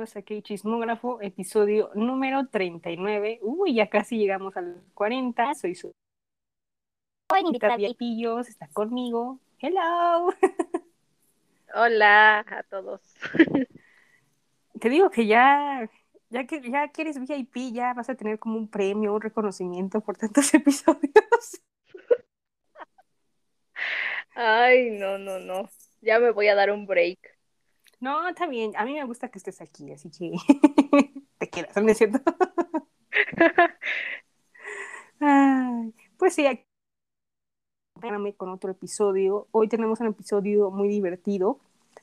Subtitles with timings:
[0.00, 3.38] bienvenidos a K Chismógrafo, episodio número 39.
[3.42, 5.54] Uy, ya casi llegamos a los 40.
[5.54, 5.92] Soy su
[7.38, 9.38] invitada Pillos, está conmigo.
[9.58, 10.32] Hello.
[11.74, 13.02] Hola a todos.
[14.80, 15.90] Te digo que ya,
[16.30, 20.00] ya que ya que eres VIP, ya vas a tener como un premio, un reconocimiento
[20.00, 21.12] por tantos episodios.
[24.34, 25.68] Ay, no, no, no.
[26.00, 27.39] Ya me voy a dar un break.
[28.00, 28.72] No, está bien.
[28.76, 30.32] A mí me gusta que estés aquí, así que
[31.38, 32.20] te quedas, ¿no es cierto?
[35.20, 36.46] Ay, pues sí,
[37.94, 39.48] espérame con otro episodio.
[39.52, 41.60] Hoy tenemos un episodio muy divertido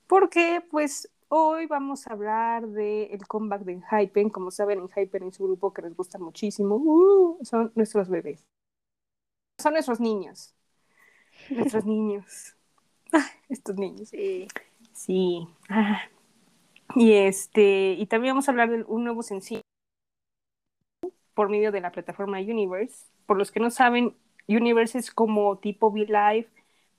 [0.07, 4.29] porque pues hoy vamos a hablar del el comeback de Hypen.
[4.29, 8.45] Como saben, en Hypen en su grupo que les gusta muchísimo, uh, son nuestros bebés.
[9.59, 10.55] Son nuestros niños.
[11.49, 12.55] Nuestros niños.
[13.49, 14.09] estos niños.
[14.09, 14.47] Sí.
[14.97, 15.47] Sí.
[15.69, 16.01] Ah.
[16.95, 19.61] Y este, y también vamos a hablar de un nuevo sencillo
[21.35, 23.05] por medio de la plataforma Universe.
[23.27, 24.15] Por los que no saben,
[24.47, 26.47] Universe es como tipo Be Live,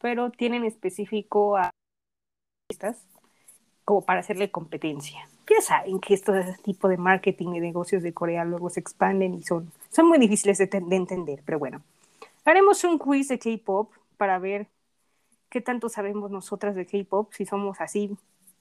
[0.00, 1.70] pero tienen específico a
[2.70, 3.04] estas
[3.84, 5.28] como para hacerle competencia.
[5.50, 9.42] Ya saben que estos tipo de marketing y negocios de Corea luego se expanden y
[9.42, 11.82] son, son muy difíciles de, de entender, pero bueno.
[12.44, 14.68] Haremos un quiz de K-pop para ver
[15.50, 18.16] qué tanto sabemos nosotras de K-pop, si somos así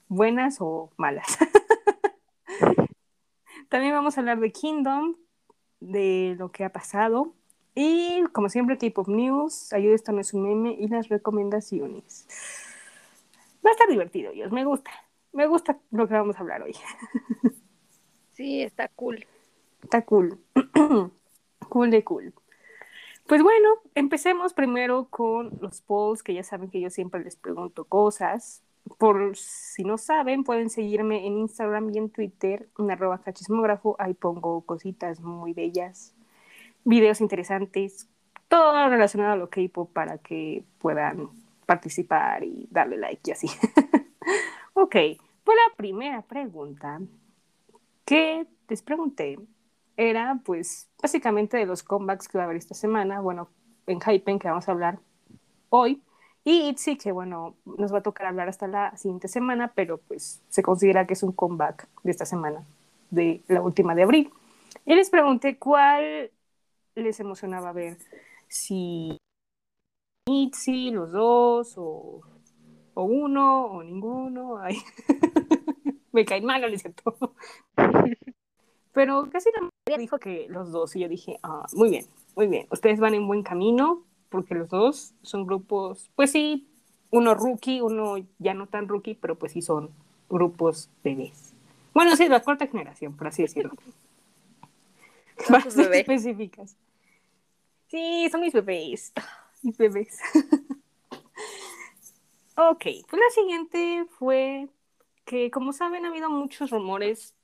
[0.07, 1.37] buenas o malas.
[3.69, 5.15] También vamos a hablar de Kingdom,
[5.79, 7.33] de lo que ha pasado.
[7.75, 12.27] Y como siempre, K-Pop News, ayuda esto no es un meme y las recomendaciones.
[13.63, 14.89] Va a estar divertido, Dios, me gusta.
[15.33, 16.75] Me gusta lo que vamos a hablar hoy.
[18.33, 19.25] Sí, está cool.
[19.83, 20.39] Está cool.
[21.69, 22.33] cool de cool.
[23.27, 27.83] Pues bueno, empecemos primero con los polls, que ya saben que yo siempre les pregunto
[27.83, 28.63] cosas.
[28.97, 33.97] Por si no saben, pueden seguirme en Instagram y en Twitter, en arroba cachismógrafo.
[33.99, 36.15] Ahí pongo cositas muy bellas,
[36.85, 38.07] videos interesantes,
[38.47, 41.29] todo relacionado a lo K-pop para que puedan
[41.65, 43.47] participar y darle like y así.
[44.73, 44.95] ok,
[45.43, 47.01] pues la primera pregunta
[48.05, 49.37] que les pregunté
[49.97, 53.49] era pues básicamente de los comebacks que va a haber esta semana, bueno,
[53.87, 54.99] en Hypen que vamos a hablar
[55.69, 56.01] hoy,
[56.43, 60.41] y Itzy que bueno, nos va a tocar hablar hasta la siguiente semana, pero pues
[60.47, 62.63] se considera que es un comeback de esta semana,
[63.09, 64.31] de la última de abril.
[64.85, 66.31] Y les pregunté cuál
[66.95, 67.97] les emocionaba ver,
[68.47, 69.17] si
[70.29, 72.21] Itzy, los dos, o,
[72.93, 74.77] o uno, o ninguno, Ay.
[76.11, 76.83] me caen mal, ¿no es?
[78.97, 82.47] Pero casi la mayoría dijo que los dos, y yo dije, ah, muy bien, muy
[82.47, 86.67] bien, ustedes van en buen camino, porque los dos son grupos, pues sí,
[87.11, 89.91] uno rookie, uno ya no tan rookie, pero pues sí son
[90.31, 91.53] grupos bebés.
[91.93, 93.73] Bueno, sí, la cuarta generación, por así decirlo.
[95.49, 96.75] Más específicas.
[97.89, 99.13] Sí, son mis bebés.
[99.61, 100.17] Mis bebés.
[102.55, 104.69] ok, pues la siguiente fue
[105.23, 107.35] que, como saben, ha habido muchos rumores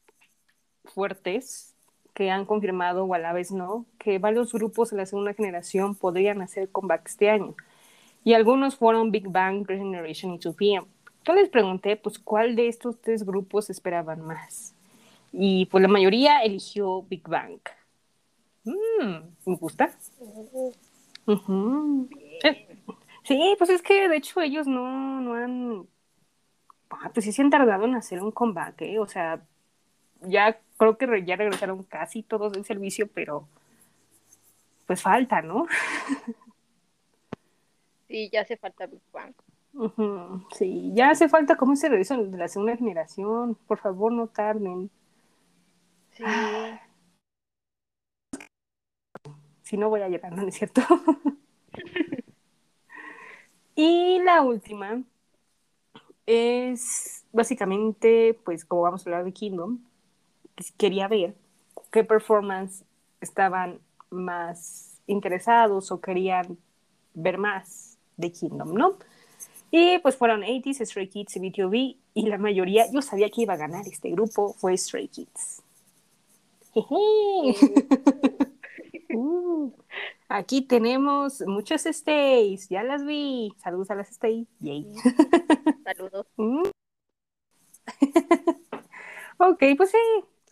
[0.86, 1.76] fuertes
[2.14, 5.96] que han confirmado o a la vez no, que varios grupos de la segunda generación
[5.96, 7.56] podrían hacer comeback este año.
[8.24, 10.86] Y algunos fueron Big Bang, Generation y 2PM.
[11.26, 14.76] Yo pregunté, pues, ¿cuál de estos tres grupos esperaban más?
[15.32, 17.60] Y pues la mayoría eligió Big Bang.
[18.64, 19.92] Mm, ¿Me gusta?
[23.24, 25.88] Sí, pues es que de hecho ellos no, no han...
[26.90, 29.00] Ah, pues sí se han tardado en hacer un comeback, ¿eh?
[29.00, 29.42] O sea,
[30.28, 33.48] ya creo que ya regresaron casi todos del servicio, pero
[34.86, 35.68] pues falta, ¿no?
[38.08, 39.34] Sí, ya hace falta Big Bang.
[40.56, 43.56] Sí, ya hace falta como ese regreso de la segunda generación.
[43.66, 44.92] Por favor, no tarden.
[46.12, 46.24] Sí.
[49.64, 50.82] Si no voy a llegar, ¿no es cierto?
[53.76, 55.04] y la última
[56.26, 59.80] es básicamente, pues como vamos a hablar de Kingdom,
[60.78, 61.36] quería ver
[61.92, 62.84] qué performance
[63.22, 63.80] estaban
[64.10, 66.58] más interesados o querían
[67.14, 68.98] ver más de Kingdom, ¿no?
[69.72, 71.74] Y pues fueron 80s, Stray Kids y BTOB,
[72.14, 75.64] y la mayoría, yo sabía que iba a ganar este grupo, fue Stray Kids.
[79.14, 79.72] uh,
[80.28, 83.54] aquí tenemos muchos stays, ya las vi.
[83.58, 84.48] Saludos a las stays.
[85.84, 86.28] Saludos.
[86.38, 86.64] Mm.
[89.38, 89.98] ok, pues sí,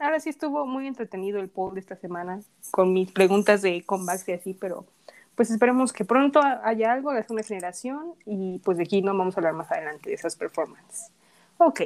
[0.02, 4.28] ahora sí estuvo muy entretenido el poll de esta semana con mis preguntas de comebacks
[4.28, 4.86] y así, pero
[5.36, 9.36] pues esperemos que pronto haya algo de segunda generación y pues de aquí no vamos
[9.36, 11.12] a hablar más adelante de esas performances.
[11.58, 11.82] Ok,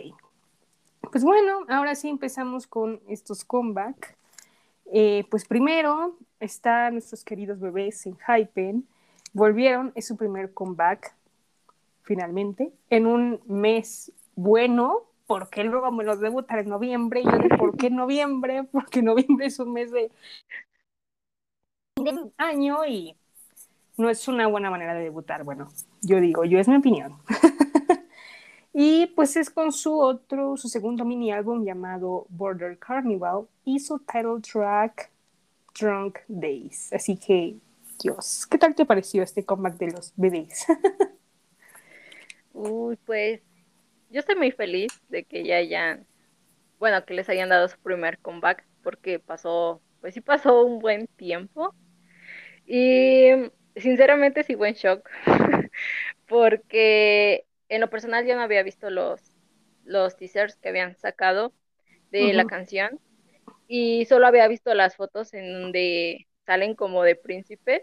[1.12, 4.18] Pues bueno, ahora sí empezamos con estos comeback.
[4.92, 8.88] Eh, pues primero están nuestros queridos bebés en Hypen.
[9.34, 11.14] Volvieron, es su primer comeback,
[12.02, 17.22] finalmente, en un mes bueno, porque luego me los debutar en noviembre.
[17.22, 18.64] Y yo digo, ¿por qué noviembre?
[18.72, 20.12] Porque noviembre es un mes de
[22.38, 23.16] año y
[23.98, 25.44] no es una buena manera de debutar.
[25.44, 25.70] Bueno,
[26.02, 27.18] yo digo, yo es mi opinión.
[28.74, 34.00] y pues es con su otro, su segundo mini álbum llamado Border Carnival y su
[34.00, 35.10] title track
[35.80, 36.92] Drunk Days.
[36.94, 37.58] Así que,
[38.02, 40.66] Dios, ¿qué tal te pareció este comeback de los bebés?
[42.54, 43.42] Uy, pues
[44.10, 46.06] yo estoy muy feliz de que ya hayan,
[46.80, 51.08] bueno, que les hayan dado su primer comeback porque pasó, pues sí pasó un buen
[51.08, 51.74] tiempo.
[52.66, 53.30] Y
[53.76, 55.10] sinceramente sí fue en shock,
[56.28, 59.22] porque en lo personal yo no había visto los,
[59.84, 61.54] los teasers que habían sacado
[62.12, 63.00] de la canción
[63.68, 67.82] y solo había visto las fotos en donde salen como de príncipes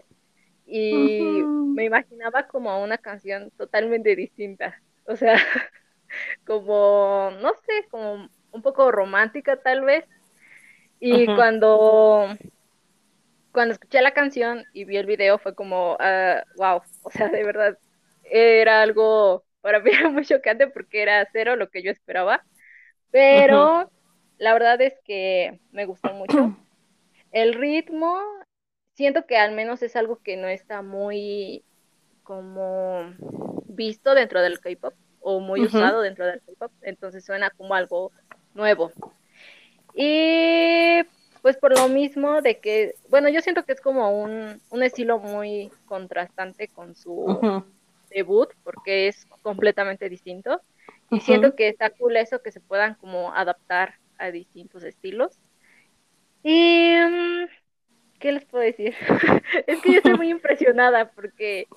[0.65, 1.43] y
[1.75, 5.35] me imaginaba como una canción totalmente distinta, o sea,
[6.45, 10.05] como, no sé, como un poco romántica tal vez.
[10.99, 12.37] Y cuando
[13.53, 17.43] cuando escuché la canción y vi el video fue como, wow, ah, o sea, de
[17.43, 17.77] verdad,
[18.23, 22.43] era algo, para mí era muy chocante porque era cero lo que yo esperaba,
[23.11, 23.89] pero
[24.39, 26.57] la verdad es que me gustó mucho.
[27.31, 28.19] El ritmo,
[28.95, 31.63] siento que al menos es algo que no está muy
[32.23, 33.13] como
[33.65, 38.11] visto dentro del K-pop o muy usado dentro del K-pop, entonces suena como algo
[38.53, 38.91] nuevo.
[39.95, 41.03] Y
[41.41, 45.71] pues por lo mismo de que, bueno, yo siento que es como un, estilo muy
[45.85, 47.63] contrastante con su
[48.09, 50.61] debut, porque es completamente distinto.
[51.09, 55.37] Y siento que está cool eso, que se puedan como adaptar a distintos estilos.
[56.43, 57.47] Y, mm,
[58.19, 58.95] ¿qué les puedo decir?
[59.67, 61.67] es que yo estoy muy impresionada porque,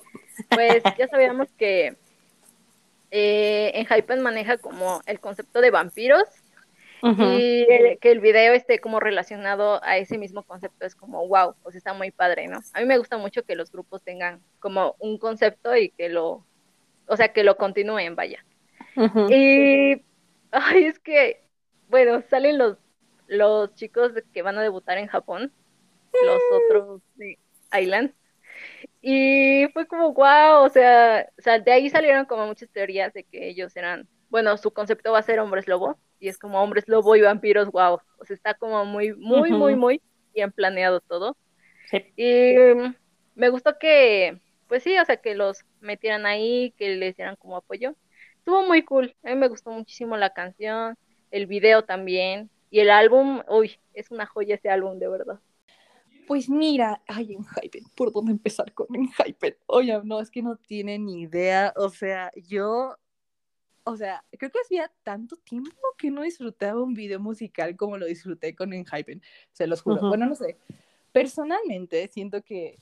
[0.49, 1.97] pues, ya sabíamos que
[3.11, 6.23] eh, en Hypen maneja como el concepto de vampiros
[7.03, 7.65] y
[8.01, 11.93] que el video esté como relacionado a ese mismo concepto es como, wow, pues está
[11.93, 12.59] muy padre, ¿no?
[12.73, 16.43] A mí me gusta mucho que los grupos tengan como un concepto y que lo,
[17.07, 18.43] o sea, que lo continúen, vaya.
[19.29, 20.01] Y,
[20.51, 21.43] ay, es que,
[21.87, 22.77] bueno, salen los,
[23.27, 25.53] los chicos que van a debutar en Japón,
[26.13, 27.37] los otros de
[27.79, 28.11] Island.
[29.01, 33.23] Y fue como, wow, o sea, o sea, de ahí salieron como muchas teorías de
[33.23, 36.87] que ellos eran, bueno, su concepto va a ser hombres lobo, y es como hombres
[36.87, 37.99] lobo y vampiros, wow.
[38.19, 40.01] O sea, está como muy, muy, muy, muy
[40.33, 41.37] bien planeado todo.
[42.15, 42.55] Y
[43.35, 47.57] me gustó que, pues sí, o sea, que los metieran ahí, que les dieran como
[47.57, 47.95] apoyo.
[48.37, 49.15] Estuvo muy cool.
[49.23, 50.97] A mí me gustó muchísimo la canción,
[51.31, 52.49] el video también.
[52.69, 55.39] Y el álbum, uy, es una joya ese álbum, de verdad.
[56.27, 59.57] Pues mira, ay, en Hype, ¿por dónde empezar con en Hype?
[59.65, 61.73] Oye, no, es que no tienen ni idea.
[61.77, 62.97] O sea, yo
[63.87, 68.05] o sea, creo que hacía tanto tiempo que no disfrutaba un video musical como lo
[68.05, 69.21] disfruté con Enhypen,
[69.53, 70.09] se los juro.
[70.09, 70.57] Bueno, no sé.
[71.13, 72.79] Personalmente siento que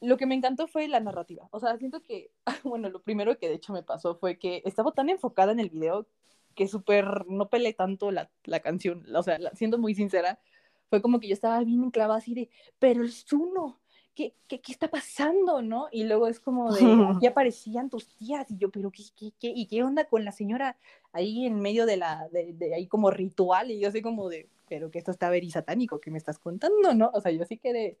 [0.00, 1.48] lo que me encantó fue la narrativa.
[1.52, 2.32] O sea, siento que,
[2.64, 5.70] bueno, lo primero que de hecho me pasó fue que estaba tan enfocada en el
[5.70, 6.08] video
[6.56, 9.06] que súper no peleé tanto la, la canción.
[9.14, 10.40] O sea, siendo muy sincera,
[10.88, 13.78] fue como que yo estaba bien enclavada así de, pero el Zuno,
[14.14, 15.88] ¿qué, qué, qué está pasando, no?
[15.92, 16.82] Y luego es como de,
[17.14, 20.32] aquí aparecían tus tías, y yo, pero ¿qué, qué, qué, y qué onda con la
[20.32, 20.76] señora
[21.12, 23.70] ahí en medio de la, de, de ahí como ritual?
[23.70, 26.38] Y yo así como de, pero que esto está ver y satánico, que me estás
[26.38, 27.10] contando, no?
[27.14, 27.96] O sea, yo sí quedé,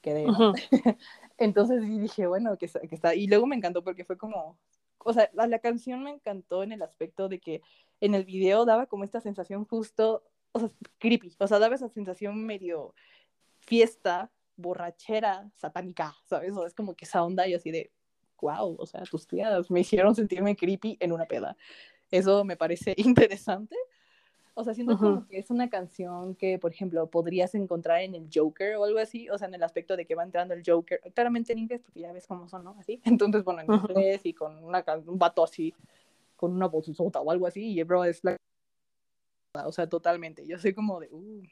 [0.00, 0.26] quedé,
[1.38, 4.56] Entonces dije, bueno, que, que, está, y luego me encantó porque fue como,
[4.98, 7.62] o sea, la, la canción me encantó en el aspecto de que
[8.00, 11.88] en el video daba como esta sensación justo, o sea, creepy, o sea, daba esa
[11.88, 12.94] sensación medio
[13.60, 16.56] fiesta, borrachera satánica, ¿sabes?
[16.56, 17.90] O es como que esa onda y así de,
[18.40, 21.56] wow, o sea, tus tías me hicieron sentirme creepy en una peda.
[22.10, 23.76] Eso me parece interesante.
[24.54, 28.28] O sea, siento como que es una canción que, por ejemplo, podrías encontrar en el
[28.34, 31.00] Joker o algo así, o sea, en el aspecto de que va entrando el Joker,
[31.14, 32.74] claramente en inglés, porque ya ves cómo son, ¿no?
[32.76, 33.00] Así.
[33.04, 35.72] Entonces, bueno, en inglés y con una, un vato así,
[36.34, 38.36] con una voz sota o algo así, y bro, es la...
[39.52, 40.46] O sea, totalmente.
[40.46, 41.42] Yo soy como de, uh,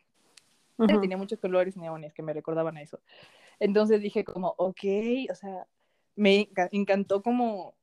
[1.00, 3.00] Tenía muchos colores neones que me recordaban a eso.
[3.58, 4.84] Entonces dije como, ok,
[5.30, 5.66] o sea,
[6.16, 7.74] me encantó como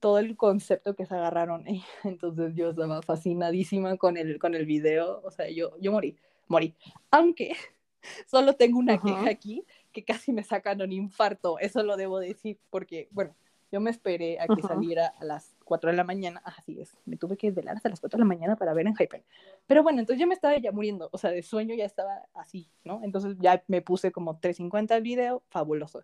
[0.00, 1.64] todo el concepto que se agarraron.
[2.04, 5.22] Entonces yo estaba fascinadísima con el, con el video.
[5.24, 6.16] O sea, yo, yo morí,
[6.48, 6.74] morí.
[7.10, 7.54] Aunque
[8.26, 11.58] solo tengo una queja aquí que casi me sacan un infarto.
[11.58, 13.34] Eso lo debo decir porque, bueno,
[13.72, 17.16] yo me esperé a que saliera a las 4 de la mañana, así es, me
[17.16, 19.22] tuve que velar hasta las 4 de la mañana para ver en Hyper.
[19.66, 22.68] Pero bueno, entonces yo me estaba ya muriendo, o sea, de sueño ya estaba así,
[22.84, 23.00] ¿no?
[23.04, 26.02] Entonces ya me puse como 3.50 el video, fabuloso.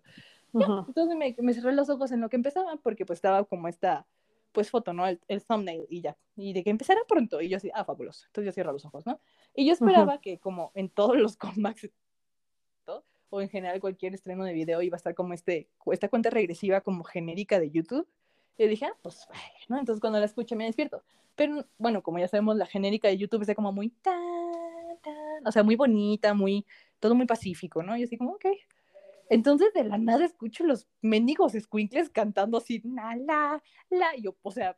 [0.53, 4.05] entonces me, me, cerré los ojos en lo que empezaba, porque pues estaba como esta,
[4.51, 5.05] pues foto, ¿no?
[5.07, 6.15] El, thumbnail y ya.
[6.37, 8.25] Y de que empezara pronto, y yo así, ah, fabuloso.
[8.27, 9.19] Entonces yo cierro los ojos, ¿no?
[9.55, 11.89] Y yo esperaba que como en todos los comebacks
[13.29, 16.81] o en general cualquier estreno de video iba a estar como este, esta cuenta regresiva
[16.81, 18.07] como genérica de YouTube.
[18.57, 19.27] Y dije, ah, pues,
[19.69, 19.77] ¿no?
[19.79, 21.03] Entonces cuando la escuché me despierto.
[21.35, 24.15] Pero bueno, como ya sabemos, la genérica de YouTube es como muy tan,
[25.01, 26.65] tan, o sea, muy bonita, muy,
[26.99, 27.97] todo muy pacífico, ¿no?
[27.97, 28.45] Y así como, ok.
[29.29, 34.35] Entonces de la nada escucho los mendigos squinkles cantando así, la, la, la, y yo,
[34.41, 34.77] o sea,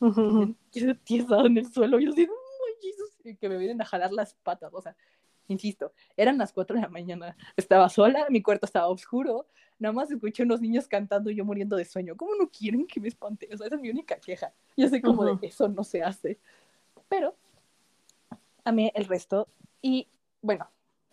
[0.00, 1.46] uh -huh.
[1.46, 4.72] en el suelo, y yo así, oh, Jesus, que me vienen a jalar las patas,
[4.74, 4.94] o sea,
[5.48, 9.46] insisto, eran las 4 de la mañana, estaba sola, mi cuarto estaba oscuro,
[9.78, 12.16] nada más escuché unos niños cantando y yo muriendo de sueño.
[12.16, 13.48] ¿Cómo no quieren que me espante?
[13.52, 14.52] O sea, esa es mi única queja.
[14.76, 16.38] Yo sé como de eso no se hace.
[17.08, 17.34] Pero
[18.64, 19.48] a mí el resto.
[19.82, 20.08] Y
[20.40, 20.68] bueno,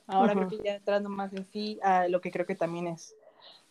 [0.08, 3.16] ahora creo que ya entrando más en sí a lo que creo que también es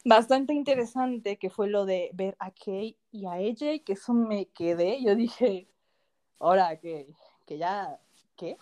[0.05, 4.47] bastante interesante, que fue lo de ver a Kay y a ella, que eso me
[4.47, 5.03] quedé.
[5.03, 5.69] Yo dije,
[6.39, 7.15] ahora que,
[7.47, 7.99] que ya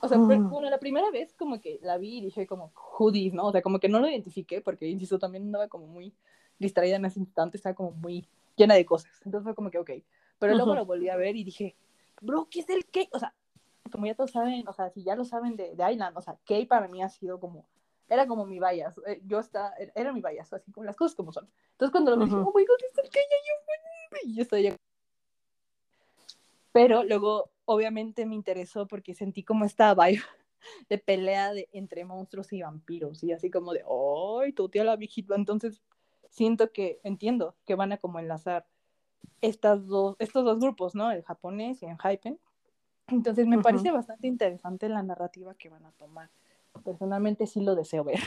[0.00, 3.46] o sea, bueno, la primera vez como que la vi y dije como, hoodies, ¿no?
[3.46, 6.12] O sea, como que no lo identifiqué porque, insisto, también andaba como muy
[6.58, 9.12] distraída en ese instante, estaba como muy llena de cosas.
[9.24, 9.90] Entonces fue como que, ok.
[10.38, 11.74] Pero luego lo volví a ver y dije,
[12.20, 13.00] bro, ¿qué es el K?
[13.12, 13.34] O sea,
[13.90, 16.36] como ya todos saben, o sea, si ya lo saben de, de Island, o sea,
[16.46, 17.64] K para mí ha sido como,
[18.08, 18.94] era como mi bias.
[19.06, 21.48] Eh, yo estaba, era mi bias, así como las cosas como son.
[21.72, 23.18] Entonces cuando lo vi, dije, oh my god, es el K,
[24.24, 24.74] y yo estoy
[26.72, 30.22] Pero luego obviamente me interesó porque sentí como esta vibe
[30.88, 33.84] de pelea de, entre monstruos y vampiros, y así como de,
[34.42, 35.34] ¡ay, tu tía la viejita!
[35.34, 35.82] Entonces,
[36.30, 38.66] siento que, entiendo que van a como enlazar
[39.42, 41.12] estas dos, estos dos grupos, ¿no?
[41.12, 42.40] El japonés y el Hypen.
[43.08, 46.30] Entonces, me parece bastante interesante la narrativa que van a tomar.
[46.84, 48.20] Personalmente sí lo deseo ver.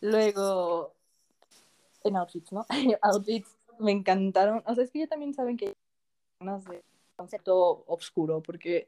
[0.00, 0.92] Luego,
[2.04, 2.66] en outfits, ¿no?
[3.02, 4.62] outfits me encantaron.
[4.66, 5.74] O sea, es que ya también saben que
[6.64, 6.82] de
[7.16, 8.86] concepto oscuro, porque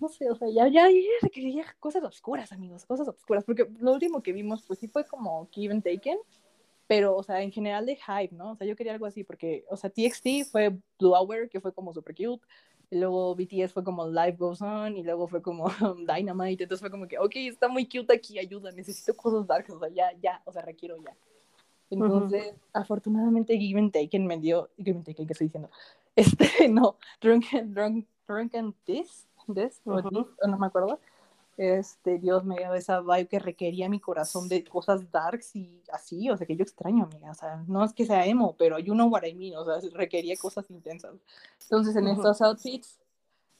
[0.00, 4.22] no sé, o sea, ya, ya, ya, cosas oscuras, amigos, cosas oscuras, porque lo último
[4.22, 6.18] que vimos, pues sí fue como Give and Taken,
[6.86, 8.52] pero, o sea, en general de hype, ¿no?
[8.52, 11.72] O sea, yo quería algo así, porque, o sea, TXT fue Blue Hour, que fue
[11.72, 12.44] como super cute,
[12.90, 15.66] y luego BTS fue como Life Goes On, y luego fue como
[16.06, 19.78] Dynamite, entonces fue como que, ok, está muy cute aquí, ayuda, necesito cosas dark, o
[19.78, 21.16] sea, ya, ya, o sea, requiero ya.
[21.90, 25.70] Entonces, afortunadamente, Give and Taken me dio, Give and Taken, ¿qué estoy diciendo?
[26.20, 31.00] Este, no, Drunken, drunk, drunken This, this, o no me acuerdo.
[31.56, 36.30] Este, Dios me dio esa vibe que requería mi corazón de cosas darks y así,
[36.30, 38.94] o sea, que yo extraño, amiga, o sea, no es que sea emo, pero you
[38.94, 41.14] know what I mean, o sea, requería cosas intensas.
[41.62, 42.98] Entonces, en estos outfits,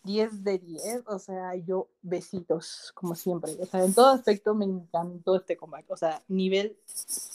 [0.04, 4.64] 10 de 10, o sea, yo besitos, como siempre, o sea, en todo aspecto me
[4.64, 6.78] encantó este comeback, o sea, nivel,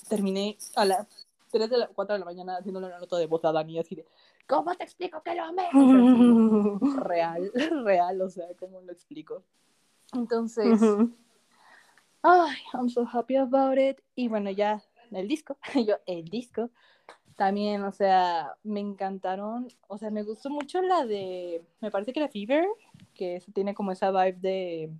[0.08, 1.08] terminé a las
[1.52, 3.96] 3 de la 4 de la mañana haciéndole una nota de voz a Dani, así
[3.96, 4.06] de,
[4.48, 5.70] ¿cómo te explico que lo amé?
[6.98, 7.52] real,
[7.84, 9.44] real, o sea, ¿cómo lo explico?
[10.14, 10.82] Entonces,
[12.22, 14.00] ay, I'm so happy about it.
[14.16, 16.70] Y bueno, ya el disco, yo, el disco,
[17.36, 22.20] también, o sea, me encantaron, o sea, me gustó mucho la de, me parece que
[22.20, 22.66] era Fever,
[23.14, 24.92] que tiene como esa vibe de,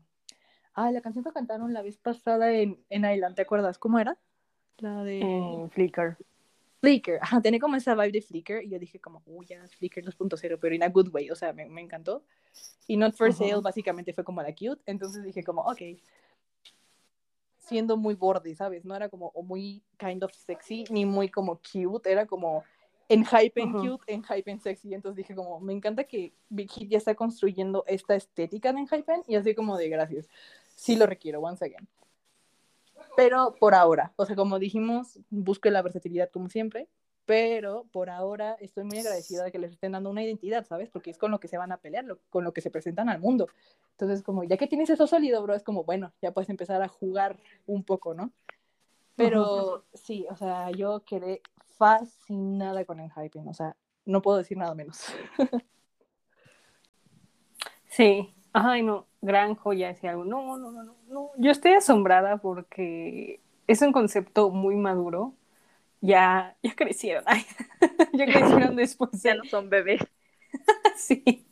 [0.74, 3.78] ah, la canción que cantaron la vez pasada en, en Island, ¿te acuerdas?
[3.78, 4.18] ¿Cómo era?
[4.80, 5.22] La de...
[5.22, 6.18] Eh, Flickr.
[6.86, 10.04] Flickr, ajá, tiene como esa vibe de Flickr y yo dije como, uy, ya, Flickr
[10.04, 12.24] 2.0, pero in a good way, o sea, me, me encantó.
[12.88, 15.82] Y Not for Sale básicamente fue como la cute, entonces dije como, ok,
[17.58, 18.86] siendo muy borde, ¿sabes?
[18.86, 22.64] No era como o muy kind of sexy, ni muy como cute, era como
[23.10, 26.72] en hype en cute, en hype en sexy, entonces dije como, me encanta que Big
[26.72, 30.28] Hit ya está construyendo esta estética en hype y así como de gracias,
[30.76, 31.88] sí lo requiero, once again
[33.16, 36.90] pero por ahora, o sea, como dijimos, busque la versatilidad como siempre,
[37.26, 40.90] pero por ahora estoy muy agradecida de que les estén dando una identidad, ¿sabes?
[40.90, 43.20] Porque es con lo que se van a pelear, con lo que se presentan al
[43.20, 43.48] mundo.
[43.92, 46.88] Entonces, como ya que tienes eso sólido, bro, es como, bueno, ya puedes empezar a
[46.88, 48.32] jugar un poco, ¿no?
[49.16, 51.42] Pero sí, o sea, yo quedé
[51.78, 55.06] fascinada con el hyping, o sea, no puedo decir nada menos.
[57.88, 60.26] sí, ay, no, gran joya, decía algo.
[60.26, 61.32] No, no, no, no, no.
[61.38, 65.34] Yo estoy asombrada porque es un concepto muy maduro.
[66.02, 67.24] Ya, ya crecieron.
[68.14, 69.12] ya crecieron después.
[69.12, 69.30] De...
[69.30, 70.02] Ya no son bebés.
[70.96, 71.46] sí,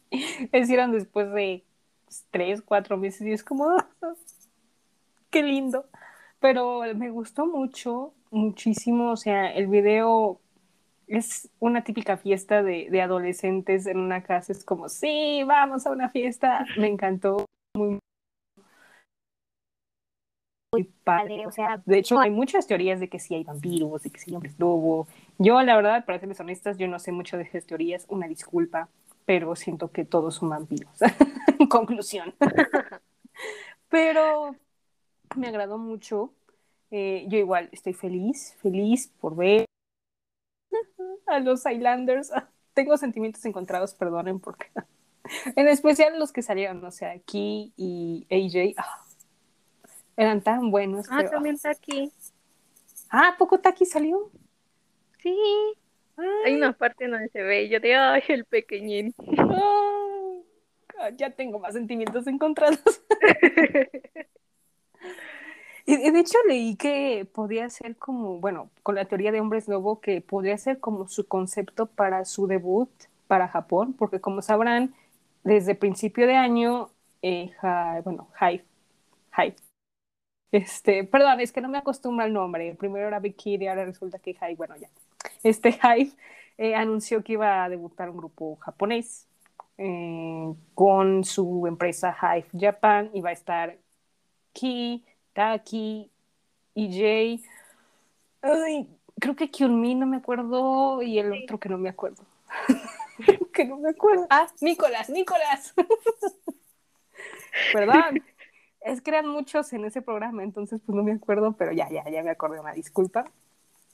[0.51, 1.63] crecieron después de
[2.31, 3.75] tres, cuatro meses y es como,
[5.29, 5.85] qué lindo.
[6.39, 9.11] Pero me gustó mucho, muchísimo.
[9.11, 10.39] O sea, el video
[11.07, 14.51] es una típica fiesta de, de, adolescentes en una casa.
[14.51, 16.65] Es como, sí, vamos a una fiesta.
[16.77, 17.45] Me encantó.
[17.75, 17.99] Muy,
[20.71, 21.45] muy padre.
[21.47, 24.31] O sea, de hecho, hay muchas teorías de que sí hay vampiros, de que sí
[24.31, 25.07] hay hombres lobo.
[25.37, 28.05] Yo, la verdad, para serles honestas, yo no sé mucho de esas teorías.
[28.09, 28.89] Una disculpa,
[29.25, 30.91] pero siento que todos son vampiros.
[31.59, 32.33] en conclusión.
[33.89, 34.55] pero
[35.37, 36.33] me agradó mucho.
[36.91, 39.65] Eh, yo igual estoy feliz, feliz por ver
[41.27, 42.31] a los Islanders.
[42.73, 44.67] Tengo sentimientos encontrados, perdonen, porque
[45.55, 49.05] en especial los que salieron, o sea, aquí y AJ, ah,
[50.17, 51.07] eran tan buenos.
[51.09, 52.11] Ah, también Taki.
[53.09, 54.31] Ah, ¿poco Taki salió?
[55.21, 55.37] Sí.
[56.45, 59.15] Hay una parte donde se ve y yo de, ay, el pequeñín.
[60.99, 62.79] Ah, ya tengo más sentimientos encontrados.
[65.85, 69.99] Y de hecho leí que podría ser como, bueno, con la teoría de hombres lobo,
[69.99, 72.89] que podría ser como su concepto para su debut
[73.27, 74.93] para Japón, porque como sabrán,
[75.43, 76.89] desde principio de año,
[77.21, 77.51] eh,
[78.03, 78.65] bueno, Hive,
[79.37, 79.55] Hive,
[80.51, 84.19] este, perdón, es que no me acostumbro al nombre, primero era Bikini y ahora resulta
[84.19, 84.89] que Hive, bueno, ya,
[85.43, 86.11] este Hive
[86.57, 89.27] eh, anunció que iba a debutar un grupo japonés
[89.77, 93.77] eh, con su empresa Hive Japan, y va a estar
[94.53, 96.11] Ki, Taki,
[96.75, 97.41] EJ.
[98.41, 98.87] Ay,
[99.19, 102.23] creo que Kyunmi no me acuerdo y el otro que no me acuerdo.
[103.53, 104.27] que no me acuerdo.
[104.29, 105.73] Ah, Nicolás, Nicolás.
[107.73, 108.23] Perdón.
[108.81, 112.03] Es que eran muchos en ese programa, entonces pues no me acuerdo, pero ya, ya,
[112.09, 113.31] ya me acordé, una disculpa.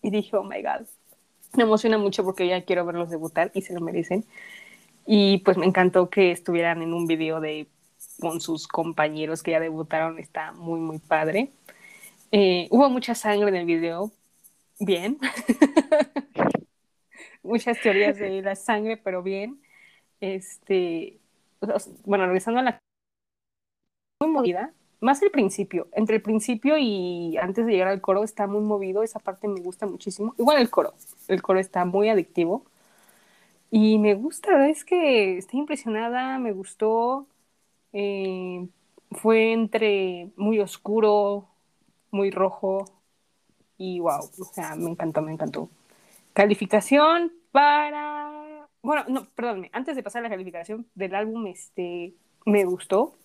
[0.01, 0.87] Y dije, oh my god.
[1.55, 4.25] Me emociona mucho porque ya quiero verlos debutar y se lo merecen.
[5.05, 7.67] Y pues me encantó que estuvieran en un video de
[8.19, 11.51] con sus compañeros que ya debutaron, está muy, muy padre.
[12.31, 14.11] Eh, hubo mucha sangre en el video,
[14.79, 15.17] bien.
[17.49, 19.59] Muchas teorías de la sangre, pero bien.
[20.21, 21.19] Este,
[22.05, 22.79] bueno, regresando a la
[24.21, 28.47] muy movida, más el principio, entre el principio y antes de llegar al coro está
[28.47, 30.35] muy movido, esa parte me gusta muchísimo.
[30.37, 30.93] Igual el coro,
[31.27, 32.65] el coro está muy adictivo
[33.71, 37.27] y me gusta, es que estoy impresionada, me gustó,
[37.93, 38.67] eh,
[39.11, 41.47] fue entre muy oscuro,
[42.11, 42.85] muy rojo
[43.77, 45.69] y wow, o sea, me encantó, me encantó.
[46.33, 52.13] Calificación para, bueno, no, perdónme, antes de pasar a la calificación del álbum, este,
[52.45, 53.15] me gustó,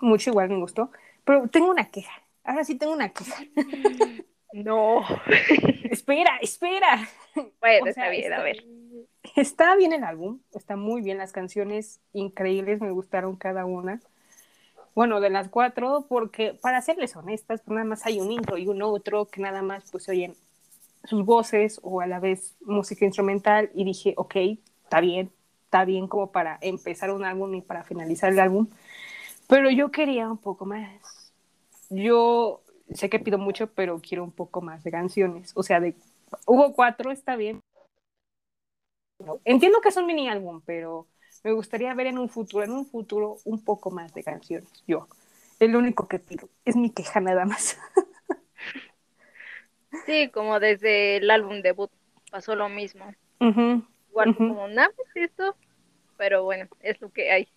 [0.00, 0.90] mucho igual me gustó,
[1.24, 3.36] pero tengo una queja, ahora sí tengo una queja.
[4.52, 5.02] No.
[5.90, 7.06] espera, espera.
[7.60, 8.64] Bueno, está bien, a ver.
[9.36, 14.00] Está bien el álbum, está muy bien, las canciones increíbles, me gustaron cada una.
[14.94, 18.66] Bueno, de las cuatro, porque para serles honestas, pues nada más hay un intro y
[18.66, 20.34] un otro que nada más pues oyen
[21.08, 24.36] sus voces o a la vez música instrumental y dije, ok,
[24.84, 25.30] está bien,
[25.64, 28.68] está bien como para empezar un álbum y para finalizar el álbum,
[29.48, 31.32] pero yo quería un poco más.
[31.90, 32.62] Yo
[32.94, 35.94] sé que pido mucho, pero quiero un poco más de canciones, o sea, de
[36.46, 37.60] hubo cuatro, está bien,
[39.44, 41.06] Entiendo que es un mini álbum, pero
[41.42, 44.68] me gustaría ver en un futuro, en un futuro, un poco más de canciones.
[44.86, 45.08] Yo,
[45.58, 47.76] el único que pido, es mi queja nada más.
[50.06, 51.90] Sí, como desde el álbum debut
[52.30, 53.04] pasó lo mismo.
[53.40, 55.56] Igual como nada esto,
[56.16, 57.48] pero bueno, es lo que hay.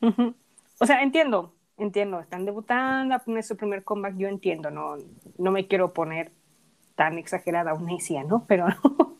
[0.80, 4.96] O sea, entiendo, entiendo, están debutando, poner su primer comeback, yo entiendo, no,
[5.36, 6.30] no me quiero poner
[6.94, 8.44] tan exagerada o necia, ¿no?
[8.46, 8.66] Pero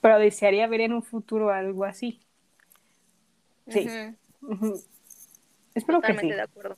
[0.00, 2.20] pero desearía ver en un futuro algo así.
[3.68, 3.86] Sí.
[5.74, 6.28] Espero que sí.
[6.28, 6.76] de acuerdo.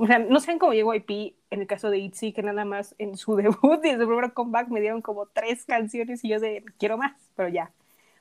[0.00, 2.94] O sea, no sé cómo llegó IP en el caso de ITZY, que nada más
[2.98, 6.38] en su debut y en su primer comeback me dieron como tres canciones y yo
[6.38, 7.72] de quiero más, pero ya.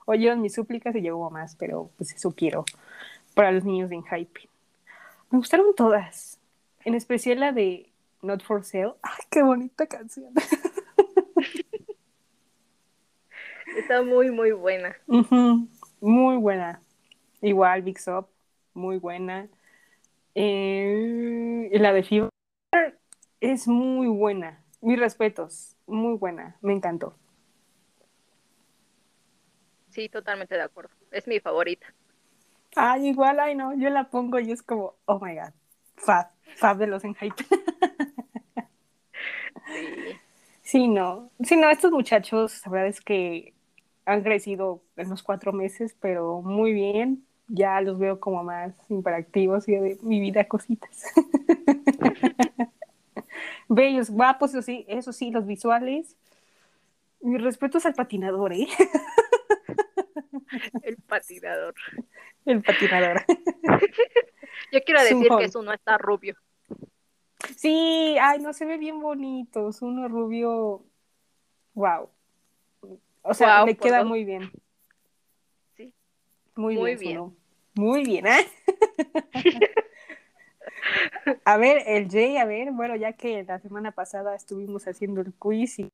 [0.07, 2.65] Oyeron mis súplicas y llegó más, pero pues eso quiero
[3.35, 4.49] para los niños de Hype.
[5.29, 6.39] Me gustaron todas,
[6.83, 7.91] en especial la de
[8.23, 8.95] Not for Sale.
[9.03, 10.33] ¡Ay, qué bonita canción!
[13.77, 14.95] Está muy, muy buena.
[16.01, 16.81] Muy buena.
[17.41, 18.27] Igual, Big Up,
[18.73, 19.47] muy buena.
[20.39, 22.29] Eh, la de Fever
[23.41, 24.63] es muy buena.
[24.81, 26.57] Mis respetos, muy buena.
[26.61, 27.15] Me encantó.
[29.89, 30.91] Sí, totalmente de acuerdo.
[31.09, 31.87] Es mi favorita.
[32.75, 35.53] Ay, igual, ay no, yo la pongo y es como, oh my god,
[35.95, 37.43] fab, fab de los en hype.
[39.73, 40.19] sí.
[40.61, 43.55] Sí, no, sí, no, estos muchachos, la verdad es que
[44.05, 47.26] han crecido en los cuatro meses, pero muy bien.
[47.47, 51.03] Ya los veo como más interactivos y de mi vida cositas.
[53.69, 56.15] Bellos, guapos, eso sí, eso sí, los visuales.
[57.21, 58.67] Mi respeto es al patinador, ¿eh?
[60.83, 61.75] El patinador.
[62.45, 63.25] El patinador.
[64.71, 66.35] Yo quiero decir que su no está rubio.
[67.55, 69.69] Sí, ay, no se ve bien bonito.
[69.69, 70.83] Es uno rubio.
[71.73, 72.09] Wow.
[73.21, 74.51] O sea, le queda muy bien.
[76.57, 76.61] Sí.
[76.61, 77.37] Muy, bien.
[77.75, 78.47] Muy bien, ¿eh?
[81.45, 85.35] a ver, el Jay, a ver, bueno, ya que la semana pasada estuvimos haciendo el
[85.35, 85.91] quiz y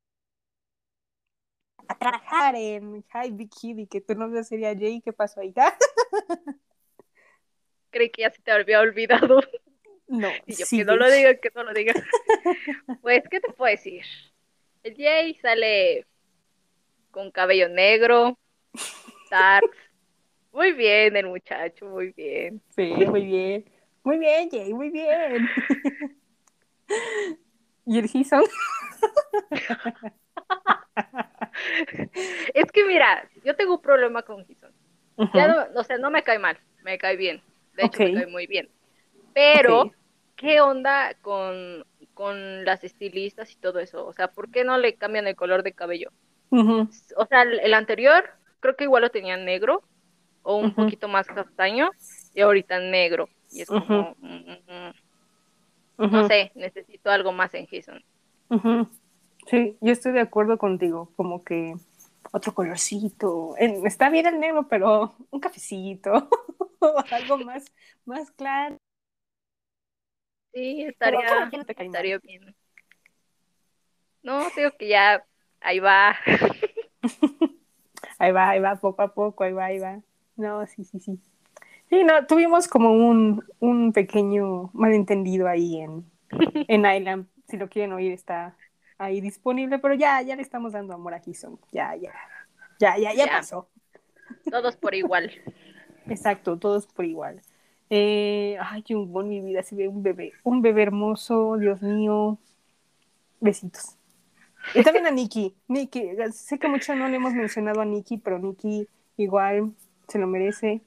[1.89, 5.53] a trabajar en Hi Big y que tu nombre sería Jay, ¿qué pasó ahí?
[7.89, 9.41] Creí que ya se te había olvidado.
[10.07, 12.01] No, y yo, que no lo digas, que no lo digas.
[13.01, 14.05] pues, ¿qué te puedo decir?
[14.83, 16.07] El Jay sale
[17.11, 18.39] con cabello negro,
[19.29, 19.92] darks.
[20.53, 22.61] Muy bien el muchacho, muy bien.
[22.75, 23.65] Sí, muy bien.
[24.03, 25.49] Muy bien, Jay, muy bien.
[27.85, 28.43] ¿Y el Gison?
[32.53, 34.71] es que mira, yo tengo un problema con Gison.
[35.33, 37.41] Ya no, o sea, no me cae mal, me cae bien.
[37.75, 38.69] De hecho, me cae muy bien.
[39.33, 39.91] Pero,
[40.35, 44.05] ¿qué onda con, con las estilistas y todo eso?
[44.05, 46.11] O sea, ¿por qué no le cambian el color de cabello?
[46.51, 49.83] O sea, el, anterior creo que igual lo tenía negro
[50.43, 51.89] o un poquito más castaño
[52.33, 53.27] y ahorita negro.
[53.51, 54.93] Y es como, mm, mm,
[55.97, 56.11] mm.
[56.11, 58.03] no sé, necesito algo más en Jason.
[59.47, 61.75] Sí, yo estoy de acuerdo contigo, como que
[62.31, 63.55] otro colorcito.
[63.57, 66.29] está bien el negro, pero un cafecito,
[67.11, 67.65] algo más,
[68.05, 68.77] más claro.
[70.53, 72.55] Sí, estaría, estaría bien.
[74.21, 75.25] No, creo que ya
[75.59, 76.15] ahí va.
[78.19, 80.01] ahí va, ahí va, poco a poco, ahí va, ahí va.
[80.35, 81.19] No, sí, sí, sí.
[81.89, 86.05] Sí, no, tuvimos como un, un pequeño malentendido ahí en,
[86.67, 87.27] en Island.
[87.47, 88.55] Si lo quieren oír, está
[88.97, 91.59] ahí disponible, pero ya, ya le estamos dando amor a Gison.
[91.71, 92.11] Ya, ya,
[92.79, 93.67] ya, ya, ya, pasó.
[94.49, 95.31] Todos por igual.
[96.07, 97.41] Exacto, todos por igual.
[97.89, 102.39] Eh, ay, un buen mi vida, se ve un bebé, un bebé hermoso, Dios mío.
[103.39, 103.97] Besitos.
[104.73, 105.53] Y también a Nikki.
[105.67, 109.73] Nikki, sé que mucho no le hemos mencionado a Nikki, pero Nikki igual
[110.07, 110.81] se lo merece.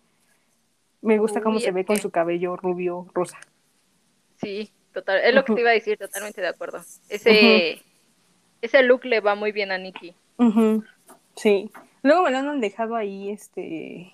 [1.03, 3.39] Me gusta cómo se ve con su cabello rubio rosa.
[4.41, 5.21] Sí, total.
[5.25, 6.81] Es lo que te iba a decir, totalmente de acuerdo.
[7.09, 7.83] Ese,
[8.61, 10.15] ese look le va muy bien a Nikki.
[11.37, 11.71] Sí.
[12.03, 14.13] Luego me lo han dejado ahí, este.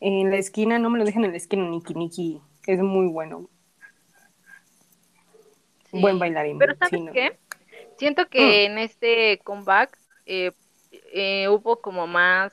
[0.00, 1.94] En la esquina, no me lo dejan en la esquina, Nikki.
[1.94, 3.48] Nikki es muy bueno.
[5.92, 6.58] Buen bailarín.
[6.58, 7.38] Pero ¿sabes qué?
[7.96, 8.72] Siento que mm.
[8.72, 9.96] en este comeback
[10.26, 10.50] eh,
[11.12, 12.52] eh, hubo como más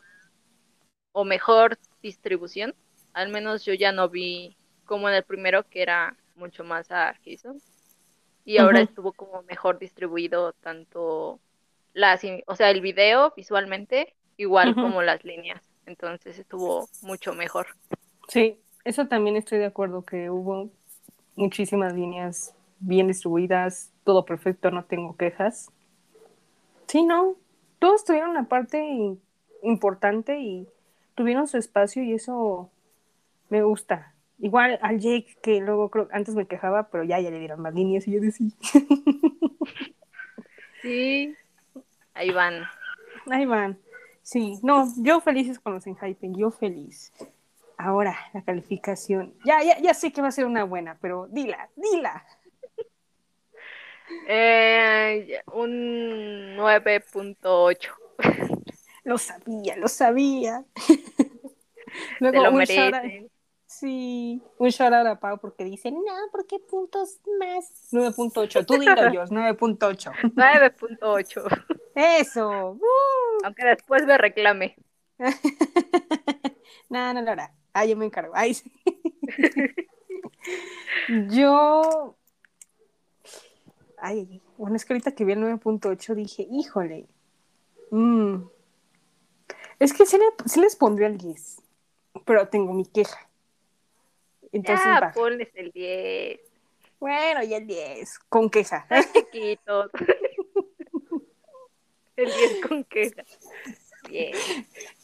[1.12, 2.76] o mejor distribución.
[3.14, 7.16] Al menos yo ya no vi como en el primero que era mucho más a
[7.26, 7.62] Jason.
[8.44, 11.40] Y ahora estuvo como mejor distribuido tanto
[11.94, 15.62] las, o sea, el video visualmente, igual como las líneas.
[15.86, 17.68] Entonces estuvo mucho mejor.
[18.28, 20.72] Sí, eso también estoy de acuerdo que hubo
[21.36, 25.72] muchísimas líneas bien distribuidas, todo perfecto, no tengo quejas.
[26.88, 27.36] Sí, no,
[27.80, 29.18] todos tuvieron una parte
[29.62, 30.68] importante y
[31.16, 32.70] tuvieron su espacio y eso
[33.50, 34.14] me gusta.
[34.40, 37.74] Igual al Jake, que luego creo, antes me quejaba, pero ya, ya le dieron más
[37.74, 38.50] líneas y yo decía.
[40.82, 41.36] Sí,
[42.16, 42.64] ahí van.
[43.30, 43.78] Ahí van.
[44.24, 47.14] Sí, no, yo felices con los Enhypen, yo feliz.
[47.78, 49.36] Ahora, la calificación.
[49.46, 52.26] Ya, ya, ya sé que va a ser una buena, pero dila, dila.
[54.28, 58.58] Eh, un 9.8.
[59.12, 60.64] Lo sabía, lo sabía.
[62.22, 63.30] Luego, lo merecen.
[63.66, 66.00] Sí, un shout out a Pau porque dice, no,
[66.32, 67.92] ¿por qué puntos más?
[67.92, 70.14] 9.8, tú dilo yo, 9.8.
[70.34, 71.66] 9.8.
[71.96, 72.72] Eso.
[72.72, 73.46] Uh.
[73.46, 74.78] Aunque después me reclame.
[76.90, 77.54] no, no lo hará.
[77.74, 78.32] Ah, yo me encargo.
[78.34, 78.72] Ay, sí.
[81.32, 82.16] yo
[83.98, 87.08] Ay, bueno, es que ahorita que vi el 9.8 dije, híjole.
[87.92, 88.44] Mm,
[89.82, 90.20] es que sí,
[90.60, 91.60] les pondría el 10,
[92.24, 93.28] pero tengo mi queja.
[94.52, 96.40] Entonces, ya, ponles el 10.
[97.00, 98.86] Bueno, y el 10, con queja.
[99.12, 99.90] chiquito.
[102.16, 103.24] el 10 con queja.
[104.08, 104.36] Bien.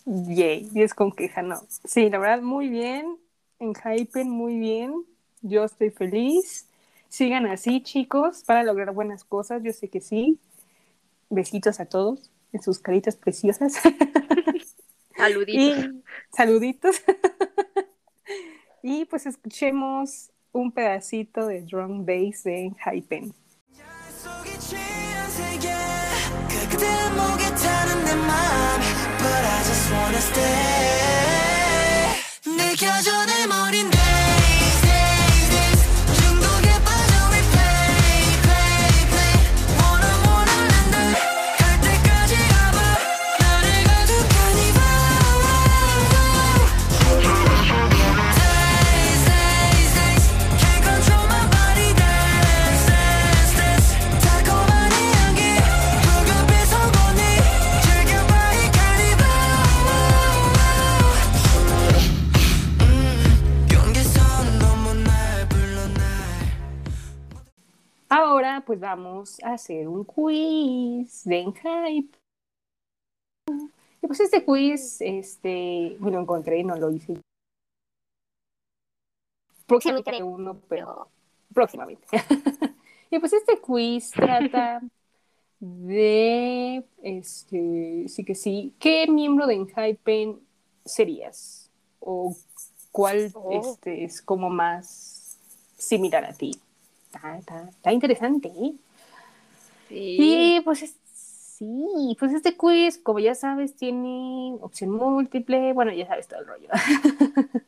[0.05, 1.59] Yay, 10 con queja, no.
[1.83, 3.17] Sí, la verdad, muy bien.
[3.57, 4.93] En Hypen, muy bien.
[5.41, 6.69] Yo estoy feliz.
[7.09, 9.63] Sigan así, chicos, para lograr buenas cosas.
[9.63, 10.39] Yo sé que sí.
[11.31, 13.81] Besitos a todos en sus caritas preciosas.
[15.16, 15.90] Saluditos.
[16.34, 17.02] saluditos.
[18.82, 23.34] y pues escuchemos un pedacito de drum bass de Hypen.
[28.14, 28.82] mind,
[29.18, 31.12] but I just wanna stay.
[32.44, 34.05] 느껴져 내 머린 days,
[68.65, 72.17] Pues vamos a hacer un quiz de Enhype.
[74.01, 77.19] Y pues este quiz, este, bueno, encontré, no lo hice.
[79.65, 81.07] Próximamente haré uno, pero
[81.53, 82.07] próximamente.
[83.11, 84.81] y pues este quiz trata
[85.59, 90.39] de, este, sí que sí, ¿qué miembro de Enhypen
[90.85, 91.69] serías?
[91.99, 92.35] ¿O
[92.91, 93.51] cuál Oh.
[93.51, 95.37] este, es como más
[95.77, 96.59] similar a ti?
[97.17, 98.73] Está, está, está interesante, ¿eh?
[99.89, 100.25] Sí.
[100.27, 106.07] Y pues es- sí, pues este quiz, como ya sabes, tiene opción múltiple, bueno, ya
[106.07, 106.69] sabes todo el rollo.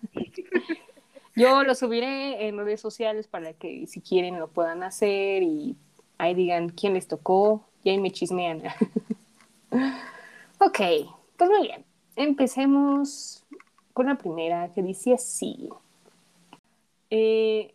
[1.35, 5.75] Yo lo subiré en redes sociales para que si quieren lo puedan hacer y
[6.17, 8.63] ahí digan quién les tocó y ahí me chismean.
[10.59, 10.79] ok,
[11.38, 11.85] pues muy bien.
[12.15, 13.43] Empecemos
[13.93, 15.69] con la primera que dice así.
[17.09, 17.73] Eh,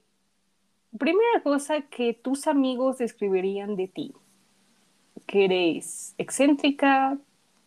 [0.98, 4.14] primera cosa que tus amigos describirían de ti
[5.26, 7.18] que eres excéntrica,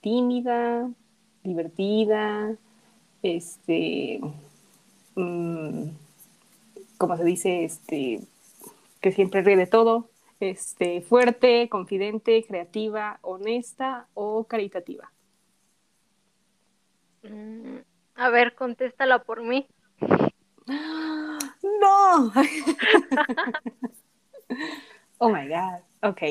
[0.01, 0.89] tímida,
[1.43, 2.55] divertida,
[3.23, 4.19] este,
[5.15, 5.89] mm,
[6.97, 7.63] ¿cómo se dice?
[7.63, 8.21] Este,
[9.01, 10.09] que siempre ríe de todo,
[10.39, 15.11] este, fuerte, confidente, creativa, honesta o caritativa.
[17.23, 17.77] Mm,
[18.15, 19.67] A ver, contéstala por mí.
[21.79, 22.31] ¡No!
[25.19, 25.81] oh my God.
[26.03, 26.21] Ok.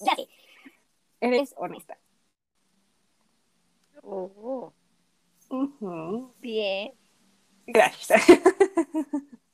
[0.00, 0.28] Ya sé.
[1.20, 1.98] Eres honesta.
[4.02, 4.72] Oh,
[5.50, 6.34] Ujú.
[6.40, 6.92] bien.
[7.66, 8.22] Gracias.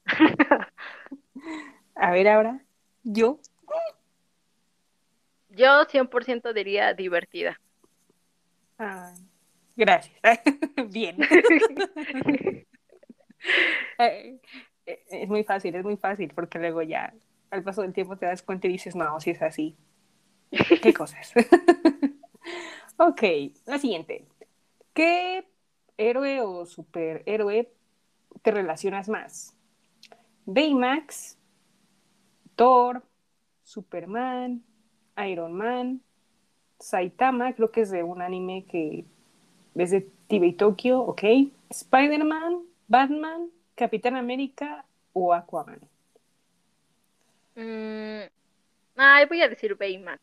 [1.95, 2.61] A ver ahora,
[3.05, 3.39] yo.
[5.51, 7.61] Yo 100% diría divertida.
[8.79, 9.13] Ah,
[9.81, 10.15] gracias.
[10.91, 11.17] Bien.
[13.99, 14.39] Eh,
[14.85, 17.15] Es muy fácil, es muy fácil, porque luego ya
[17.51, 19.77] al paso del tiempo te das cuenta y dices, no, si es así.
[20.83, 21.33] ¿Qué cosas?
[22.99, 23.23] ok,
[23.67, 24.27] la siguiente.
[24.93, 25.47] ¿Qué
[25.97, 27.73] héroe o superhéroe
[28.43, 29.57] te relacionas más?
[30.47, 31.39] Baymax,
[32.57, 33.03] Thor,
[33.63, 34.63] Superman,
[35.27, 36.03] Iron Man,
[36.79, 39.05] Saitama, creo que es de un anime que
[39.75, 41.23] es de Tibet y Tokio, ok.
[41.71, 45.81] Spider-Man, Batman, Capitán América o Aquaman.
[47.57, 48.23] Mm,
[48.97, 50.21] Ay, voy a decir Baymax.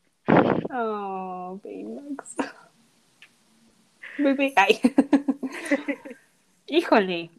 [0.72, 2.36] Oh, Baymax.
[4.18, 4.54] Bebé.
[4.56, 4.80] Ay.
[6.68, 7.32] Híjole.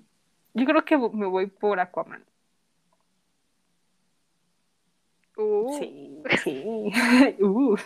[0.55, 2.25] Yo creo que me voy por Aquaman.
[5.37, 6.65] Uh, Sí, sí.
[7.41, 7.77] Uh.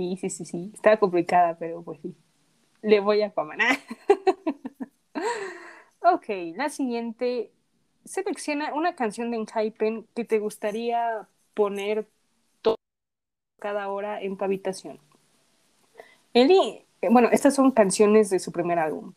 [0.00, 0.70] Sí, sí, sí, sí.
[0.72, 2.16] Estaba complicada, pero pues sí.
[2.82, 3.58] Le voy a Aquaman.
[6.00, 6.24] ok,
[6.56, 7.52] la siguiente.
[8.06, 12.08] Selecciona una canción de Enhypen que te gustaría poner
[13.60, 14.98] cada hora en tu habitación.
[17.10, 19.14] Bueno, estas son canciones de su primer álbum.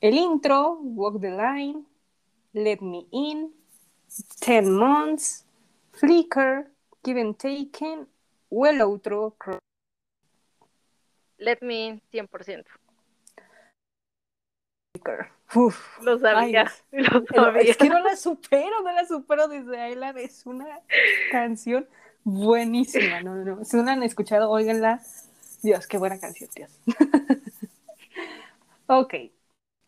[0.00, 1.84] El intro, Walk the Line,
[2.52, 3.52] Let Me In,
[4.40, 5.46] Ten Months,
[5.92, 6.70] Flicker,
[7.04, 8.08] Given Taken
[8.50, 9.58] o el outro, Cro-
[11.38, 12.64] Let me in 100%.
[14.94, 15.28] Flicker.
[15.54, 16.00] Uf.
[16.02, 17.70] Lo sabía, Ay, lo sabía.
[17.70, 20.18] es que no la supero, no la supero desde Island.
[20.18, 20.66] Es una
[21.30, 21.88] canción
[22.24, 23.20] buenísima.
[23.22, 23.64] No, no, no.
[23.64, 25.00] Si no la han escuchado, óiganla.
[25.62, 26.80] Dios, qué buena canción, Dios.
[28.86, 29.14] ok.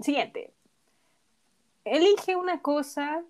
[0.00, 0.52] Siguiente.
[1.84, 3.22] Elige una cosa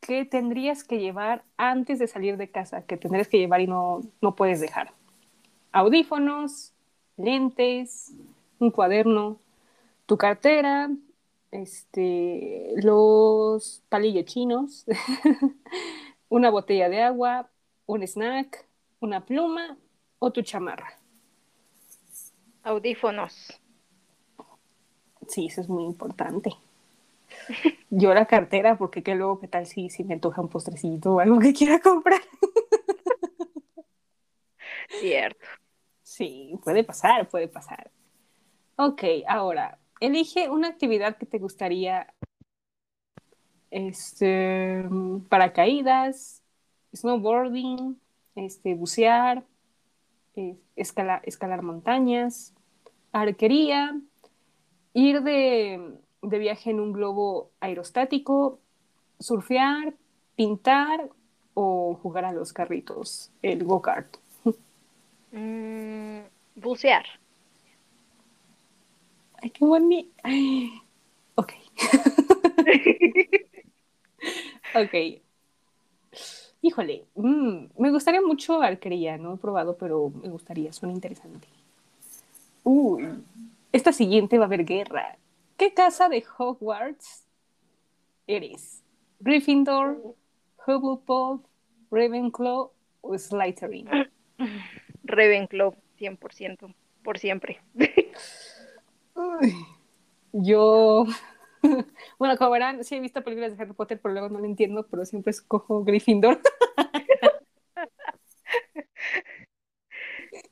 [0.00, 4.00] que tendrías que llevar antes de salir de casa, que tendrías que llevar y no,
[4.20, 4.92] no puedes dejar.
[5.72, 6.74] Audífonos,
[7.20, 8.12] lentes,
[8.58, 9.38] un cuaderno,
[10.06, 10.90] tu cartera,
[11.50, 14.86] este, los palillos chinos,
[16.28, 17.50] una botella de agua,
[17.86, 18.66] un snack,
[19.00, 19.76] una pluma
[20.18, 20.98] o tu chamarra.
[22.62, 23.60] Audífonos.
[25.28, 26.50] Sí, eso es muy importante.
[27.90, 31.20] Yo la cartera, porque qué luego, qué tal si, si me antoja un postrecito o
[31.20, 32.20] algo que quiera comprar.
[35.00, 35.46] Cierto.
[36.10, 37.88] Sí, puede pasar, puede pasar.
[38.74, 42.12] Ok, ahora, elige una actividad que te gustaría.
[43.70, 44.82] Este,
[45.28, 46.42] paracaídas,
[46.92, 47.96] snowboarding,
[48.34, 49.44] este, bucear,
[50.34, 52.52] eh, escala- escalar montañas,
[53.12, 54.00] arquería,
[54.94, 58.58] ir de, de viaje en un globo aerostático,
[59.20, 59.94] surfear,
[60.34, 61.08] pintar
[61.54, 64.16] o jugar a los carritos, el go-kart.
[65.32, 66.20] Mm,
[66.56, 67.04] bucear.
[69.42, 70.10] Ay, qué bonito.
[71.34, 71.52] Ok.
[74.74, 75.22] ok.
[76.62, 81.48] Híjole, mm, me gustaría mucho arquería, no he probado, pero me gustaría, suena interesante.
[82.64, 83.24] Uy,
[83.72, 85.16] esta siguiente va a haber guerra.
[85.56, 87.24] ¿Qué casa de Hogwarts
[88.26, 88.82] eres?
[89.20, 90.14] ¿Gryffindor,
[90.66, 91.40] Hufflepuff,
[91.90, 93.88] Ravenclaw o Slytherin?
[95.04, 97.60] Ravenclaw, 100%, por siempre.
[100.32, 101.06] Yo,
[102.18, 104.86] bueno, como verán, sí he visto películas de Harry Potter, pero luego no lo entiendo,
[104.90, 106.40] pero siempre escojo Gryffindor.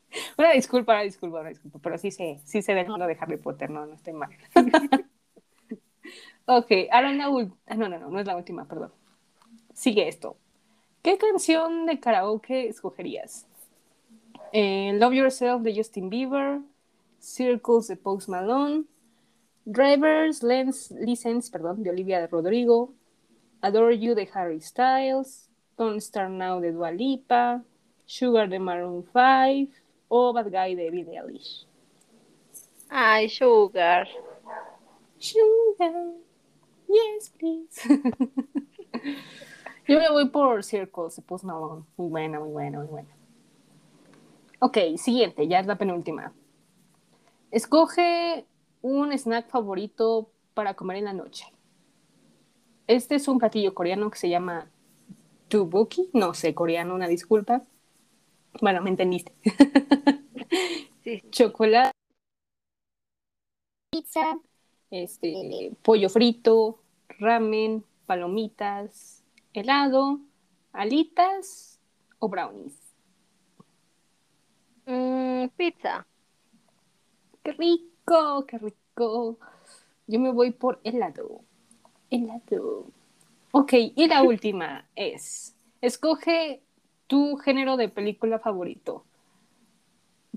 [0.38, 3.36] Una disculpa, una disculpa, una disculpa, pero sí sé, sí sé del mundo de Harry
[3.36, 4.30] Potter, no, no estoy mal.
[6.46, 8.92] ok, ahora la última, no, no, no, no es la última, perdón.
[9.74, 10.38] Sigue esto.
[11.02, 13.47] ¿Qué canción de karaoke escogerías?
[14.52, 16.60] Eh, Love Yourself de Justin Bieber,
[17.18, 18.84] Circles de Post Malone,
[19.64, 22.94] Driver's Lens, License perdón, de Olivia Rodrigo,
[23.60, 27.62] Adore You de Harry Styles, Don't Start Now de Dua Lipa,
[28.06, 29.72] Sugar de Maroon 5
[30.08, 31.66] o Bad Guy de Billie Eilish.
[32.88, 34.08] Ay, Sugar.
[35.18, 36.14] Sugar,
[36.88, 37.82] yes please.
[39.86, 41.84] Yo me voy por Circles de Post Malone.
[41.96, 43.17] Muy buena, muy buena, muy buena.
[44.60, 46.32] Ok, siguiente, ya es la penúltima.
[47.50, 48.46] Escoge
[48.82, 51.44] un snack favorito para comer en la noche.
[52.86, 54.70] Este es un platillo coreano que se llama
[55.48, 56.10] tteokbokki.
[56.14, 57.64] No sé coreano, una disculpa.
[58.60, 59.32] Bueno, me entendiste.
[61.04, 61.92] Sí, Chocolate,
[63.90, 64.38] pizza,
[64.90, 66.80] este, pollo frito,
[67.18, 70.20] ramen, palomitas, helado,
[70.72, 71.80] alitas
[72.18, 72.87] o brownies.
[74.88, 76.06] Mm, pizza.
[77.42, 78.46] ¡Qué rico!
[78.46, 79.38] ¡Qué rico!
[80.06, 81.42] Yo me voy por helado.
[82.08, 82.86] Helado.
[83.52, 86.62] Ok, y la última es, escoge
[87.06, 89.04] tu género de película favorito.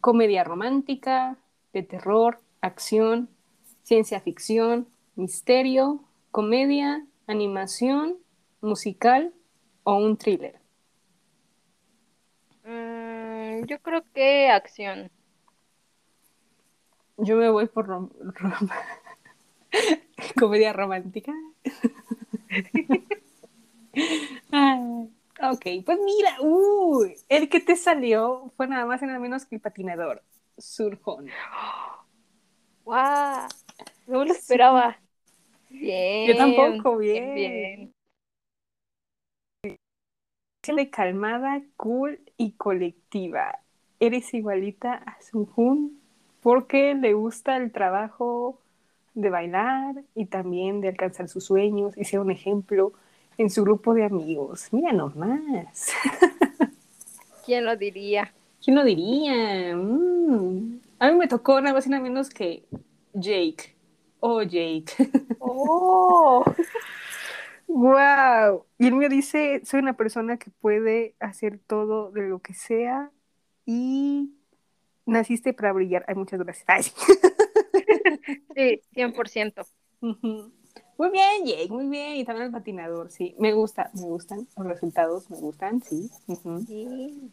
[0.02, 1.38] Comedia romántica,
[1.72, 3.30] de terror, acción,
[3.84, 8.18] ciencia ficción, misterio, comedia, animación,
[8.60, 9.34] musical
[9.84, 10.61] o un thriller.
[13.68, 15.12] Yo creo que acción.
[17.18, 18.70] Yo me voy por rom- rom-
[20.40, 21.34] comedia romántica.
[24.52, 24.80] Ah,
[25.52, 29.56] ok, pues mira, uy, el que te salió fue nada más y nada menos que
[29.56, 30.24] el patinador,
[30.58, 31.28] Surjón.
[32.86, 33.48] ¡Guau!
[34.08, 34.98] No lo esperaba.
[35.70, 36.28] Bien.
[36.28, 37.52] Yo tampoco, bien, bien.
[37.54, 37.94] bien.
[40.68, 43.60] De calmada, cool y colectiva.
[44.00, 46.00] Eres igualita a Surjón
[46.44, 48.60] porque le gusta el trabajo
[49.16, 52.94] de bailar y también de alcanzar sus sueños y ser un ejemplo
[53.40, 54.68] en su grupo de amigos.
[54.72, 55.94] Mira nomás.
[57.46, 58.32] ¿Quién lo diría?
[58.64, 59.76] ¿Quién lo diría?
[59.76, 60.80] Mm.
[61.00, 62.64] A mí me tocó nada más y nada menos que
[63.14, 63.76] Jake.
[64.20, 64.86] Oh, Jake.
[65.40, 66.46] ¡Oh!
[67.74, 68.66] ¡Wow!
[68.78, 73.12] Y él me dice, soy una persona que puede hacer todo de lo que sea
[73.66, 74.34] y
[75.06, 76.04] naciste para brillar.
[76.08, 76.66] Ay, muchas gracias.
[76.68, 76.92] Ay, sí.
[78.56, 79.66] Sí, 100%.
[80.02, 80.52] Ujú.
[80.98, 82.18] Muy bien, Jake, muy bien.
[82.18, 83.36] Y también el patinador, sí.
[83.40, 84.48] Me gusta, me gustan.
[84.58, 86.10] Los resultados me gustan, sí.
[86.68, 87.32] Sí.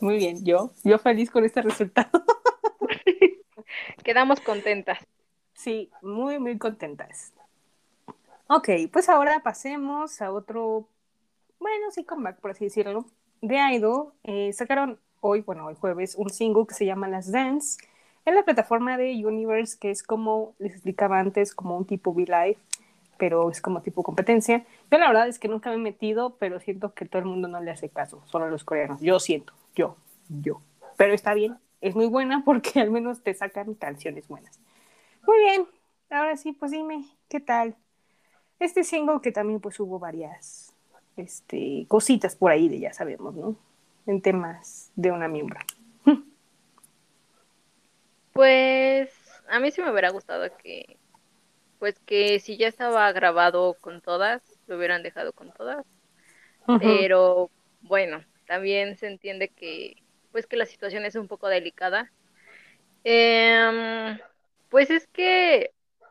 [0.00, 2.10] Muy bien, yo, yo feliz con este resultado.
[4.04, 4.98] Quedamos contentas.
[5.54, 7.32] Sí, muy, muy contentas.
[8.48, 10.86] Ok, pues ahora pasemos a otro,
[11.58, 13.06] bueno, sí, comeback, por así decirlo,
[13.40, 14.12] de Idol.
[14.22, 17.78] Eh, sacaron hoy, bueno, hoy jueves, un single que se llama Las Dance
[18.26, 22.58] en la plataforma de Universe, que es como les explicaba antes, como un tipo V-Live,
[23.18, 24.66] pero es como tipo competencia.
[24.90, 27.48] Yo la verdad es que nunca me he metido, pero siento que todo el mundo
[27.48, 29.00] no le hace caso, solo los coreanos.
[29.00, 29.96] Yo siento, yo,
[30.28, 30.60] yo.
[30.98, 34.60] Pero está bien, es muy buena porque al menos te sacan canciones buenas.
[35.26, 35.66] Muy bien,
[36.10, 37.76] ahora sí, pues dime, ¿qué tal?
[38.64, 40.74] Este single que también pues hubo varias
[41.18, 43.56] este, cositas por ahí de ya sabemos, ¿no?
[44.06, 45.60] En temas de una miembro.
[48.32, 49.10] Pues
[49.48, 50.96] a mí sí me hubiera gustado que,
[51.78, 55.86] pues que si ya estaba grabado con todas, lo hubieran dejado con todas.
[56.80, 57.50] Pero
[57.82, 60.02] bueno, también se entiende que,
[60.32, 62.10] pues que la situación es un poco delicada.
[63.04, 64.18] Em,
[64.68, 65.70] pues es que,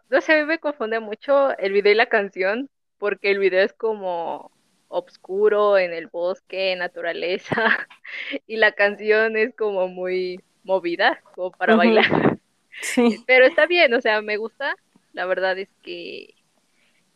[0.09, 3.63] no sé, a mí me confunde mucho el video y la canción, porque el video
[3.63, 4.51] es como
[4.87, 7.55] obscuro en el bosque, naturaleza,
[8.47, 12.37] y la canción es como muy movida, como para bailar.
[12.81, 13.23] Sí.
[13.27, 14.75] Pero está bien, o sea, me gusta.
[15.13, 16.33] La verdad es que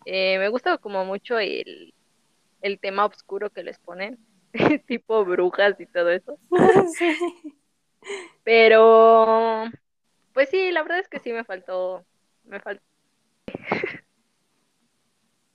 [0.06, 1.94] eh, me gusta como mucho el,
[2.62, 4.18] el tema oscuro que les ponen,
[4.88, 6.38] tipo brujas y todo eso.
[6.98, 7.16] sí.
[8.44, 9.66] Pero,
[10.34, 12.06] pues sí, la verdad es que sí me faltó,
[12.48, 12.80] me volví.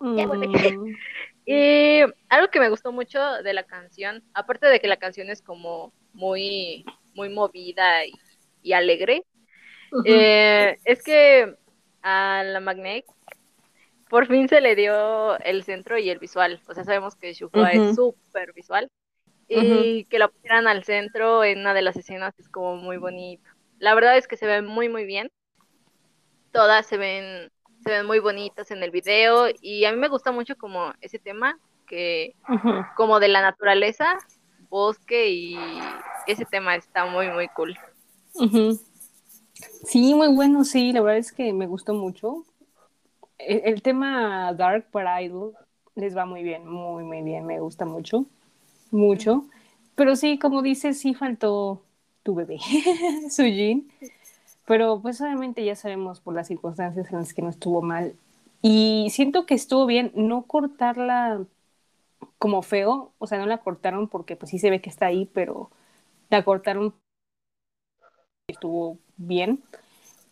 [0.01, 0.18] Mm,
[1.45, 5.43] Y algo que me gustó mucho de la canción, aparte de que la canción es
[5.43, 6.84] como muy,
[7.14, 8.12] muy movida y,
[8.62, 9.24] y alegre,
[10.07, 11.57] eh, es que
[12.03, 13.05] a la Magnet
[14.09, 16.61] por fin se le dio el centro y el visual.
[16.68, 17.88] O sea, sabemos que Shuhua Ujú.
[17.88, 18.88] es súper visual.
[19.49, 23.43] Y que la pusieran al centro en una de las escenas es como muy bonito.
[23.78, 25.30] La verdad es que se ven muy, muy bien.
[26.53, 27.50] Todas se ven,
[27.84, 29.46] se ven muy bonitas en el video.
[29.61, 32.34] Y a mí me gusta mucho como ese tema, que
[32.96, 34.18] como de la naturaleza,
[34.68, 35.57] bosque y
[36.26, 37.76] ese tema está muy, muy cool.
[39.84, 42.44] Sí, muy bueno, sí, la verdad es que me gustó mucho.
[43.38, 45.55] El, el tema Dark para Idol
[45.94, 48.24] les va muy bien, muy, muy bien, me gusta mucho,
[48.90, 49.44] mucho.
[49.94, 51.82] Pero sí, como dices, sí faltó
[52.22, 52.59] tu bebé,
[53.30, 53.92] Sujin.
[54.66, 58.14] Pero pues obviamente ya sabemos por las circunstancias en las que no estuvo mal.
[58.62, 61.44] Y siento que estuvo bien no cortarla
[62.38, 65.26] como feo, o sea, no la cortaron porque pues sí se ve que está ahí,
[65.32, 65.70] pero
[66.30, 66.94] la cortaron
[68.48, 69.62] estuvo bien.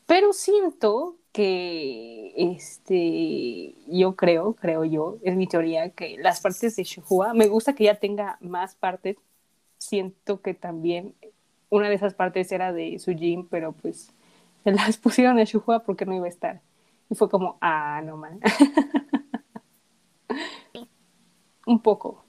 [0.06, 6.84] Pero siento que este yo creo, creo yo, es mi teoría, que las partes de
[6.84, 9.16] Shuhua, me gusta que ya tenga más partes.
[9.78, 11.14] Siento que también
[11.70, 14.12] una de esas partes era de Sujin, pero pues
[14.64, 16.60] se las pusieron a Shuhua porque no iba a estar.
[17.10, 18.40] Y fue como, ah, no man.
[21.66, 22.24] Un poco.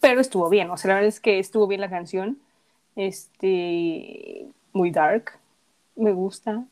[0.00, 2.38] Pero estuvo bien, o sea, la verdad es que estuvo bien la canción.
[2.96, 5.38] Este, muy dark,
[5.96, 6.66] me gusta.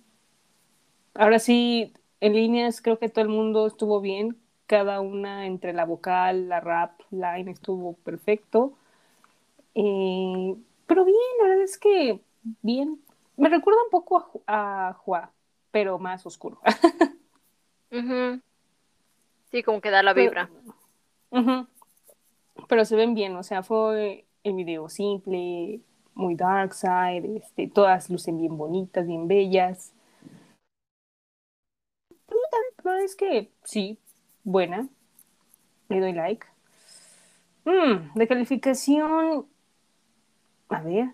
[1.15, 5.85] Ahora sí, en líneas creo que todo el mundo estuvo bien, cada una entre la
[5.85, 8.75] vocal, la rap, line estuvo perfecto.
[9.75, 10.57] Eh,
[10.87, 12.21] pero bien, la verdad es que
[12.63, 13.01] bien.
[13.41, 15.33] Me recuerda un poco a, Ju- a Juá,
[15.71, 16.61] pero más oscuro.
[19.51, 20.51] Sí, como que da la Pero- vibra.
[22.69, 25.81] Pero se ven bien, o sea, fue el video simple,
[26.15, 29.93] muy dark side, este, todas lucen bien bonitas, bien bellas.
[32.85, 33.99] Verdad es que sí,
[34.45, 34.89] buena.
[35.89, 36.47] Le doy like.
[37.65, 39.47] Mm, de calificación.
[40.69, 41.11] A ver.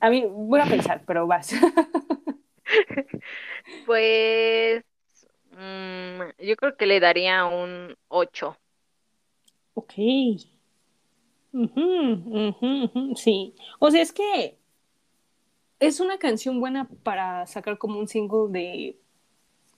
[0.00, 1.52] A mí, voy a pensar, pero vas.
[3.86, 4.84] Pues
[5.52, 8.56] mm, yo creo que le daría un 8.
[9.74, 9.94] Ok.
[11.52, 11.82] Ujú,
[12.26, 13.54] ujú, ujú, sí.
[13.80, 14.56] O sea, es que
[15.80, 18.96] es una canción buena para sacar como un single de,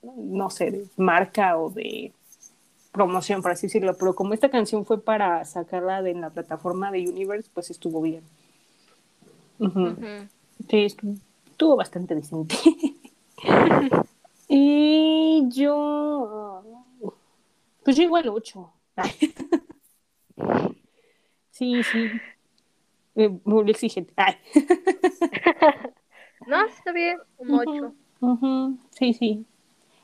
[0.03, 2.13] no sé, de marca o de
[2.93, 3.97] promoción, por así decirlo.
[3.99, 8.03] Pero como esta canción fue para sacarla de en la plataforma de Universe, pues estuvo
[8.03, 8.25] bien.
[9.67, 9.81] Ujú.
[9.81, 10.29] Ujú.
[10.69, 12.57] Sí, estu- estuvo bastante decente.
[14.49, 16.63] y yo,
[17.85, 18.73] pues yo igual 8.
[21.51, 22.21] sí, sí.
[23.15, 24.13] Eh, muy exigente.
[24.17, 24.37] Ay.
[26.45, 27.95] No, está bien, un 8.
[28.21, 29.47] Ujú, ujú, Sí, sí.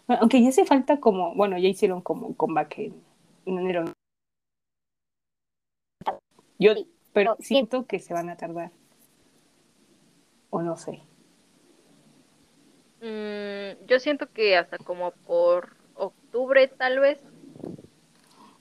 [0.06, 2.94] Bueno, Aunque ya hace falta como, bueno, ya hicieron como un comeback en,
[3.46, 3.84] en enero.
[6.60, 6.74] Yo,
[7.12, 8.70] pero siento que se van a tardar.
[10.50, 10.94] O no sé.
[13.00, 17.20] Mm, yo siento que hasta como por octubre tal vez.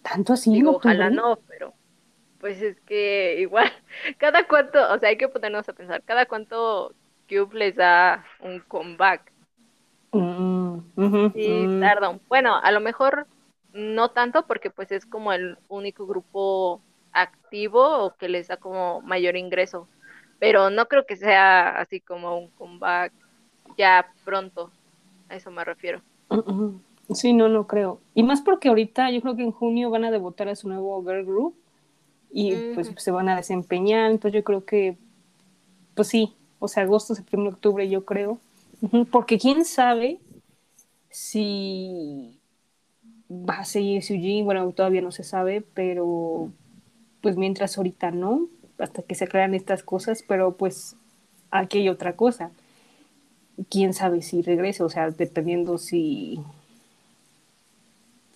[0.03, 0.63] Tanto así.
[0.65, 1.75] ojalá no, pero
[2.39, 3.71] pues es que igual,
[4.19, 6.95] cada cuánto, o sea, hay que ponernos a pensar, cada cuánto
[7.29, 9.33] Cube les da un comeback.
[10.13, 11.91] Mm, ujú, Sí, mm.
[11.91, 13.27] tarda un- Bueno, a lo mejor
[13.71, 19.01] no tanto porque pues es como el único grupo activo o que les da como
[19.01, 19.89] mayor ingreso,
[20.39, 23.11] pero no creo que sea así como un comeback
[23.77, 24.71] ya pronto,
[25.29, 26.01] a eso me refiero.
[27.13, 27.99] Sí, no, no creo.
[28.13, 31.01] Y más porque ahorita yo creo que en junio van a debutar a su nuevo
[31.03, 31.55] girl group
[32.31, 34.97] y pues se van a desempeñar, entonces yo creo que,
[35.95, 38.39] pues sí, o sea, agosto, septiembre, octubre, yo creo.
[39.11, 40.19] Porque quién sabe
[41.09, 42.39] si
[43.29, 46.51] va a seguir Eugene, bueno, todavía no se sabe, pero
[47.21, 48.47] pues mientras ahorita no,
[48.79, 50.95] hasta que se aclaran estas cosas, pero pues
[51.51, 52.51] aquí hay otra cosa.
[53.69, 56.39] Quién sabe si regrese, o sea, dependiendo si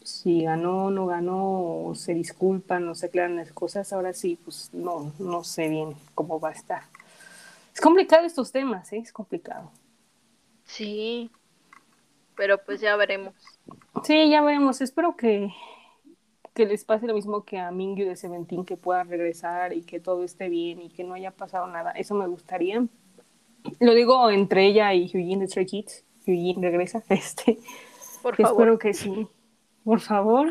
[0.04, 4.70] si ganó, no ganó, o se disculpan, o se aclaran las cosas, ahora sí, pues
[4.74, 6.84] no, no sé bien cómo va a estar.
[7.74, 8.98] Es complicado estos temas, ¿eh?
[8.98, 9.72] es complicado.
[10.66, 11.32] Sí,
[12.36, 13.34] pero pues ya veremos.
[14.04, 15.54] Sí, ya veremos, espero que,
[16.54, 20.00] que les pase lo mismo que a Mingyu de Seventeen, que pueda regresar y que
[20.00, 22.86] todo esté bien y que no haya pasado nada, eso me gustaría.
[23.80, 27.58] Lo digo entre ella y Hyujin de Stray Kids, Hyujin regresa, este,
[28.22, 28.52] Por favor.
[28.52, 29.28] Espero que sí.
[29.84, 30.48] Por favor,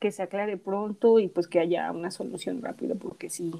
[0.00, 3.52] que se aclare pronto y pues que haya una solución rápida, porque sí,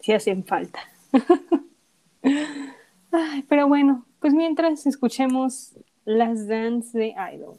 [0.00, 0.80] sí hacen falta.
[3.12, 5.72] Ay, pero bueno, pues mientras escuchemos
[6.04, 7.58] las dance de Idol.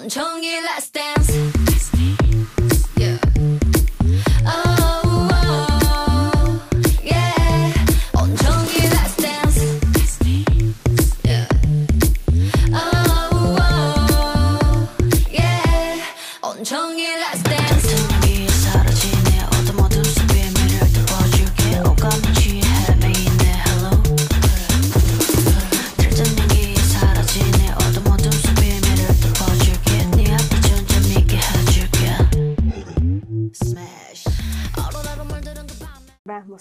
[0.00, 1.49] 온종일 last dance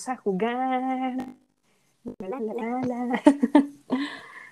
[0.01, 1.17] Vamos a jugar.
[2.19, 3.23] La, la, la, la.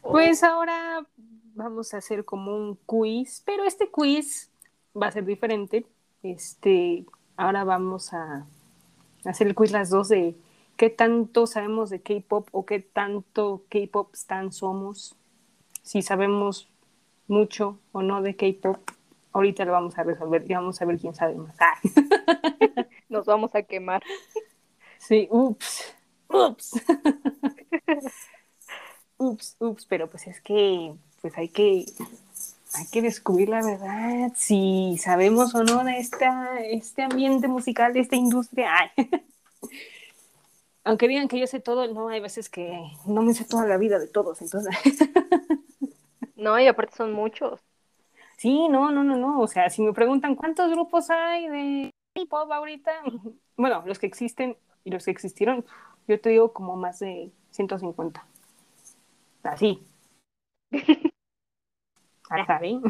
[0.02, 1.06] Pues ahora
[1.54, 4.50] vamos a hacer como un quiz, pero este quiz
[4.94, 5.86] va a ser diferente.
[6.22, 7.06] Este,
[7.38, 8.46] ahora vamos a
[9.24, 10.36] hacer el quiz las dos de
[10.76, 15.16] qué tanto sabemos de K-pop o qué tanto K-pop stan somos.
[15.82, 16.68] Si sabemos
[17.26, 18.76] mucho o no de K-pop,
[19.32, 21.56] ahorita lo vamos a resolver y vamos a ver quién sabe más.
[23.08, 24.02] Nos vamos a quemar.
[25.08, 25.94] Sí, ups,
[26.28, 26.76] ups.
[29.16, 30.92] ups, ups, pero pues es que
[31.22, 31.86] pues hay que
[32.74, 38.00] hay que descubrir la verdad, si sabemos o no de esta, este ambiente musical, de
[38.00, 38.68] esta industria.
[38.76, 38.90] Ay.
[40.84, 43.78] Aunque digan que yo sé todo, no, hay veces que no me sé toda la
[43.78, 44.76] vida de todos, entonces.
[46.36, 47.60] No, y aparte son muchos.
[48.36, 49.40] Sí, no, no, no, no.
[49.40, 52.92] O sea, si me preguntan cuántos grupos hay de K-pop ahorita,
[53.56, 54.56] bueno, los que existen
[54.88, 55.66] y los que existieron,
[56.06, 58.24] yo te digo como más de 150.
[59.42, 59.86] Así.
[62.46, 62.82] Saben.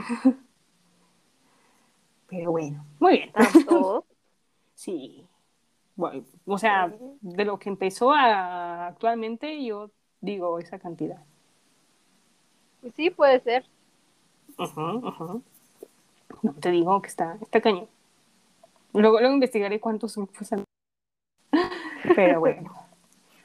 [2.29, 3.33] Pero bueno, muy bien.
[3.33, 4.05] Tantos.
[4.75, 5.27] Sí.
[5.97, 9.91] Bueno, o sea, de lo que empezó a actualmente, yo
[10.21, 11.25] digo esa cantidad.
[12.81, 13.65] Pues sí, puede ser.
[14.57, 15.43] Ujú, ujú.
[16.43, 17.89] No, te digo que está, está cañón.
[18.93, 20.68] Luego, luego investigaré cuántos grupos han.
[22.15, 22.73] Pero bueno.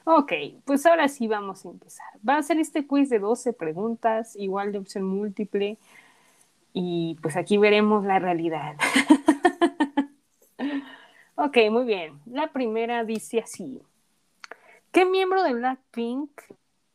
[0.04, 0.32] Ok,
[0.66, 2.06] pues ahora sí vamos a empezar.
[2.28, 5.78] Va a ser este quiz de 12 preguntas, igual de opción múltiple.
[6.74, 8.76] Y pues aquí veremos la realidad.
[11.36, 12.20] ok, muy bien.
[12.26, 13.80] La primera dice así.
[14.92, 16.30] ¿Qué miembro de Blackpink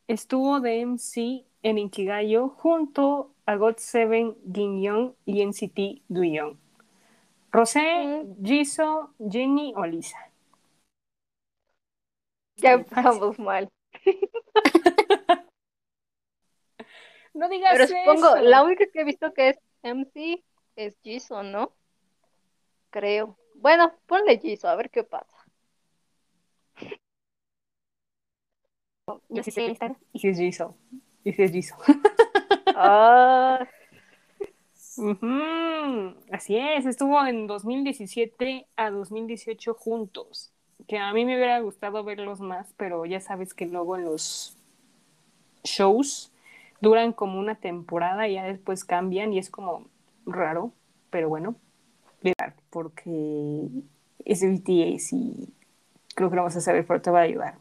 [0.06, 6.56] estuvo de MC en Inkigayo junto a GOT7, Young y NCT Doyoung?
[7.50, 10.29] Rosé, Jisoo, Jenny o Lisa.
[12.60, 13.68] Ya empezamos mal.
[17.32, 18.42] No digas Pero supongo, eso.
[18.42, 20.42] la única que he visto que es MC
[20.74, 21.72] es Jisoo, ¿no?
[22.90, 23.38] Creo.
[23.54, 25.36] Bueno, ponle Jisoo, a ver qué pasa.
[29.28, 29.96] Yo sí sé esta.
[30.12, 30.76] Y si es Jisoo.
[31.22, 31.78] Y si es Jisoo.
[32.74, 33.66] Ah,
[34.96, 40.52] Ujú, Así es, estuvo en 2017 a 2018 juntos.
[40.90, 44.56] Que a mí me hubiera gustado verlos más, pero ya sabes que luego en los
[45.62, 46.32] shows
[46.80, 49.86] duran como una temporada y ya después cambian y es como
[50.26, 50.72] raro,
[51.10, 51.54] pero bueno,
[52.70, 53.68] porque
[54.24, 55.48] es BTS y
[56.16, 57.54] creo que lo vamos a saber, pero te va a ayudar.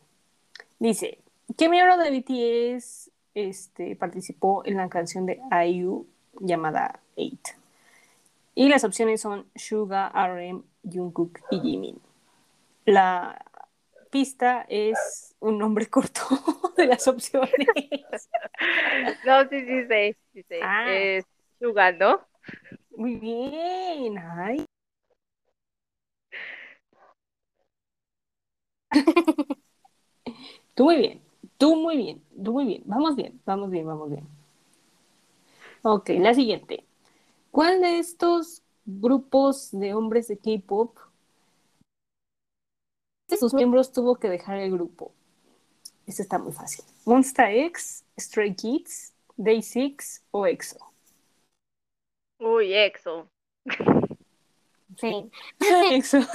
[0.80, 1.20] Dice,
[1.56, 6.08] ¿qué miembro de BTS este, participó en la canción de IU
[6.40, 7.50] llamada Eight.
[8.56, 12.09] Y las opciones son Suga, RM, Jungkook y Jimin.
[12.90, 13.40] La
[14.10, 16.22] pista es un nombre corto
[16.76, 17.52] de las opciones.
[19.24, 20.60] No, sí, sí sé, sí sé.
[20.64, 20.92] Ah.
[20.92, 21.24] Es
[21.60, 22.20] Suga, ¿no?
[22.96, 24.18] Muy bien.
[24.18, 24.66] Ay.
[30.74, 31.22] Tú muy bien.
[31.60, 32.24] Tú muy bien.
[32.44, 32.82] Tú muy bien.
[32.86, 33.40] Vamos bien.
[33.46, 33.86] Vamos bien.
[33.86, 34.28] Vamos bien.
[35.84, 36.86] Ok, la siguiente.
[37.52, 40.98] ¿Cuál de estos grupos de hombres de K-pop
[43.30, 45.14] de sus miembros tuvo que dejar el grupo?
[46.06, 46.84] Este está muy fácil.
[47.06, 50.78] Monsta X, Stray Kids, Day Six o EXO.
[52.40, 53.30] Uy, EXO.
[54.98, 55.32] Sí.
[55.92, 56.20] EXO.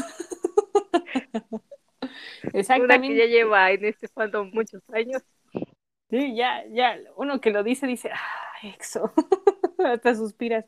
[2.03, 3.17] Una que Exactamente.
[3.17, 5.23] ya lleva en este fandom muchos años.
[6.11, 9.13] Sí, ya, ya, uno que lo dice dice, ah, EXO.
[9.85, 10.65] Hasta suspiras.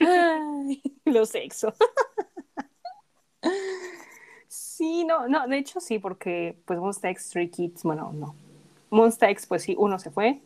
[0.00, 1.72] Ay, los EXO.
[4.80, 8.34] Sí, no, no, de hecho sí, porque pues Monsta X, Stray Kids, bueno, no.
[8.88, 10.40] Monsta X, pues sí, uno se fue.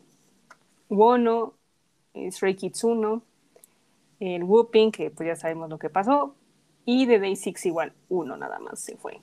[0.89, 1.53] Wono,
[2.13, 3.21] eh, Stray Kids 1,
[4.19, 6.35] el Whooping, que pues ya sabemos lo que pasó,
[6.83, 9.21] y de Day Six igual, uno nada más se fue.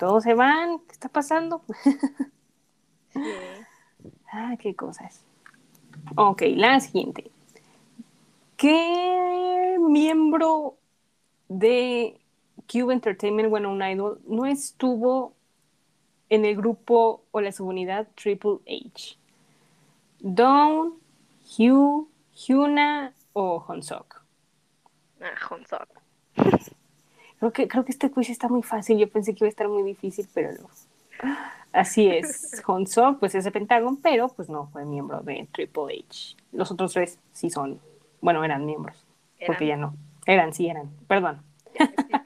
[0.00, 1.62] Todos se van, ¿qué está pasando?
[3.12, 3.20] Sí.
[4.32, 5.22] Ah, qué cosas.
[6.16, 7.30] Ok, la siguiente.
[8.56, 10.74] ¿Qué miembro
[11.48, 12.20] de
[12.70, 15.34] Cube Entertainment, bueno, un idol, no estuvo
[16.28, 19.16] en el grupo o la subunidad Triple H?
[20.20, 20.94] Dawn,
[21.58, 24.22] Hugh, Hyuna o Honsok.
[25.20, 25.88] Ah, Honsok.
[27.38, 28.96] Creo que, creo que este quiz está muy fácil.
[28.96, 30.70] Yo pensé que iba a estar muy difícil, pero no.
[31.72, 32.62] Así es.
[32.66, 36.36] Honsok, pues es de Pentagon, pero pues no fue miembro de Triple H.
[36.52, 37.80] Los otros tres sí son,
[38.22, 39.04] bueno, eran miembros,
[39.46, 39.94] porque ya no.
[40.24, 40.88] Eran, sí eran.
[41.06, 41.42] Perdón.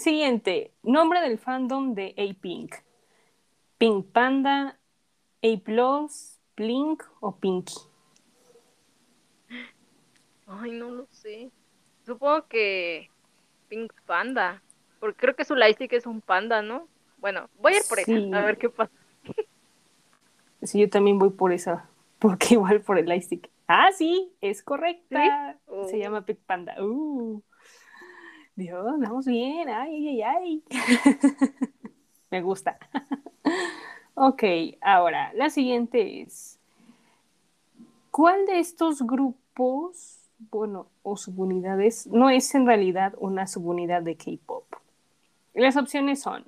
[0.00, 0.72] Siguiente.
[0.82, 2.74] Nombre del fandom de A-Pink.
[3.78, 4.78] Pink Panda,
[5.42, 7.74] A-Plus, Blink o Pinky.
[10.46, 11.50] Ay, no lo sé.
[12.04, 13.08] Supongo que
[13.68, 14.62] Pink Panda.
[14.98, 16.86] Porque creo que su lightstick es un panda, ¿no?
[17.18, 18.12] Bueno, voy a ir por Sí.
[18.28, 18.92] esa, a ver qué pasa.
[20.62, 21.88] Sí, yo también voy por esa,
[22.18, 23.48] porque igual por el lightstick.
[23.66, 25.56] Ah, sí, es correcta.
[25.66, 25.88] ¿Sí?
[25.88, 25.98] Se Oh.
[25.98, 26.74] llama Pink Panda.
[26.82, 27.40] Uh.
[28.60, 29.70] Dios, vamos bien.
[29.70, 30.64] Ay, ay, ay.
[32.30, 32.78] Me gusta.
[34.14, 34.42] ok,
[34.82, 36.58] ahora, la siguiente es.
[38.10, 44.64] ¿Cuál de estos grupos, bueno, o subunidades, no es en realidad una subunidad de K-pop?
[45.54, 46.44] Las opciones son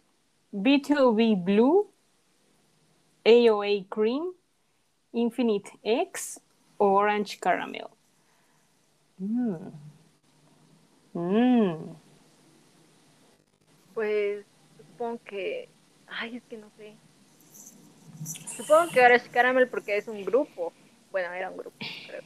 [0.52, 1.88] B2B Blue,
[3.24, 4.34] AOA Cream,
[5.12, 6.42] Infinite X
[6.76, 7.86] o Orange Caramel.
[9.18, 9.56] Mm.
[11.14, 12.01] Mm.
[13.94, 14.44] Pues
[14.76, 15.68] supongo que.
[16.06, 16.94] Ay, es que no sé.
[18.56, 20.72] Supongo que ahora es Caramel porque es un grupo.
[21.10, 21.76] Bueno, era un grupo,
[22.06, 22.22] creo.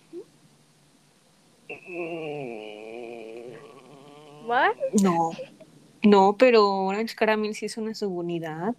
[4.47, 4.77] ¿What?
[5.03, 5.31] No,
[6.03, 8.75] no, pero Orange Caramel sí es una subunidad.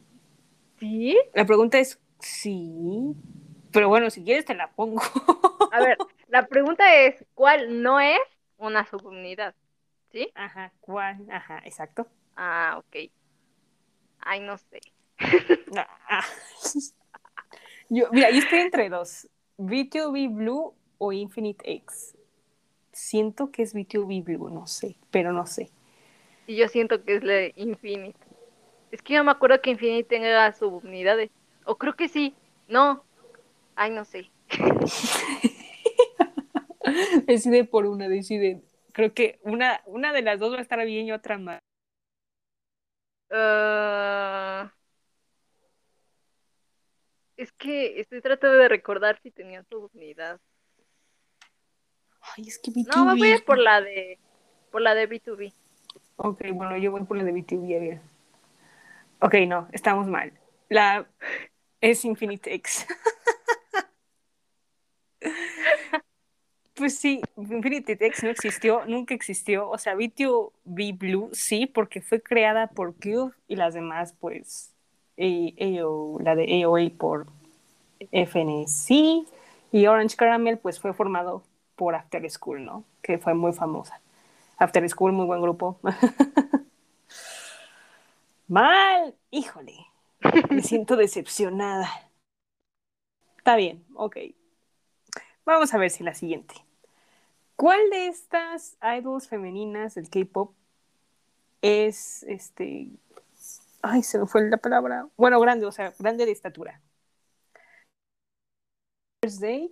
[0.79, 1.17] ¿Sí?
[1.33, 3.13] La pregunta es sí,
[3.71, 5.01] pero bueno, si quieres te la pongo.
[5.73, 5.97] A ver,
[6.29, 8.19] la pregunta es: ¿cuál no es
[8.57, 9.53] una subunidad?
[10.11, 10.29] ¿Sí?
[10.35, 11.25] Ajá, ¿cuál?
[11.29, 12.07] Ajá, exacto.
[12.37, 13.11] Ah, ok.
[14.19, 14.79] Ay, no sé.
[16.09, 16.23] Ah.
[17.89, 22.17] Yo, mira, yo estoy entre dos, B2B Blue o Infinite X.
[22.91, 25.71] Siento que es B2B Blue, no sé, pero no sé.
[26.47, 28.19] Y yo siento que es la Infinite.
[28.91, 31.31] Es que yo me acuerdo que Infinite tenga subunidades.
[31.65, 32.35] O creo que sí.
[32.67, 33.05] No.
[33.75, 34.29] Ay, no sé.
[37.25, 38.61] Decide por una, decide.
[38.93, 41.59] Creo que una, una de las dos va a estar bien y otra mal.
[43.29, 44.71] Ah,
[47.35, 50.39] es que estoy tratando de recordar si tenía subunidad.
[52.35, 52.95] Ay, es que B2B.
[52.95, 54.19] No, voy a ir por la de
[54.71, 55.53] por la de B2B.
[56.17, 58.01] Ok, bueno, yo voy por la de B2B, a ver.
[59.21, 60.33] Ok, no, estamos mal.
[60.69, 61.07] La
[61.81, 62.87] es Infinite X.
[66.77, 69.67] Pues sí, Infinite X no existió, nunca existió.
[69.69, 74.71] O sea, B2B Blue sí, porque fue creada por Cube y las demás, pues,
[75.17, 77.25] eh, AO, la de AOA por
[78.11, 79.25] FNC
[79.71, 81.43] y Orange Caramel, pues fue formado
[81.75, 82.83] por After School, ¿no?
[83.01, 83.99] Que fue muy famosa.
[84.57, 85.79] After School, muy buen grupo.
[88.47, 89.75] Mal, híjole,
[90.49, 91.89] me siento decepcionada.
[93.37, 94.17] Está bien, ok.
[95.45, 96.66] vamos a ver si la siguiente.
[97.57, 100.53] ¿Cuál de estas idols femeninas del K-pop
[101.61, 102.89] es este.
[103.81, 105.07] Ay, se me fue la palabra.
[105.17, 106.81] Bueno, grande, o sea, grande de estatura.
[109.21, 109.71] Thursday,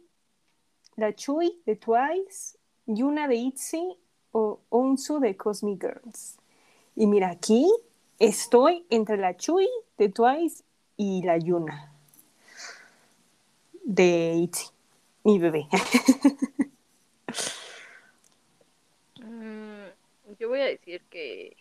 [0.96, 2.58] la Chui de Twice,
[2.88, 3.98] Yuna de ITZY
[4.32, 6.38] o Onsu de Cosmic Girls.
[6.96, 7.72] Y mira, aquí
[8.20, 10.64] estoy entre la Chui de Twice
[10.98, 11.94] y la Yuna
[13.84, 14.72] de ITZY,
[15.24, 15.68] mi bebé.
[20.40, 21.56] yo voy a decir que.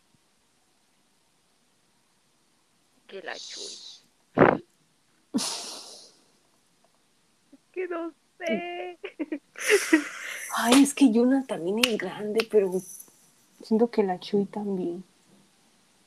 [3.07, 4.35] que la Chuy.
[7.72, 8.99] que no sé.
[10.57, 12.70] Ay, es que Yuna también es grande, pero
[13.62, 15.05] siento que la Chui también.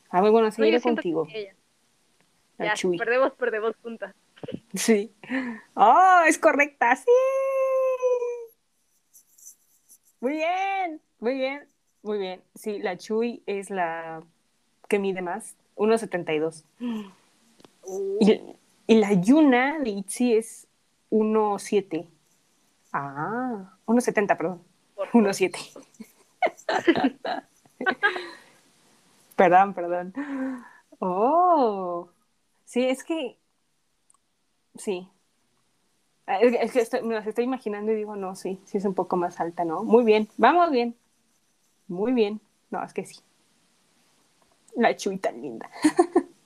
[0.09, 1.27] A ver, bueno, No, seguiré siento contigo.
[1.33, 1.53] ella.
[2.57, 2.97] La Ya, Chui.
[2.97, 4.15] perdemos, perdemos juntas.
[4.73, 5.11] Sí.
[5.75, 7.11] Oh, es correcta, sí.
[10.19, 11.67] Muy bien, muy bien,
[12.07, 12.41] muy bien.
[12.55, 14.23] Sí, la Chui es la
[14.87, 16.63] que mide más, 1.72.
[18.19, 18.41] Y,
[18.87, 20.67] y la Yuna de Itzy es
[21.11, 22.07] 1.7.
[22.93, 24.63] Ah, 1.70, perdón.
[24.95, 25.83] Por 1.7.
[29.35, 30.13] perdón, perdón.
[30.99, 32.09] Oh,
[32.65, 33.37] sí, es que,
[34.75, 35.09] sí.
[36.27, 39.15] Es que estoy, me las estoy imaginando y digo, no, sí, sí es un poco
[39.15, 39.83] más alta, ¿no?
[39.83, 40.95] Muy bien, vamos bien.
[41.87, 42.41] Muy bien.
[42.69, 43.19] No, es que sí.
[44.75, 45.69] La Chuy tan linda.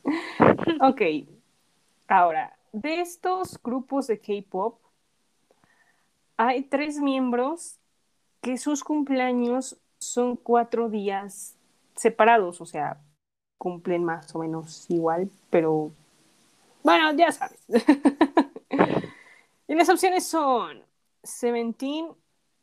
[0.81, 1.01] ok.
[2.07, 4.79] Ahora, de estos grupos de K-pop,
[6.37, 7.77] hay tres miembros
[8.41, 11.55] que sus cumpleaños son cuatro días
[11.95, 12.97] separados, o sea,
[13.57, 15.91] cumplen más o menos igual, pero
[16.83, 17.59] bueno, ya sabes.
[19.67, 20.81] y las opciones son
[21.23, 22.07] Seventeen,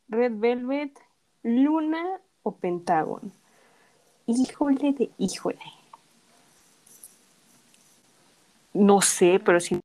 [0.09, 0.99] Red Velvet,
[1.43, 3.33] Luna o Pentagon.
[4.27, 5.61] Híjole de híjole.
[8.75, 9.81] No sé, pero sí.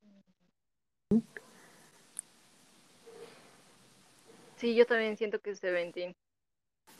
[4.58, 6.14] Sí, yo también siento que es Seventeen.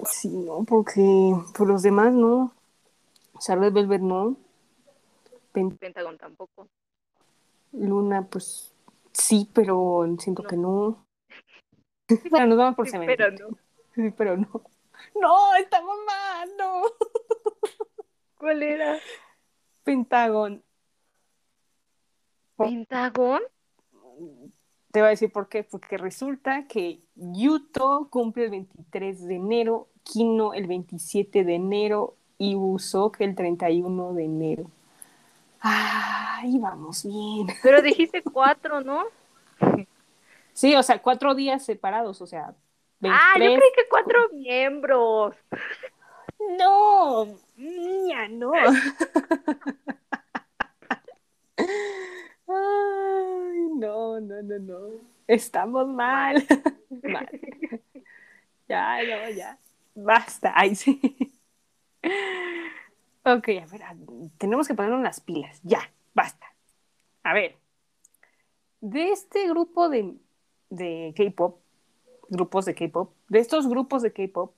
[0.06, 1.02] Sí, no, porque
[1.58, 2.54] por los demás no.
[3.48, 4.38] Red Velvet no.
[5.52, 6.68] Pen- Pentagon tampoco.
[7.72, 8.74] Luna, pues
[9.14, 10.50] sí, pero siento No.
[10.50, 11.06] que no.
[12.30, 13.18] Bueno, nos vamos por Sí, Seventeen.
[13.18, 13.58] pero no.
[13.96, 14.62] Sí, pero no.
[15.20, 16.82] No, estamos mal, no.
[18.38, 19.00] ¿Cuál era?
[19.84, 20.64] Pentagon.
[22.58, 22.66] Oh.
[22.66, 23.42] ¿Pentagon?
[24.92, 25.64] Te voy a decir por qué.
[25.64, 32.56] Porque resulta que Yuto cumple el 23 de enero, Kino el 27 de enero y
[32.56, 34.72] Busok el 31 de enero.
[35.60, 37.48] Ay, vamos bien.
[37.64, 39.06] Pero dijiste cuatro, ¿no?
[40.56, 42.54] Sí, o sea, cuatro días separados, o sea,
[43.04, 43.20] 23.
[43.22, 45.36] Ah, yo creí que cuatro miembros.
[46.58, 47.26] No,
[47.56, 48.52] niña, no.
[52.48, 54.80] Ay, no, no, no, no.
[55.28, 56.46] Estamos mal.
[57.04, 57.30] Mal.
[58.70, 59.58] Ya, no, ya.
[59.94, 60.54] Basta.
[60.56, 61.00] Ay, sí.
[63.26, 63.96] Ok, a ver, a-
[64.38, 65.60] tenemos que ponernos las pilas.
[65.64, 65.80] Ya,
[66.14, 66.48] basta.
[67.24, 67.58] A ver.
[68.80, 70.16] De este grupo de,
[70.70, 71.62] de K-pop,
[72.34, 74.52] grupos de K-pop, de estos grupos de K-pop,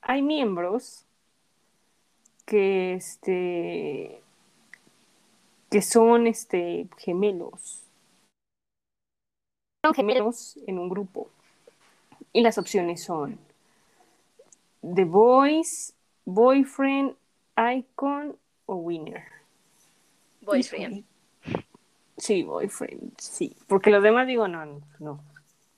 [0.00, 1.04] hay miembros
[2.44, 4.22] que este
[5.68, 7.82] que son este gemelos.
[9.84, 11.28] Son gemelos en un grupo.
[12.32, 13.38] Y las opciones son
[14.82, 15.92] The Voice,
[16.24, 17.16] Boyfriend,
[17.56, 18.36] Icon
[18.66, 19.24] o Winner.
[20.42, 21.04] Boyfriend.
[22.16, 23.56] Sí, Boyfriend, sí.
[23.66, 25.20] Porque los demás digo, no, no, no.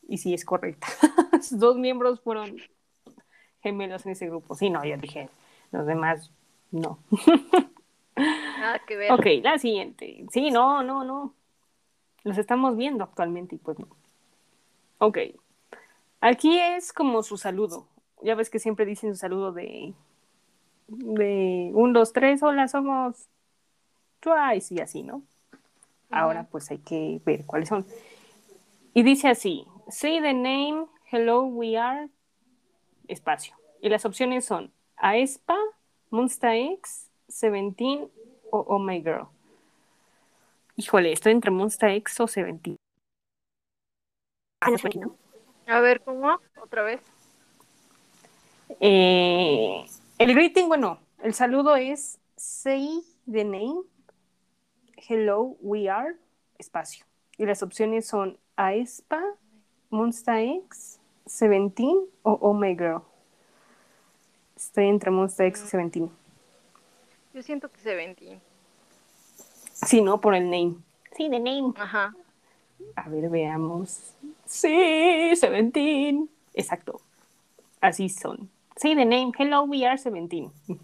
[0.08, 0.86] Y sí, es correcta.
[1.52, 2.56] Dos miembros fueron
[3.62, 4.54] gemelos en ese grupo.
[4.54, 5.28] Sí, no, yo dije,
[5.72, 6.30] los demás
[6.70, 6.98] no.
[8.16, 9.12] Nada que ver.
[9.12, 10.24] Ok, la siguiente.
[10.30, 11.34] Sí, no, no, no.
[12.24, 13.88] Los estamos viendo actualmente y pues no.
[14.98, 15.18] Ok.
[16.20, 17.86] Aquí es como su saludo.
[18.22, 19.94] Ya ves que siempre dicen su saludo de.
[20.88, 23.28] de un, dos, tres, hola, somos
[24.20, 25.22] Twice y así, ¿no?
[26.10, 27.86] Ahora pues hay que ver cuáles son.
[28.94, 32.08] Y dice así: Say the name, hello, we are,
[33.06, 33.54] espacio.
[33.80, 35.56] Y las opciones son Aespa,
[36.10, 38.10] Monsta X, Seventeen
[38.50, 39.28] o Oh My Girl.
[40.76, 42.76] Híjole, estoy entre Monsta X o Seventeen.
[44.60, 45.16] Ah, no.
[45.66, 46.40] A ver, ¿cómo?
[46.60, 47.00] ¿Otra vez?
[48.80, 49.86] Eh,
[50.18, 53.82] el greeting, bueno, el saludo es Say the name,
[55.08, 56.16] hello, we are,
[56.58, 57.06] espacio.
[57.36, 59.22] Y las opciones son Aespa,
[59.90, 60.97] Monsta X,
[61.28, 63.02] Seventeen o Oh My Girl?
[64.56, 66.10] Estoy entre Monster X y Seventeen.
[67.32, 68.40] Yo siento que Seventeen.
[69.72, 70.20] Sí, ¿no?
[70.20, 70.76] Por el name.
[71.16, 71.72] Sí, the name.
[71.76, 72.14] Ajá.
[72.96, 74.14] A ver, veamos.
[74.46, 76.28] Sí, Seventeen.
[76.54, 77.00] Exacto.
[77.80, 78.50] Así son.
[78.76, 79.32] Sí, the name.
[79.38, 80.50] Hello, we are Seventeen.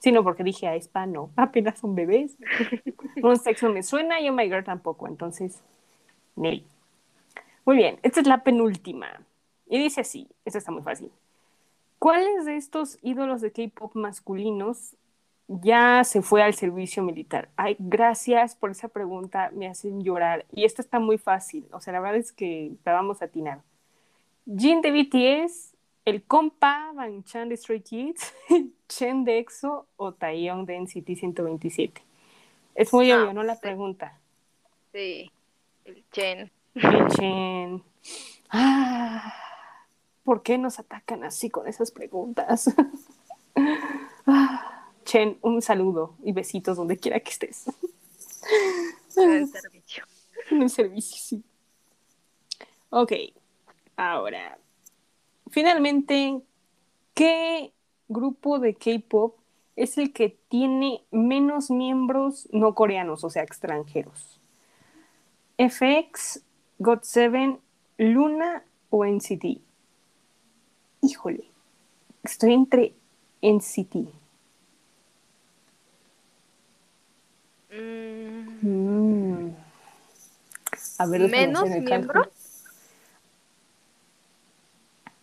[0.00, 1.30] Sí, no, porque dije a Espa, no.
[1.36, 2.36] Apenas son bebés.
[3.20, 5.08] Monster X no me suena y Oh My Girl tampoco.
[5.08, 5.60] Entonces,
[6.36, 6.64] Ney.
[7.64, 9.08] Muy bien, esta es la penúltima.
[9.68, 11.10] Y dice así, esta está muy fácil.
[11.98, 14.94] ¿Cuáles de estos ídolos de K-pop masculinos
[15.48, 17.48] ya se fue al servicio militar?
[17.56, 20.46] Ay, gracias por esa pregunta, me hacen llorar.
[20.52, 23.62] Y esta está muy fácil, o sea, la verdad es que la vamos a atinar.
[24.46, 28.34] Jin de BTS, el compa Van Chan de Stray Kids,
[28.88, 32.02] Chen de EXO o Taeyong de NCT 127.
[32.74, 33.42] Es muy Ah, obvio, ¿no?
[33.42, 33.60] La sí.
[33.60, 34.18] pregunta.
[34.92, 35.30] Sí.
[35.84, 36.50] El Chen.
[36.74, 37.82] El Chen.
[38.50, 39.34] Ah,
[40.28, 42.70] ¿Por qué nos atacan así con esas preguntas?
[44.26, 47.64] Ah, Chen, un saludo y besitos donde quiera que estés.
[49.16, 50.04] en el servicio.
[50.50, 51.42] En el servicio, sí.
[52.90, 53.12] Ok,
[53.96, 54.58] ahora.
[55.48, 56.42] Finalmente,
[57.14, 57.72] ¿qué
[58.08, 59.38] grupo de K-pop
[59.76, 64.38] es el que tiene menos miembros no coreanos, o sea, extranjeros?
[65.56, 66.42] FX,
[66.78, 67.58] GOT7,
[67.96, 69.67] Luna o NCT?
[71.00, 71.44] Híjole,
[72.22, 72.94] estoy entre
[73.42, 73.96] NCT.
[77.70, 78.28] Mm,
[78.60, 79.54] Mm.
[80.98, 82.28] A ver, ¿Menos miembros?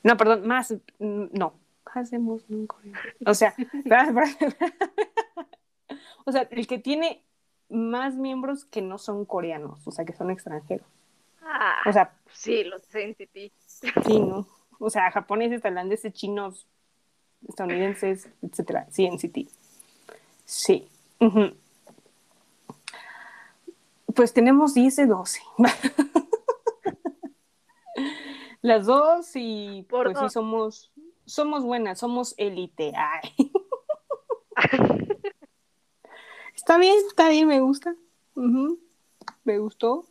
[0.03, 0.73] No, perdón, más.
[0.99, 1.53] mm, No.
[1.93, 2.99] Hacemos un coreano.
[3.25, 3.55] O sea,
[6.25, 7.23] o sea, el que tiene
[7.69, 10.85] más miembros que no son coreanos, o sea, que son extranjeros.
[11.41, 13.51] ah, O sea, sí, los NCT.
[14.05, 14.45] sí, ¿no?
[14.79, 16.67] O sea, japoneses, tailandeses, chinos,
[17.47, 18.87] estadounidenses, etcétera.
[18.91, 19.49] Sí, en City.
[20.45, 20.87] Sí.
[24.13, 25.41] Pues tenemos 10 de 12.
[28.61, 30.91] Las dos y Por pues sí somos
[31.25, 32.93] somos buenas, somos élite.
[32.95, 33.51] Ay.
[36.55, 37.95] Está bien, está bien, me gusta.
[39.43, 40.05] Me gustó.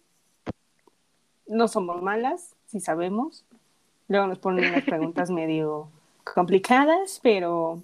[1.47, 3.45] No somos malas, si sabemos.
[4.15, 5.91] Luego nos ponen unas preguntas medio
[6.23, 7.83] complicadas, pero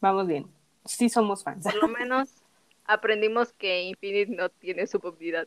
[0.00, 0.50] vamos bien.
[0.84, 1.62] Sí somos fans.
[1.62, 2.30] Por lo menos
[2.84, 5.46] aprendimos que Infinite no tiene su movilidad.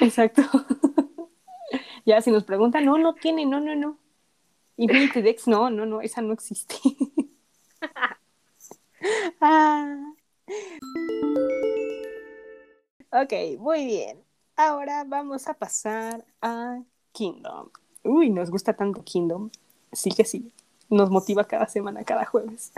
[0.00, 0.40] Exacto.
[2.06, 3.98] ya si nos preguntan, no, no tiene, no, no, no.
[4.78, 6.76] Infinity Dex, no, no, no, esa no existe.
[9.42, 10.14] ah.
[13.12, 14.24] Ok, muy bien.
[14.56, 16.80] Ahora vamos a pasar a
[17.12, 17.68] Kingdom.
[18.08, 19.50] Uy, nos gusta tanto Kingdom.
[19.92, 20.52] Sí que sí.
[20.90, 22.72] Nos motiva cada semana, cada jueves.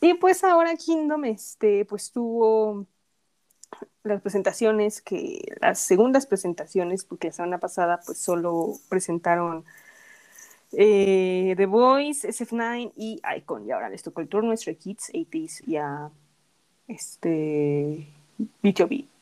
[0.00, 2.86] Y pues ahora Kingdom, este, pues tuvo
[4.02, 9.64] las presentaciones que, las segundas presentaciones, porque la semana pasada pues solo presentaron
[10.72, 13.66] eh, The Voice, SF9 y Icon.
[13.66, 16.10] Y ahora les tocó el turno a Stray Kids, 80s y a
[16.88, 18.08] este,
[18.62, 19.13] B2B.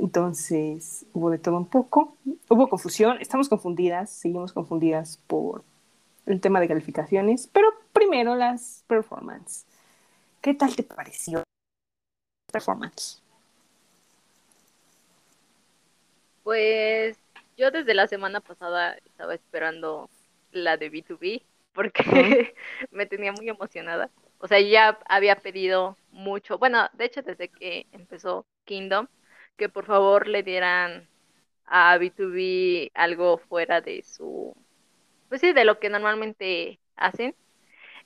[0.00, 2.16] Entonces hubo de todo un poco.
[2.48, 5.64] Hubo confusión, estamos confundidas, seguimos confundidas por
[6.26, 9.64] el tema de calificaciones, pero primero las performance.
[10.42, 11.42] ¿Qué tal te pareció
[12.52, 13.22] performance?
[16.42, 17.18] Pues
[17.56, 20.10] yo desde la semana pasada estaba esperando
[20.52, 21.42] la de B2B
[21.72, 22.54] porque
[22.90, 24.10] me tenía muy emocionada.
[24.38, 29.06] O sea, ya había pedido mucho, bueno, de hecho desde que empezó Kingdom,
[29.56, 31.08] que por favor le dieran
[31.64, 34.54] a B2B algo fuera de su,
[35.28, 37.34] pues sí, de lo que normalmente hacen.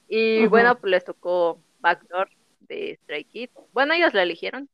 [0.08, 2.30] Y bueno, pues les tocó Backdoor
[2.60, 3.52] de Stray Kids.
[3.72, 4.68] Bueno, ellos la eligieron.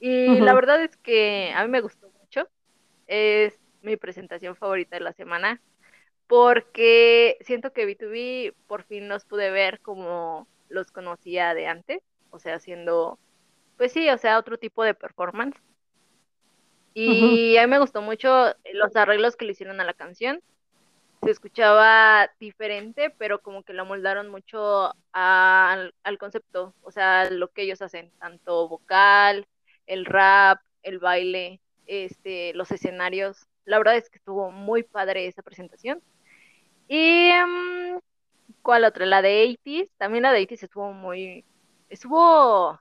[0.00, 2.48] Y la verdad es que a mí me gustó mucho.
[3.06, 5.60] Es mi presentación favorita de la semana
[6.26, 12.38] porque siento que B2B por fin los pude ver como los conocía de antes, o
[12.38, 13.18] sea, haciendo,
[13.76, 15.56] pues sí, o sea, otro tipo de performance.
[16.98, 18.28] Y a mí me gustó mucho
[18.72, 20.40] los arreglos que le hicieron a la canción.
[21.22, 27.30] Se escuchaba diferente, pero como que lo moldaron mucho a- al, al concepto, o sea,
[27.30, 29.46] lo que ellos hacen, tanto vocal,
[29.86, 33.46] el rap, el baile, este, los escenarios.
[33.66, 36.02] La verdad es que estuvo muy padre esa presentación.
[36.88, 37.98] Y mm,
[38.62, 39.06] ¿cuál otra?
[39.06, 41.44] La de 80s, también la de 80s estuvo muy,
[41.88, 42.80] estuvo,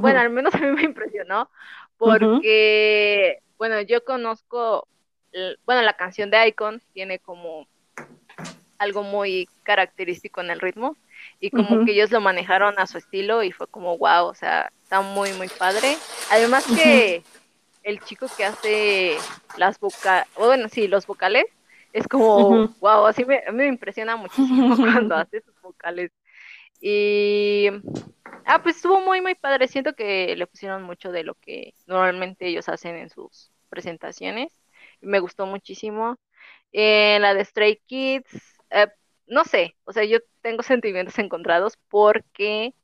[0.00, 1.50] bueno, al menos a mí me impresionó,
[2.04, 4.86] porque, bueno, yo conozco,
[5.64, 7.66] bueno, la canción de Icon tiene como
[8.78, 10.96] algo muy característico en el ritmo
[11.40, 14.70] y como que ellos lo manejaron a su estilo y fue como wow, o sea,
[14.82, 15.96] está muy muy padre.
[16.30, 17.22] Además que
[17.82, 19.16] el chico que hace
[19.56, 21.46] las vocales, bueno, sí, los vocales
[21.92, 26.10] es como wow, así me, me impresiona muchísimo cuando hace sus vocales.
[26.80, 27.68] Y
[28.44, 32.46] ah, pues estuvo muy muy padre, siento que le pusieron mucho de lo que normalmente
[32.46, 34.52] ellos hacen en sus presentaciones.
[35.00, 36.18] Me gustó muchísimo.
[36.72, 38.88] Eh, la de Stray Kids, eh,
[39.26, 42.74] no sé, o sea, yo tengo sentimientos encontrados porque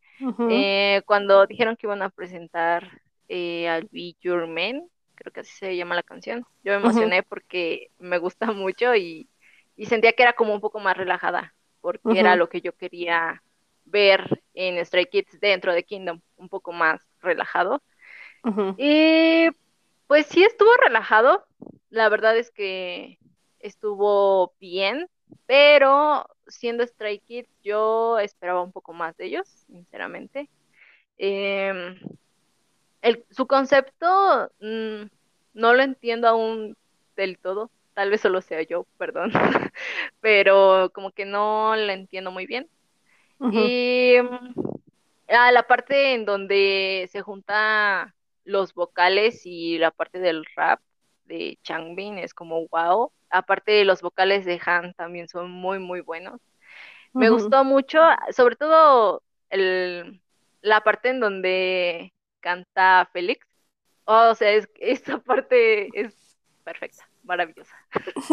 [0.49, 5.53] eh, cuando dijeron que iban a presentar eh, al Be Your Man, creo que así
[5.53, 9.29] se llama la canción, yo me emocioné porque me gusta mucho y,
[9.77, 13.43] y sentía que era como un poco más relajada, porque era lo que yo quería
[13.91, 17.83] ver en Stray Kids dentro de Kingdom, un poco más relajado.
[18.77, 19.49] Y
[20.07, 21.47] pues sí estuvo relajado,
[21.91, 23.19] la verdad es que
[23.61, 25.09] estuvo bien,
[25.47, 30.51] pero siendo Stray Kids yo esperaba un poco más de ellos, sinceramente.
[31.19, 31.97] Em,
[33.03, 35.05] el- su concepto mm,
[35.55, 36.77] no lo entiendo aún
[37.17, 39.33] del todo, tal vez solo sea yo, perdón,
[40.21, 42.69] pero como que no lo entiendo muy bien.
[43.49, 44.55] Y mm,
[45.29, 48.15] ah, la parte en donde se junta
[48.45, 50.81] los vocales y la parte del rap
[51.25, 53.13] de Changbin es como wow.
[53.31, 56.41] Aparte los vocales de Han también son muy muy buenos.
[57.19, 58.01] Me gustó mucho,
[58.33, 60.23] sobre todo el,
[60.63, 63.47] la parte en donde canta Félix.
[64.07, 67.77] Oh, o sea, es, esta parte es perfecta, maravillosa.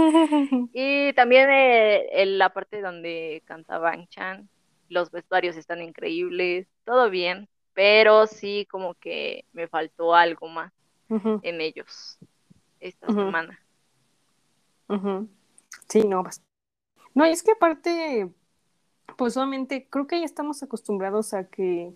[0.72, 4.49] Y también eh, el- la parte donde canta Bang Chan,
[4.89, 10.71] los vestuarios están increíbles, todo bien, pero sí como que me faltó algo más
[11.43, 12.17] en ellos
[12.79, 13.59] esta semana.
[14.89, 15.27] Ujú.
[15.88, 16.23] Sí, no,
[17.13, 18.29] No, y es que aparte,
[19.17, 21.93] pues obviamente creo que ya estamos acostumbrados a que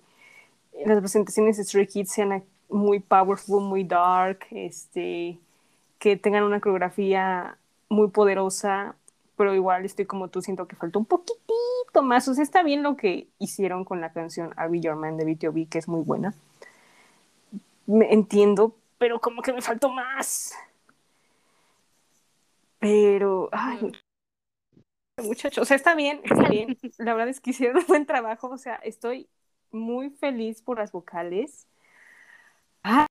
[0.86, 5.40] las presentaciones de Stray Kids sean muy powerful, muy dark, este,
[6.00, 7.58] que tengan una coreografía
[7.90, 8.96] muy poderosa,
[9.42, 12.28] pero igual estoy como tú, siento que faltó un poquitito más.
[12.28, 15.26] O sea, está bien lo que hicieron con la canción I'll Be Your Man de
[15.26, 16.36] BTOB, que es muy buena.
[17.88, 20.54] Me entiendo, pero como que me faltó más.
[22.78, 23.92] Pero, ay,
[25.18, 26.78] muchachos, o sea, está bien, está bien.
[27.00, 29.28] La verdad es que hicieron un buen trabajo, o sea, estoy
[29.72, 31.68] muy feliz por las vocales.
[32.84, 33.08] Ah,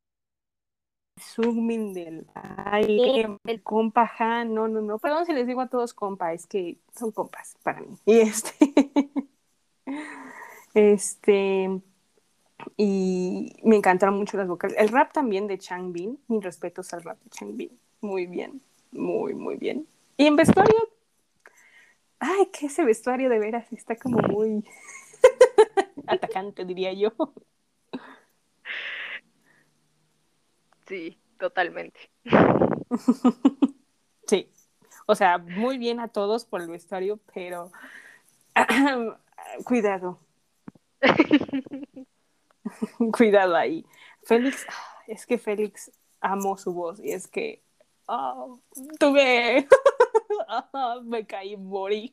[1.21, 5.95] Sugmin del aire, el compa Han, no, no, no, perdón si les digo a todos
[5.95, 7.97] compa, es que son compas para mí.
[8.07, 8.55] Y este,
[10.75, 11.81] este,
[12.77, 14.77] y me encantaron mucho las vocales.
[14.79, 18.61] El rap también de Changbin, mis respetos al rap de Changbin, muy bien,
[18.93, 19.87] muy, muy bien.
[20.17, 20.89] Y en vestuario,
[22.19, 24.65] ay, que ese vestuario de veras está como muy
[26.07, 27.13] atacante, diría yo.
[30.91, 32.11] Sí, totalmente.
[34.27, 34.49] Sí,
[35.07, 37.73] o sea, muy bien a todos por el vestuario, pero
[39.65, 40.21] cuidado,
[43.17, 43.85] cuidado ahí.
[44.23, 44.65] Félix,
[45.09, 47.61] es que Félix amó su voz y es que
[48.07, 48.61] oh,
[49.01, 49.67] tuve,
[51.03, 52.13] me caí, morí.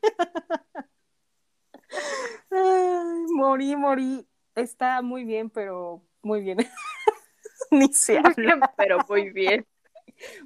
[2.49, 4.27] Ay, morí, morí.
[4.55, 6.57] Está muy bien, pero muy bien.
[7.71, 8.73] Ni se habla.
[8.75, 9.65] pero muy bien.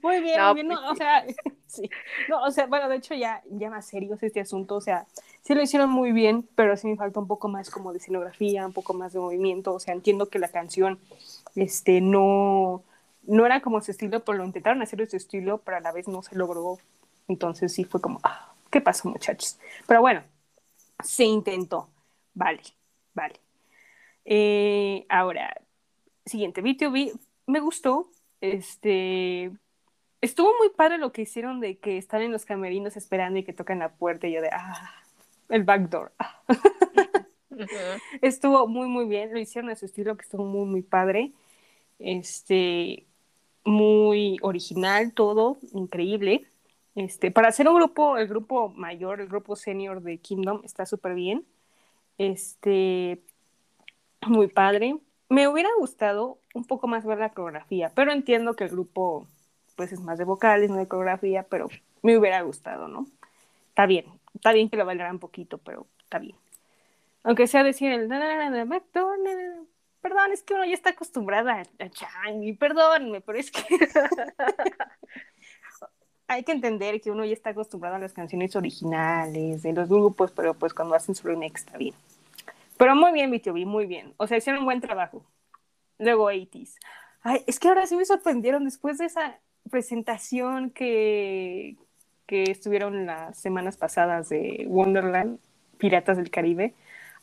[0.01, 1.25] Muy bien, No, muy bien, no, pues o sea,
[1.67, 1.89] sí.
[2.27, 5.05] No, o sea, bueno, de hecho ya, ya más serios este asunto, o sea,
[5.43, 8.65] sí lo hicieron muy bien, pero sí me falta un poco más como de escenografía,
[8.65, 10.99] un poco más de movimiento, o sea, entiendo que la canción,
[11.55, 12.83] este, no,
[13.23, 15.91] no era como su estilo, pero lo intentaron hacer de su estilo, pero a la
[15.91, 16.77] vez no se logró,
[17.27, 19.57] entonces sí fue como, ah, ¿qué pasó muchachos?
[19.87, 20.21] Pero bueno,
[21.03, 21.89] se intentó,
[22.33, 22.61] vale,
[23.13, 23.39] vale.
[24.25, 25.53] Eh, ahora,
[26.25, 28.11] siguiente, BTOB, me gustó,
[28.41, 29.51] este,
[30.21, 33.53] estuvo muy padre lo que hicieron de que están en los camerinos esperando y que
[33.53, 34.91] tocan la puerta y yo de, ah,
[35.49, 36.13] el backdoor.
[36.19, 36.41] ah.
[38.21, 41.33] Estuvo muy, muy bien, lo hicieron a su estilo que estuvo muy, muy padre,
[41.99, 43.05] este,
[43.63, 46.47] muy original todo, increíble.
[46.95, 51.13] Este, para hacer un grupo, el grupo mayor, el grupo senior de Kingdom está súper
[51.13, 51.45] bien.
[52.17, 53.21] Este,
[54.27, 54.97] muy padre.
[55.31, 59.29] Me hubiera gustado un poco más ver la coreografía, pero entiendo que el grupo
[59.77, 61.69] pues es más de vocales, no de coreografía, pero
[62.01, 63.07] me hubiera gustado, ¿no?
[63.69, 66.35] Está bien, está bien que lo un poquito, pero está bien.
[67.23, 68.09] Aunque sea decir el
[70.01, 73.61] perdón, es que uno ya está acostumbrada a, a Chang, y perdónenme, pero es que
[76.27, 80.33] hay que entender que uno ya está acostumbrado a las canciones originales de los grupos,
[80.33, 81.95] pero pues cuando hacen su remake está bien.
[82.81, 84.15] Pero muy bien, BTOB, muy bien.
[84.17, 85.23] O sea, hicieron un buen trabajo.
[85.99, 86.77] Luego 80s.
[87.21, 91.77] Ay, es que ahora sí me sorprendieron después de esa presentación que,
[92.25, 95.37] que estuvieron las semanas pasadas de Wonderland,
[95.77, 96.73] Piratas del Caribe.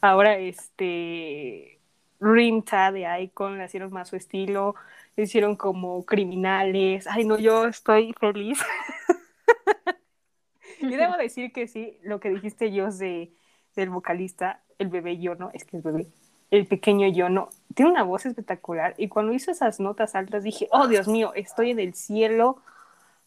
[0.00, 1.80] Ahora, este,
[2.20, 4.76] Rimta de Icon, le hicieron más su estilo,
[5.16, 7.08] le hicieron como criminales.
[7.08, 8.60] Ay, no, yo estoy feliz.
[10.80, 13.32] y debo decir que sí, lo que dijiste yo de,
[13.74, 16.06] del vocalista, el bebé Yono, es que es bebé,
[16.50, 18.94] el pequeño Yono, tiene una voz espectacular.
[18.96, 22.62] Y cuando hizo esas notas altas dije, oh Dios mío, estoy en el cielo.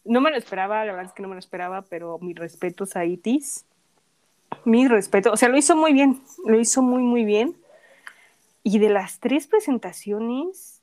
[0.04, 2.96] No me lo esperaba, la verdad es que no me lo esperaba, pero mis respetos
[2.96, 3.66] a Itis.
[4.64, 7.56] Mis respetos, o sea, lo hizo muy bien, lo hizo muy, muy bien.
[8.62, 10.82] Y de las tres presentaciones,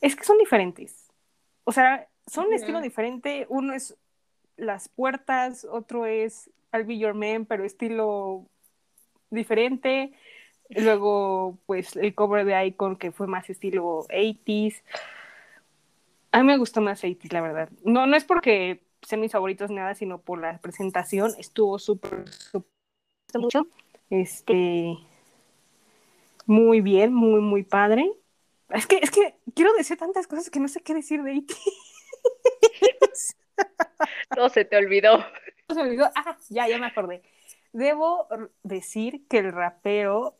[0.00, 1.06] es que son diferentes.
[1.64, 3.46] O sea, son un estilo diferente.
[3.48, 3.96] Uno es
[4.56, 8.46] las puertas, otro es I'll Be Your Man, pero estilo
[9.30, 10.12] diferente.
[10.70, 14.82] Luego, pues el cover de Icon, que fue más estilo 80s.
[16.32, 17.70] A mí me gustó más 80s, la verdad.
[17.84, 21.32] No, no es porque sean mis favoritos nada, sino por la presentación.
[21.38, 22.70] Estuvo súper, súper
[23.34, 23.66] mucho.
[24.10, 24.96] Este,
[26.46, 28.10] muy bien, muy, muy padre.
[28.70, 31.54] Es que, es que quiero decir tantas cosas que no sé qué decir de E.T.
[34.36, 35.24] No se te olvidó.
[36.14, 37.22] Ah, ya, ya me acordé.
[37.72, 38.28] Debo
[38.62, 40.36] decir que el rapero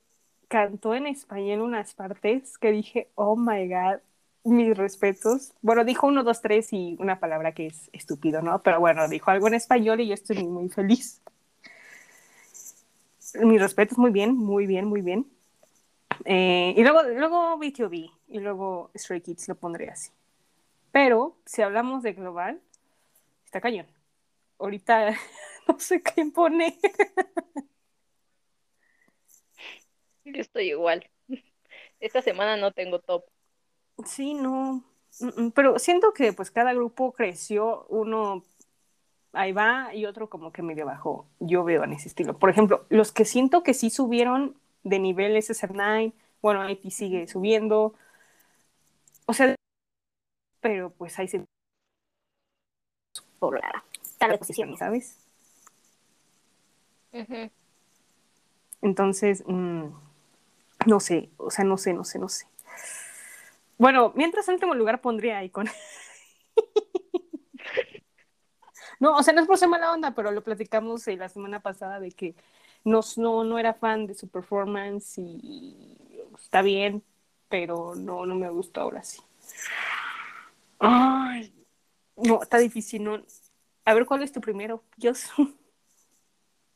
[0.49, 4.01] cantó en español unas partes que dije, oh my god,
[4.45, 5.53] mis respetos.
[5.61, 8.63] Bueno, dijo uno, dos, tres y una palabra que es estúpido, ¿no?
[8.63, 11.21] Pero bueno, dijo algo en español y yo estoy muy feliz.
[13.43, 15.27] Mis respetos, muy bien, muy bien, muy bien.
[16.25, 17.95] Eh, y luego, luego BTOB
[18.29, 20.11] y luego Stray Kids lo pondré así.
[20.93, 22.61] Pero si hablamos de global,
[23.45, 23.96] está cañón.
[24.59, 25.11] Ahorita
[25.69, 26.79] no sé quién pone.
[30.25, 31.09] Yo estoy igual.
[32.01, 33.25] Esta semana no tengo top.
[34.05, 34.85] Sí, no.
[35.55, 38.45] Pero siento que pues cada grupo creció, uno
[39.33, 41.27] ahí va y otro como que medio bajó.
[41.41, 42.39] Yo veo en ese estilo.
[42.39, 47.95] Por ejemplo, los que siento que sí subieron de nivel SSR9, bueno, IT sigue subiendo.
[49.27, 49.55] O sea,
[50.61, 51.45] pero pues ahí se
[53.39, 53.61] por
[54.19, 55.19] de posiciones, ¿sabes?
[58.83, 59.87] Entonces, mm,
[60.87, 62.47] no sé, o sea, no sé, no sé, no sé.
[63.79, 65.69] Bueno, mientras en último lugar pondría Icon.
[68.99, 71.61] No, o sea, no es por ser mala onda, pero lo platicamos eh, la semana
[71.61, 72.35] pasada de que
[72.83, 76.11] no, no, no era fan de su performance y
[76.41, 77.03] está bien,
[77.49, 79.21] pero no, no me gustó ahora sí.
[80.79, 81.53] Ay,
[82.17, 83.23] no, está difícil, no.
[83.87, 84.83] A ver, ¿cuál es tu primero?
[84.97, 85.31] Dios.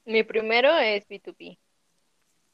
[0.05, 1.59] Mi primero es B2B.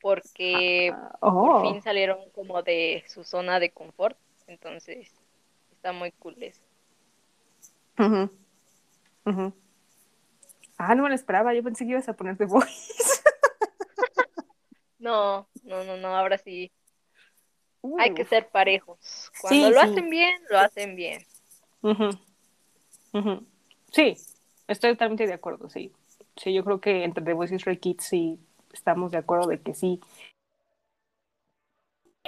[0.01, 4.19] Porque por Oh, fin salieron como de su zona de confort.
[4.47, 5.13] Entonces,
[5.73, 6.61] está muy cool eso.
[7.99, 8.31] Ujú,
[9.25, 9.53] ujú.
[10.79, 11.55] Ah, no me lo esperaba.
[11.55, 13.23] Yo pensé que ibas a poner The Voice.
[14.99, 16.73] No, no, no, no, ahora sí.
[17.99, 18.99] Hay que ser parejos.
[19.43, 19.87] Cuando Sí, lo sí.
[19.87, 21.23] hacen bien, lo hacen bien.
[21.83, 22.11] Ujú,
[23.13, 23.47] ujú.
[23.93, 24.17] Sí,
[24.69, 25.93] estoy totalmente de acuerdo, sí.
[26.37, 28.39] Sí, yo creo que entre The Voice y Stray Kids sí
[28.73, 30.01] estamos de acuerdo de que sí.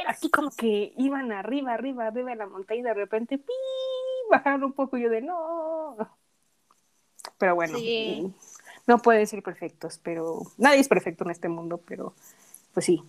[0.07, 3.53] Aquí como que iban arriba, arriba, arriba de la montaña y de repente ¡pi!
[4.31, 5.97] bajaron un poco y yo de no.
[7.37, 8.33] Pero bueno, Sí.
[8.87, 12.15] no pueden ser perfectos, pero nadie es perfecto en este mundo, pero
[12.73, 13.03] pues sí.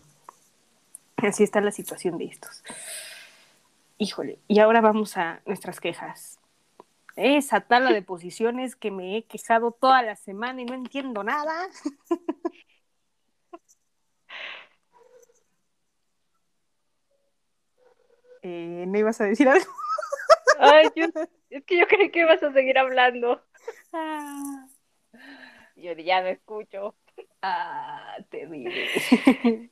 [1.18, 2.64] Así está la situación de estos.
[3.98, 6.39] Híjole, y ahora vamos a nuestras quejas.
[7.22, 11.68] Esa tabla de posiciones que me he quejado toda la semana y no entiendo nada.
[18.42, 19.66] Eh, ¿No ibas a decir algo?
[20.60, 21.08] Ay, yo-
[21.50, 23.42] es que yo creí que ibas a seguir hablando.
[23.92, 24.68] Ah,
[25.76, 26.96] Yo ya no escucho.
[27.42, 28.88] ah, terrible.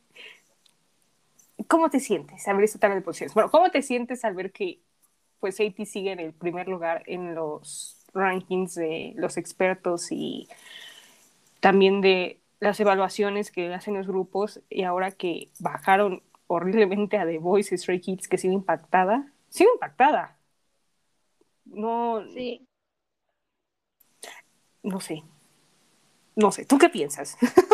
[1.68, 3.34] ¿Cómo te sientes al ver esta tabla de posiciones?
[3.34, 4.82] Bueno, ¿cómo te sientes al ver que
[5.40, 10.48] pues 80 sigue en el primer lugar en los rankings de los expertos y
[11.60, 17.38] también de las evaluaciones que hacen los grupos y ahora que bajaron horriblemente a The
[17.40, 19.32] Voice y Stray Kids que sigo impactada?
[19.50, 20.38] Sigo impactada.
[21.66, 22.68] No, Sí.
[24.84, 25.24] no sé.
[26.36, 27.38] No sé, ¿tú qué piensas?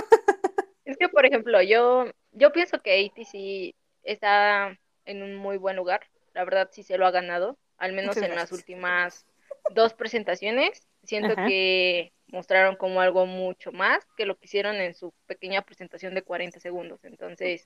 [0.86, 6.02] Es que, por ejemplo, yo, yo pienso que ATC está en un muy buen lugar.
[6.34, 7.58] La verdad, sí se lo ha ganado.
[7.78, 9.26] Al menos Muchas en las últimas
[9.72, 10.88] dos presentaciones.
[11.04, 11.48] Siento Ajá.
[11.48, 16.24] que mostraron como algo mucho más que lo que hicieron en su pequeña presentación de
[16.24, 17.04] 40 segundos.
[17.04, 17.64] Entonces,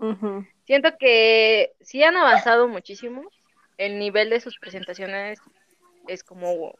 [0.66, 3.30] siento que sí han avanzado muchísimo.
[3.78, 5.40] El nivel de sus presentaciones
[6.08, 6.76] es como,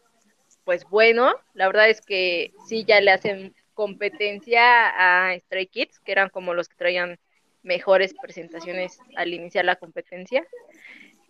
[0.66, 1.34] pues bueno.
[1.54, 6.54] La verdad es que sí ya le hacen competencia a Stray Kids, que eran como
[6.54, 7.20] los que traían
[7.64, 10.46] mejores presentaciones al iniciar la competencia.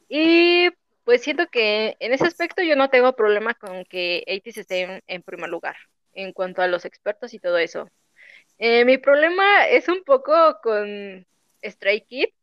[0.09, 0.69] Y
[1.03, 5.03] pues siento que en ese aspecto yo no tengo problema con que 80 esté en,
[5.07, 5.75] en primer lugar
[6.13, 7.89] en cuanto a los expertos y todo eso.
[8.57, 11.25] Eh, mi problema es un poco con
[11.63, 12.33] Stray Kids,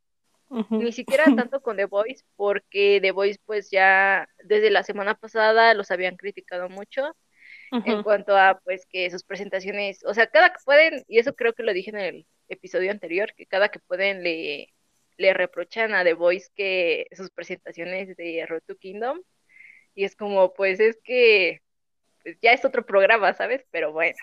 [0.70, 5.74] ni siquiera tanto con The Voice, porque The Voice pues ya desde la semana pasada
[5.74, 7.16] los habían criticado mucho
[7.84, 11.54] en cuanto a pues que sus presentaciones, o sea, cada que pueden, y eso creo
[11.54, 14.72] que lo dije en el episodio anterior, que cada que pueden le,
[15.16, 19.20] le reprochan a The Voice que sus presentaciones de Road to Kingdom,
[19.94, 21.60] y es como, pues es que
[22.22, 23.64] pues, ya es otro programa, ¿sabes?
[23.70, 24.16] Pero bueno.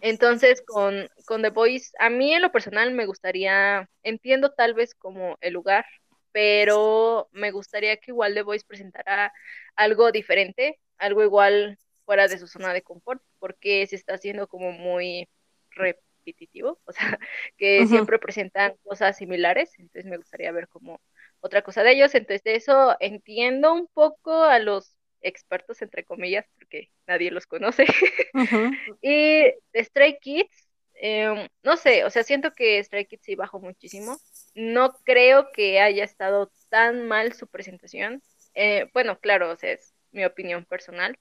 [0.00, 4.94] Entonces, con, con The Voice, a mí en lo personal me gustaría, entiendo tal vez
[4.94, 5.84] como el lugar,
[6.32, 9.32] pero me gustaría que igual The Voice presentara
[9.76, 14.72] algo diferente, algo igual fuera de su zona de confort, porque se está haciendo como
[14.72, 15.28] muy
[16.28, 17.18] repetitivo, o sea,
[17.58, 21.00] que siempre presentan cosas similares, entonces me gustaría ver como
[21.40, 26.46] otra cosa de ellos, entonces de eso entiendo un poco a los expertos, entre comillas,
[26.58, 27.86] porque nadie los conoce.
[28.34, 29.42] Ujú, Y
[29.72, 34.20] de Stray Kids, eh, no sé, o sea, siento que Stray Kids sí bajó muchísimo.
[34.54, 38.22] No creo que haya estado tan mal su presentación.
[38.54, 41.18] Eh, bueno, claro, o sea, es mi opinión personal.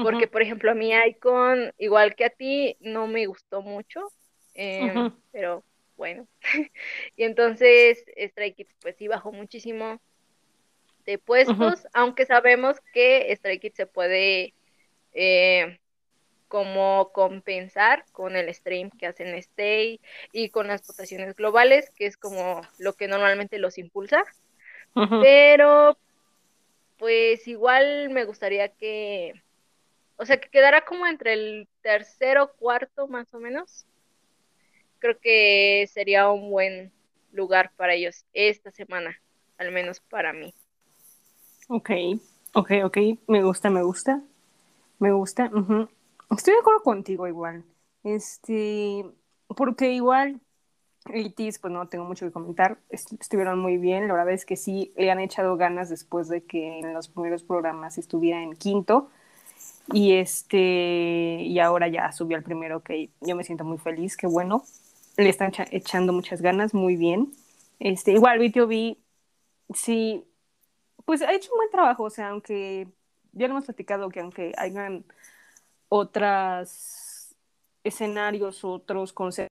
[0.00, 4.12] Porque, por ejemplo, a mí Icon, igual que a ti, no me gustó mucho.
[4.56, 5.62] Eh, pero
[5.96, 6.26] bueno.
[7.16, 10.00] Y entonces Stray Kids, pues sí bajó muchísimo
[11.04, 14.54] de puestos, aunque sabemos que Stray Kids se puede
[15.12, 15.78] eh,
[16.48, 20.00] como compensar con el stream que hacen Stay
[20.32, 24.24] y con las votaciones globales, que es como lo que normalmente los impulsa.
[25.22, 25.98] Pero
[26.98, 29.34] pues igual me gustaría que,
[30.16, 33.86] o sea, que quedara como entre el tercero, cuarto más o menos.
[35.06, 36.92] Creo que sería un buen
[37.30, 39.16] lugar para ellos esta semana,
[39.56, 40.52] al menos para mí.
[41.68, 41.90] Ok,
[42.54, 42.98] ok, ok.
[43.28, 44.22] Me gusta, me gusta.
[44.98, 45.50] Me gusta.
[45.54, 45.88] ujú.
[46.30, 47.64] Estoy de acuerdo contigo igual.
[48.04, 49.04] Este,
[49.48, 50.40] porque igual
[51.06, 52.78] ATs, pues no tengo mucho que comentar.
[52.90, 54.08] Est- estuvieron muy bien.
[54.08, 57.44] La verdad es que sí le han echado ganas después de que en los primeros
[57.44, 59.10] programas estuviera en quinto.
[59.92, 60.58] Y este,
[61.42, 64.64] y ahora ya subió al primero, que yo me siento muy feliz, qué bueno.
[65.16, 67.32] Le están echa- echando muchas ganas, muy bien.
[67.78, 68.96] Este, igual BTOB,
[69.74, 70.24] sí,
[71.04, 72.88] pues ha hecho un buen trabajo, o sea, aunque
[73.32, 75.04] ya lo hemos platicado que aunque hayan
[75.88, 77.36] otros
[77.84, 79.50] escenarios, otros conceptos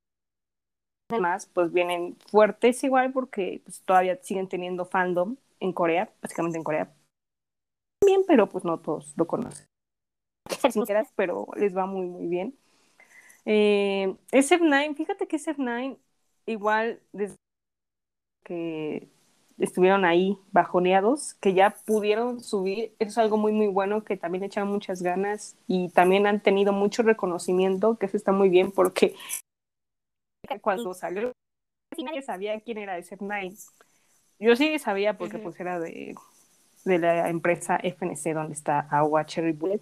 [1.20, 6.64] más, pues vienen fuertes igual porque pues, todavía siguen teniendo fandom en Corea, básicamente en
[6.64, 6.94] Corea.
[8.06, 9.66] Bien, pero pues no todos lo conocen.
[11.16, 12.58] Pero les va muy, muy bien.
[13.46, 15.98] Eh, SF9, fíjate que SF9
[16.46, 17.36] igual desde
[18.44, 19.10] que
[19.58, 24.44] estuvieron ahí bajoneados, que ya pudieron subir, eso es algo muy muy bueno, que también
[24.44, 29.16] echan muchas ganas y también han tenido mucho reconocimiento, que eso está muy bien porque
[30.62, 31.32] cuando salió
[31.98, 33.56] nadie sabía quién era SF9.
[34.40, 36.16] Yo sí sabía porque pues era de,
[36.84, 39.82] de la empresa FNC donde está Agua Cherry Bullet.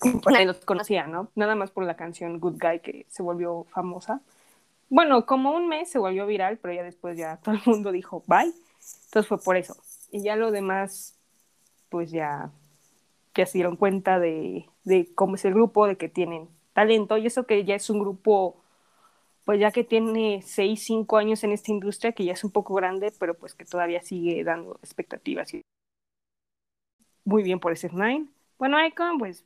[0.00, 1.30] Pues nadie los conocía, ¿no?
[1.34, 4.20] Nada más por la canción Good Guy que se volvió famosa.
[4.88, 8.22] Bueno, como un mes se volvió viral, pero ya después ya todo el mundo dijo
[8.26, 8.52] bye.
[9.06, 9.76] Entonces fue por eso.
[10.12, 11.18] Y ya lo demás,
[11.88, 12.50] pues ya,
[13.34, 17.16] ya se dieron cuenta de, de cómo es el grupo, de que tienen talento.
[17.16, 18.56] Y eso que ya es un grupo,
[19.44, 22.74] pues ya que tiene 6, 5 años en esta industria, que ya es un poco
[22.74, 25.52] grande, pero pues que todavía sigue dando expectativas.
[27.24, 28.28] Muy bien por ese Nine.
[28.58, 29.44] Bueno, Icon, pues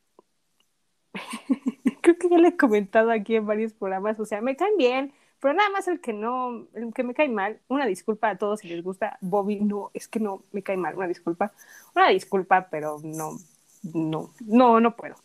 [2.02, 5.12] creo que ya le he comentado aquí en varios programas, o sea, me caen bien,
[5.40, 8.60] pero nada más el que no, el que me cae mal, una disculpa a todos
[8.60, 11.52] si les gusta, Bobby, no, es que no me cae mal, una disculpa,
[11.94, 13.38] una disculpa, pero no,
[13.82, 15.16] no, no, no puedo.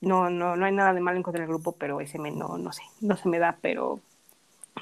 [0.00, 2.58] No, no, no hay nada de malo en contra del grupo, pero ese me, no,
[2.58, 4.00] no sé, no se me da, pero,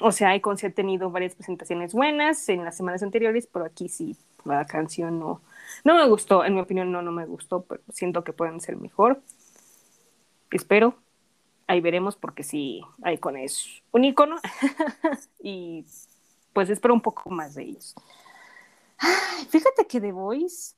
[0.01, 4.65] o sea, ha tenido varias presentaciones buenas en las semanas anteriores, pero aquí sí, la
[4.65, 5.41] canción no,
[5.83, 8.77] no me gustó, en mi opinión no, no me gustó, pero siento que pueden ser
[8.77, 9.21] mejor.
[10.51, 10.95] Espero,
[11.67, 14.37] ahí veremos porque sí, Icon es un icono
[15.41, 15.85] y
[16.53, 17.95] pues espero un poco más de ellos.
[18.97, 20.75] Ay, fíjate que The Voice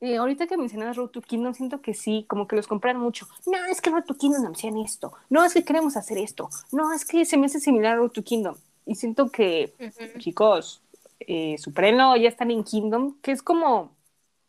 [0.00, 3.26] eh, ahorita que mencionas Road to Kingdom, siento que sí, como que los compran mucho.
[3.46, 5.12] No, es que Road to Kingdom anuncian esto.
[5.28, 6.48] No, es que queremos hacer esto.
[6.70, 8.54] No, es que se me hace similar a Road to Kingdom.
[8.86, 9.74] Y siento que,
[10.18, 10.82] chicos,
[11.20, 13.96] eh, Supremo ya están en Kingdom, que es como,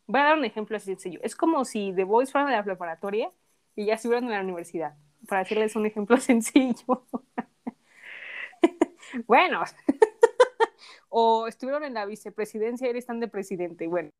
[0.06, 1.18] voy a dar un ejemplo así sencillo.
[1.22, 3.28] Es como si The Boys fueran de la preparatoria
[3.80, 4.94] y ya estuvieran en la universidad.
[5.26, 7.06] Para hacerles un ejemplo sencillo.
[9.26, 9.62] bueno.
[11.08, 13.86] o estuvieron en la vicepresidencia y ahora están de presidente.
[13.86, 14.10] Bueno.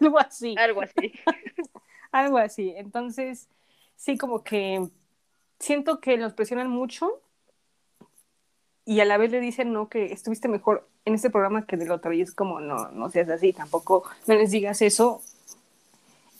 [0.00, 0.54] Algo así.
[0.56, 1.12] Algo así.
[2.12, 2.72] Algo así.
[2.76, 3.48] Entonces,
[3.96, 4.88] sí, como que
[5.58, 7.20] siento que los presionan mucho
[8.84, 11.90] y a la vez le dicen, no, que estuviste mejor en este programa que del
[11.90, 12.12] otro.
[12.12, 15.20] Y es como, no, no seas así, tampoco no les digas eso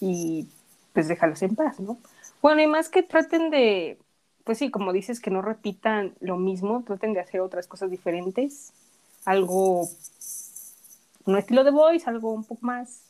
[0.01, 0.49] y
[0.97, 1.99] pues déjalos en paz, ¿no?
[2.41, 3.99] Bueno, y más que traten de,
[4.45, 8.73] pues sí, como dices, que no repitan lo mismo, traten de hacer otras cosas diferentes,
[9.27, 9.91] algo,
[11.27, 13.03] un estilo de voice, algo un poco más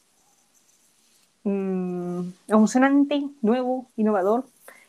[1.45, 4.47] mm, emocionante, nuevo, innovador,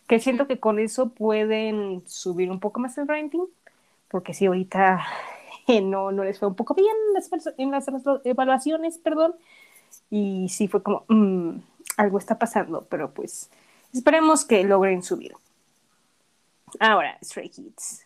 [0.08, 3.46] que siento que con eso pueden subir un poco más el ranking,
[4.08, 5.06] porque si ahorita
[5.68, 7.30] eh, no, no les fue un poco bien en las,
[7.60, 7.86] en las
[8.26, 9.36] evaluaciones, perdón,
[10.10, 11.58] y sí fue como, mm,
[11.98, 13.50] algo está pasando, pero pues
[13.94, 15.34] esperemos que logren subir.
[16.80, 18.06] Ahora, Stray Kids.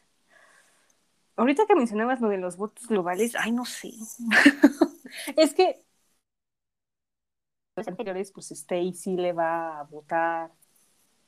[1.35, 3.91] Ahorita que mencionabas lo de los votos globales, ay, no sé.
[5.37, 5.81] es que
[7.75, 10.51] los anteriores, pues Stacy le va a votar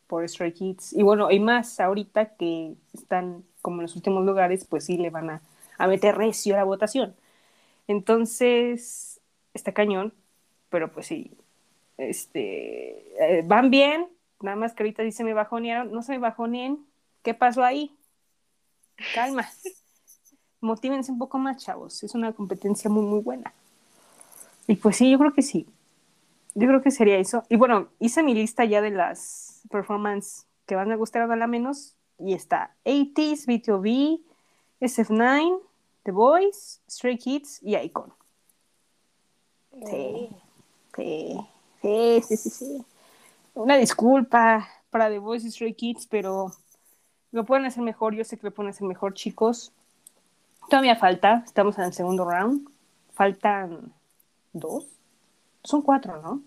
[0.07, 0.93] por Stray Kids.
[0.93, 5.09] Y bueno, y más ahorita que están como en los últimos lugares, pues sí le
[5.09, 5.41] van a,
[5.77, 7.15] a meter recio a la votación.
[7.87, 9.21] Entonces,
[9.53, 10.13] está cañón,
[10.69, 11.31] pero pues sí,
[12.09, 14.07] este, eh, van bien,
[14.41, 16.85] nada más que ahorita dice me bajonearon, no se me bajoneen,
[17.21, 17.95] ¿qué pasó ahí?
[19.13, 19.47] Calma,
[20.61, 23.53] motívense un poco más, chavos, es una competencia muy, muy buena.
[24.67, 25.67] Y pues sí, yo creo que sí,
[26.55, 27.43] yo creo que sería eso.
[27.49, 31.47] Y bueno, hice mi lista ya de las performances que van a gustar a la
[31.47, 34.19] menos, y está 80s, BTOB,
[34.79, 35.59] SF9,
[36.03, 38.13] The Boys, Stray Kids y Icon.
[39.85, 40.29] Sí.
[40.95, 41.35] Sí,
[41.83, 42.85] sí, sí, sí, sí.
[43.53, 46.51] Una disculpa para The Voice Stray Kids, pero
[47.31, 48.15] lo pueden hacer mejor.
[48.15, 49.71] Yo sé que lo pueden hacer mejor, chicos.
[50.69, 52.67] Todavía falta, estamos en el segundo round.
[53.11, 53.93] Faltan
[54.53, 54.87] dos.
[55.63, 56.41] Son cuatro, ¿no?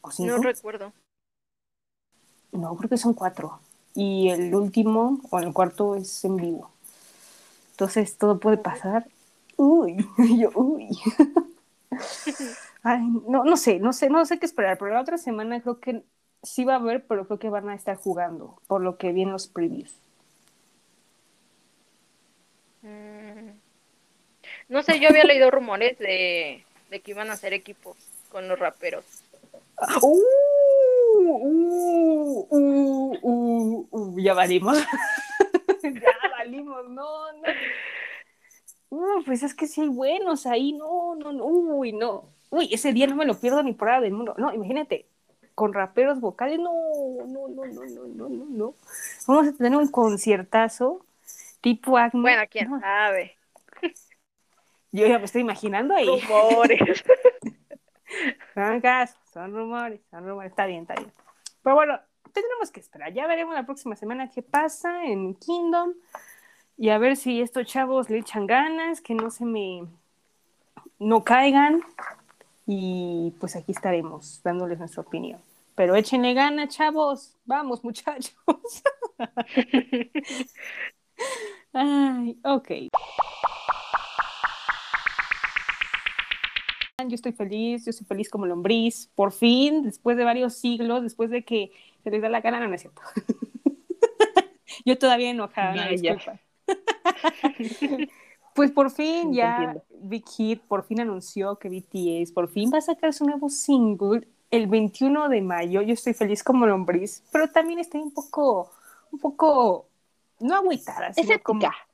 [0.00, 0.36] ¿O cinco?
[0.36, 0.92] No recuerdo.
[2.52, 3.60] No, creo que son cuatro.
[3.94, 6.70] Y el último o el cuarto es en vivo.
[7.72, 9.06] Entonces todo puede pasar.
[9.56, 10.06] Uy,
[10.38, 10.88] yo, uy.
[12.88, 15.80] Ay, no, no sé, no sé, no sé qué esperar, pero la otra semana creo
[15.80, 16.04] que
[16.44, 19.22] sí va a haber, pero creo que van a estar jugando, por lo que vi
[19.22, 20.00] en los previews.
[22.82, 23.50] Mm.
[24.68, 27.96] No sé, yo había leído rumores de, de que iban a hacer equipos
[28.30, 29.04] con los raperos.
[30.00, 30.22] Uh,
[31.16, 34.78] uh, uh, uh, uh, ya valimos.
[35.82, 37.42] ya valimos, no, no.
[38.90, 42.35] Uh, pues es que sí hay buenos ahí, no, no, no, uy, no.
[42.50, 44.34] Uy, ese día no me lo pierdo ni por nada del mundo.
[44.38, 45.06] No, imagínate,
[45.54, 46.72] con raperos vocales, no,
[47.26, 48.74] no, no, no, no, no, no, no.
[49.26, 51.04] Vamos a tener un conciertazo
[51.60, 52.20] tipo Acme.
[52.22, 53.36] Bueno, quién No, sabe.
[54.92, 56.20] yo ya me estoy imaginando ahí.
[56.20, 57.04] Rumores.
[58.54, 60.50] Son casos, son rumores, son rumores.
[60.50, 61.12] Está bien, está bien.
[61.62, 62.00] Pero bueno,
[62.32, 63.12] tendremos que esperar.
[63.12, 65.92] Ya veremos la próxima semana qué pasa en Kingdom.
[66.78, 69.86] Y a ver si estos chavos le echan ganas, que no se me.
[70.98, 71.82] no caigan.
[72.66, 75.40] Y pues aquí estaremos dándoles nuestra opinión.
[75.76, 77.36] Pero échenle ganas, chavos.
[77.44, 78.34] Vamos, muchachos.
[81.72, 82.70] Ay, ok.
[87.06, 89.10] Yo estoy feliz, yo estoy feliz como lombriz.
[89.14, 91.70] Por fin, después de varios siglos, después de que
[92.02, 93.02] se les da la gana, no, no es cierto.
[94.84, 95.90] yo todavía enojada, Vaya.
[95.90, 96.40] disculpa.
[98.56, 99.76] pues por fin ya.
[100.00, 104.26] Big Hit por fin anunció que BTS por fin va a sacar su nuevo single
[104.50, 105.82] el 21 de mayo.
[105.82, 108.72] Yo estoy feliz como lombriz, pero también estoy un poco,
[109.12, 109.88] un poco,
[110.40, 111.60] no agüitada, sino como...
[111.60, 111.86] Escéptica.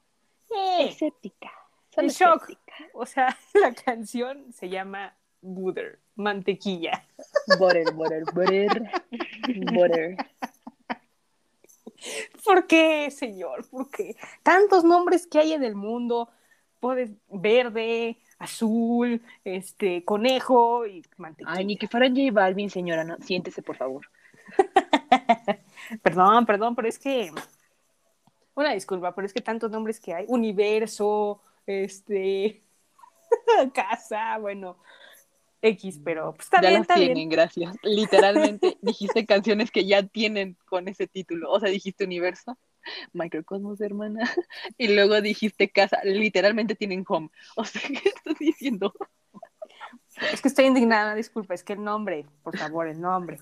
[0.54, 1.50] Eh, Escéptica.
[1.96, 2.52] en shock.
[2.94, 7.04] O sea, la canción se llama Butter, mantequilla.
[7.58, 8.90] Butter, butter, butter.
[9.72, 10.16] Butter.
[12.44, 13.68] ¿Por qué, señor?
[13.68, 14.16] ¿Por qué?
[14.42, 16.28] Tantos nombres que hay en el mundo.
[16.82, 21.58] Puedes verde, azul, este, conejo y mantequilla.
[21.58, 23.16] Ay, ni que fuera J Balvin, señora, no.
[23.20, 24.04] Siéntese, por favor.
[26.02, 27.30] Perdón, perdón, pero es que.
[28.56, 30.24] Una disculpa, pero es que tantos nombres que hay.
[30.26, 32.60] Universo, este.
[33.72, 34.76] casa, bueno.
[35.62, 37.28] X, pero pues está ya bien, las está tienen, bien.
[37.28, 37.76] gracias.
[37.84, 41.48] Literalmente dijiste canciones que ya tienen con ese título.
[41.48, 42.58] O sea, dijiste universo,
[43.12, 44.20] microcosmos, hermana.
[44.78, 45.98] Y luego dijiste casa.
[46.04, 47.30] Literalmente tienen home.
[47.56, 48.92] O sea, ¿qué estás diciendo?
[50.32, 53.38] Es que estoy indignada, disculpa, es que el nombre, por favor, el nombre.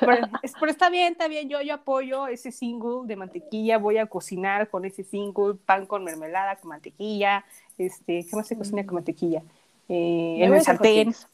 [0.00, 3.98] Pero, es- pero está bien, está bien, yo, yo apoyo ese single de mantequilla, voy
[3.98, 7.44] a cocinar con ese single, pan con mermelada, con mantequilla,
[7.76, 9.42] este, ¿qué más se cocina con mantequilla?
[9.88, 11.28] Eh, en el sartén, hotcakes.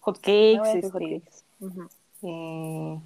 [0.00, 1.44] hot cakes,
[2.22, 3.00] eh,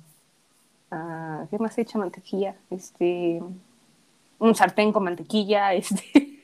[0.93, 2.55] ah, ¿qué más he hecho mantequilla?
[2.71, 3.43] Este,
[4.39, 6.41] un sartén con mantequilla, este.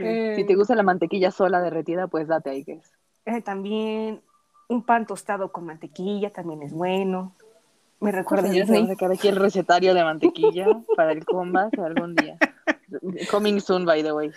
[0.00, 2.92] Eh, Si te gusta la mantequilla sola derretida, pues date ahí que es.
[3.26, 4.20] eh, también
[4.68, 7.34] un pan tostado con mantequilla también es bueno.
[8.00, 10.66] Me recuerda va a sacar aquí el recetario de mantequilla
[10.96, 12.36] para el combat algún día.
[13.30, 14.30] Coming soon, by the way.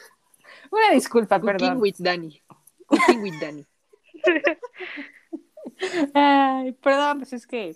[0.71, 1.81] Una disculpa, Cooking perdón.
[1.81, 2.41] with Danny.
[2.87, 3.65] Cooking with Danny.
[6.13, 7.75] Ay, perdón, pues es que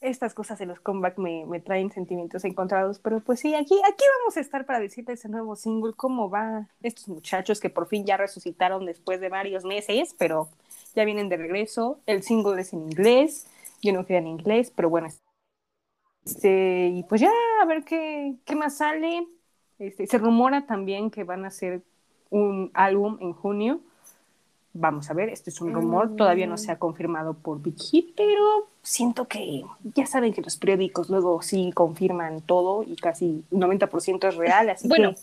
[0.00, 4.04] estas cosas de los comeback me, me traen sentimientos encontrados, pero pues sí, aquí, aquí
[4.20, 8.04] vamos a estar para decirles ese nuevo single, cómo va estos muchachos que por fin
[8.04, 10.48] ya resucitaron después de varios meses, pero
[10.94, 12.00] ya vienen de regreso.
[12.06, 13.46] El single es en inglés,
[13.82, 15.08] yo no queda en inglés, pero bueno.
[16.24, 17.30] Este, y pues ya,
[17.62, 19.26] a ver qué, qué más sale.
[19.78, 21.82] Este, se rumora también que van a hacer
[22.30, 23.80] un álbum en junio.
[24.78, 28.14] Vamos a ver, este es un rumor, todavía no se ha confirmado por Big Hit,
[28.16, 33.60] pero siento que ya saben que los periódicos luego sí confirman todo y casi un
[33.60, 35.18] 90% es real, así Bueno, que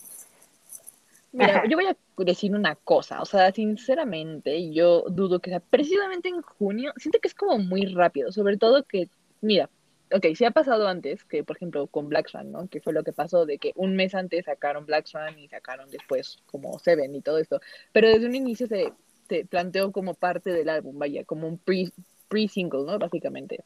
[1.34, 1.68] Mira, Ajá.
[1.68, 6.42] yo voy a decir una cosa, o sea, sinceramente, yo dudo que sea precisamente en
[6.42, 9.08] junio, siento que es como muy rápido, sobre todo que,
[9.40, 9.68] mira,
[10.12, 12.68] ok, sí ha pasado antes, que por ejemplo con Black Swan, ¿no?
[12.68, 15.90] Que fue lo que pasó de que un mes antes sacaron Black Swan y sacaron
[15.90, 17.60] después como Seven y todo esto,
[17.92, 18.92] pero desde un inicio se,
[19.28, 21.92] se planteó como parte del álbum, vaya, como un pre-
[22.28, 22.98] pre-single, ¿no?
[22.98, 23.64] Básicamente.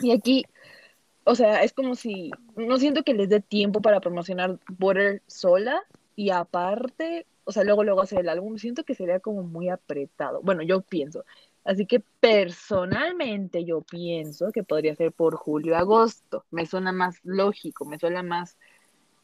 [0.00, 0.44] Y aquí,
[1.24, 5.82] o sea, es como si, no siento que les dé tiempo para promocionar Butter sola
[6.14, 10.40] y aparte, o sea, luego luego hacer el álbum, siento que sería como muy apretado.
[10.42, 11.24] Bueno, yo pienso.
[11.64, 16.44] Así que personalmente yo pienso que podría ser por julio, agosto.
[16.50, 18.56] Me suena más lógico, me suena más,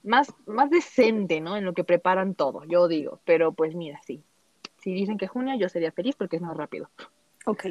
[0.03, 1.57] más, más decente, ¿no?
[1.57, 3.21] En lo que preparan todo, yo digo.
[3.25, 4.25] Pero pues mira, sí.
[4.83, 6.91] Si dicen que junio, yo sería feliz porque es más rápido.
[7.47, 7.67] ok.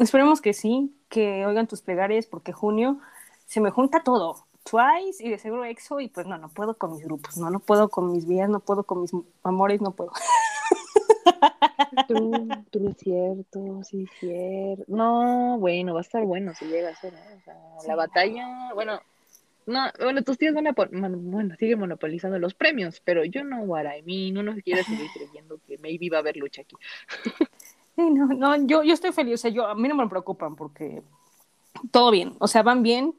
[0.00, 2.98] Esperemos que sí, que oigan tus plegarias porque junio
[3.46, 4.44] se me junta todo.
[4.64, 7.60] Twice y de seguro EXO y pues no, no puedo con mis grupos, no, no
[7.60, 9.12] puedo con mis vidas, no puedo con mis
[9.42, 10.10] amores, no puedo.
[12.08, 14.84] True, true, cierto, sí, cierto.
[14.88, 17.38] No, bueno, va a estar bueno si llega a ser, ¿eh?
[17.38, 19.00] O sea, la batalla, bueno,
[19.66, 23.84] no, bueno, tus tíos van a, bueno, siguen monopolizando los premios, pero yo no what
[23.84, 26.76] I mean, uno quiere seguir creyendo que maybe va a haber lucha aquí.
[27.96, 30.56] Sí, no, no, yo, yo estoy feliz, o sea, yo, a mí no me preocupan
[30.56, 31.02] porque
[31.90, 33.14] todo bien, o sea, van bien,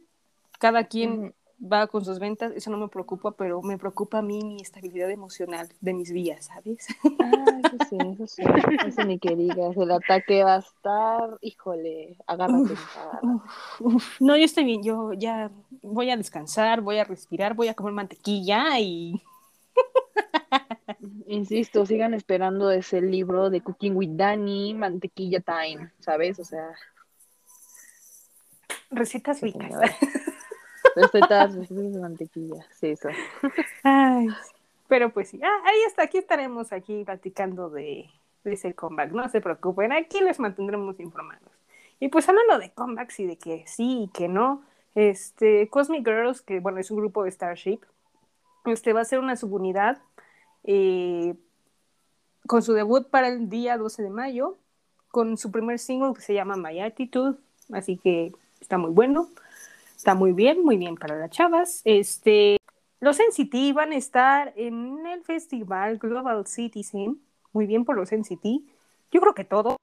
[0.59, 4.43] cada quien va con sus ventas, eso no me preocupa, pero me preocupa a mí
[4.43, 6.87] mi estabilidad emocional de mis vías, ¿sabes?
[7.21, 8.43] Ah, eso sí, eso sí,
[8.85, 13.27] eso ni que digas, el ataque va a estar, híjole, agárrate, agárrate.
[13.27, 15.51] Uf, uf, no, yo estoy bien, yo ya
[15.81, 19.21] voy a descansar, voy a respirar, voy a comer mantequilla y
[21.27, 26.39] Insisto, sigan esperando ese libro de Cooking with Danny, Mantequilla Time, ¿sabes?
[26.39, 26.69] O sea,
[28.89, 29.71] recetas ricas.
[30.95, 33.09] Recetas, recetas de mantequilla, sí, eso.
[33.83, 34.27] Ay,
[34.87, 38.09] pero pues sí, ah, ahí está, aquí estaremos aquí platicando de,
[38.43, 41.51] de ese comeback, no se preocupen, aquí les mantendremos informados.
[41.99, 44.63] Y pues hablando de comebacks y de que sí y que no,
[44.95, 47.79] este, Cosmic Girls, que bueno, es un grupo de Starship,
[48.65, 50.01] este va a ser una subunidad
[50.63, 51.35] eh,
[52.47, 54.57] con su debut para el día 12 de mayo,
[55.09, 57.37] con su primer single que se llama My Attitude,
[57.71, 59.29] así que está muy bueno,
[59.95, 61.81] está muy bien, muy bien para las chavas.
[61.83, 62.57] Este,
[62.99, 67.21] los NCT van a estar en el festival Global Citizen,
[67.53, 68.45] muy bien por los NCT,
[69.11, 69.77] yo creo que todo.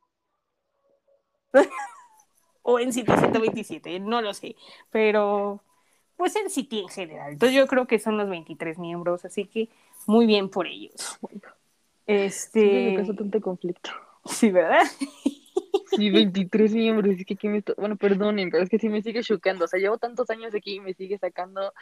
[2.62, 4.56] o NCT 127, no lo sé,
[4.90, 5.62] pero
[6.16, 7.32] pues NCT en general.
[7.32, 9.68] Entonces yo creo que son los 23 miembros, así que
[10.06, 11.18] muy bien por ellos.
[11.20, 11.50] Siempre
[12.06, 13.90] Este, me causa tanto conflicto.
[14.26, 14.82] sí, ¿verdad?
[15.86, 19.02] Sí, 23 miembros, es que aquí me esto- bueno, perdonen, pero es que sí me
[19.02, 21.72] sigue choqueando, o sea, llevo tantos años aquí y me sigue sacando,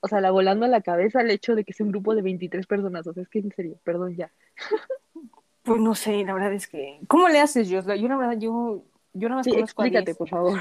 [0.00, 2.22] o sea, la volando a la cabeza el hecho de que sea un grupo de
[2.22, 4.30] 23 personas, o sea, es que en serio, perdón ya.
[5.62, 7.96] Pues no sé, la verdad es que, ¿cómo le haces, Josla?
[7.96, 8.84] Yo la verdad, yo,
[9.14, 10.16] yo nada más Sí, conozco explícate, 10.
[10.18, 10.58] por favor.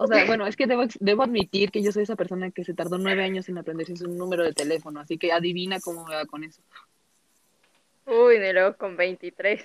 [0.00, 2.72] O sea, bueno, es que debo, debo admitir que yo soy esa persona que se
[2.72, 6.24] tardó nueve años en aprenderse un número de teléfono, así que adivina cómo me va
[6.24, 6.62] con eso.
[8.06, 9.60] Uy, ni luego con 23.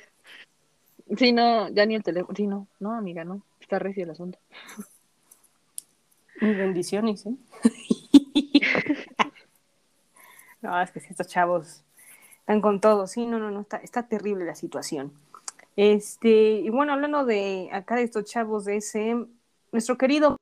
[1.18, 2.36] Sí, no, ya ni el teléfono.
[2.36, 3.42] Sí, no, no, amiga, no.
[3.60, 4.40] Está recio el asunto.
[6.42, 7.36] Bendiciones, ¿eh?
[10.62, 11.84] no, es que si estos chavos
[12.40, 13.08] están con todo.
[13.08, 15.14] Sí, no, no, no, está, está terrible la situación.
[15.76, 19.16] Este, y bueno, hablando de acá de estos chavos de ese,
[19.72, 20.38] nuestro querido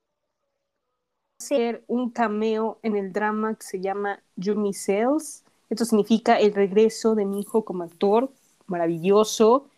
[1.39, 5.43] hacer un cameo en el drama que se llama Yumi Cells.
[5.69, 8.31] Esto significa el regreso de mi hijo como actor.
[8.68, 9.70] Maravilloso.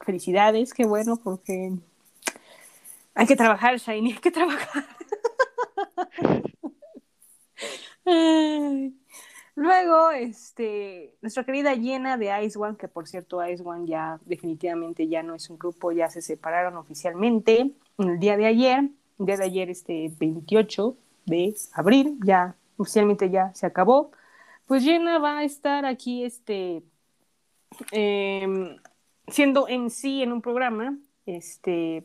[0.00, 1.72] Felicidades, qué bueno, porque
[3.14, 4.84] hay que trabajar, Shiny, hay que trabajar.
[9.60, 15.06] Luego, este, nuestra querida Llena de Ice One, que por cierto, Ice One ya definitivamente
[15.06, 19.36] ya no es un grupo, ya se separaron oficialmente el día de ayer, el día
[19.36, 20.96] de ayer, este 28
[21.26, 24.12] de abril, ya oficialmente ya se acabó.
[24.66, 26.82] Pues Llena va a estar aquí, este,
[27.92, 28.78] em,
[29.28, 32.04] siendo en sí en un programa, este,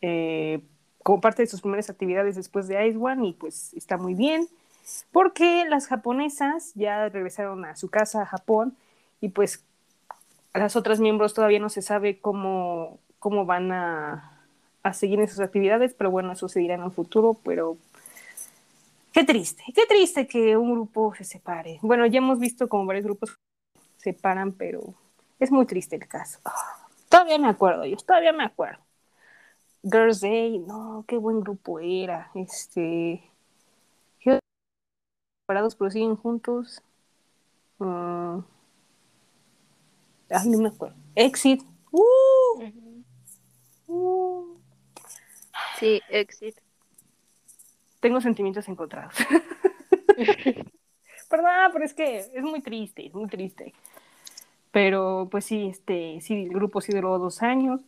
[0.00, 0.60] eh,
[1.02, 4.48] como parte de sus primeras actividades después de Ice One y pues está muy bien
[5.10, 8.76] porque las japonesas ya regresaron a su casa a Japón
[9.20, 9.64] y pues
[10.54, 14.40] las otras miembros todavía no se sabe cómo, cómo van a,
[14.82, 17.76] a seguir en sus actividades, pero bueno, eso se dirá en un futuro, pero
[19.12, 21.78] qué triste, qué triste que un grupo se separe.
[21.82, 23.38] Bueno, ya hemos visto como varios grupos
[23.96, 24.94] se separan, pero
[25.42, 26.38] es muy triste el caso.
[27.08, 28.82] Todavía me acuerdo, yo todavía me acuerdo.
[29.82, 32.30] Girls Day, no, qué buen grupo era.
[32.34, 33.22] Este,
[34.20, 34.38] ¿qué
[35.42, 36.80] separados pero siguen juntos.
[37.78, 38.38] Mm.
[40.30, 40.96] Ay, no me acuerdo.
[41.16, 41.62] Exit.
[41.90, 42.72] Uh,
[43.88, 44.56] uh.
[45.78, 46.56] Sí, Exit.
[48.00, 49.14] Tengo sentimientos encontrados.
[51.28, 53.72] Perdón, pero es que es muy triste, es muy triste.
[54.72, 57.82] Pero pues sí, este, sí, el grupo sí duró dos años,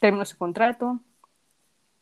[0.00, 0.98] terminó su contrato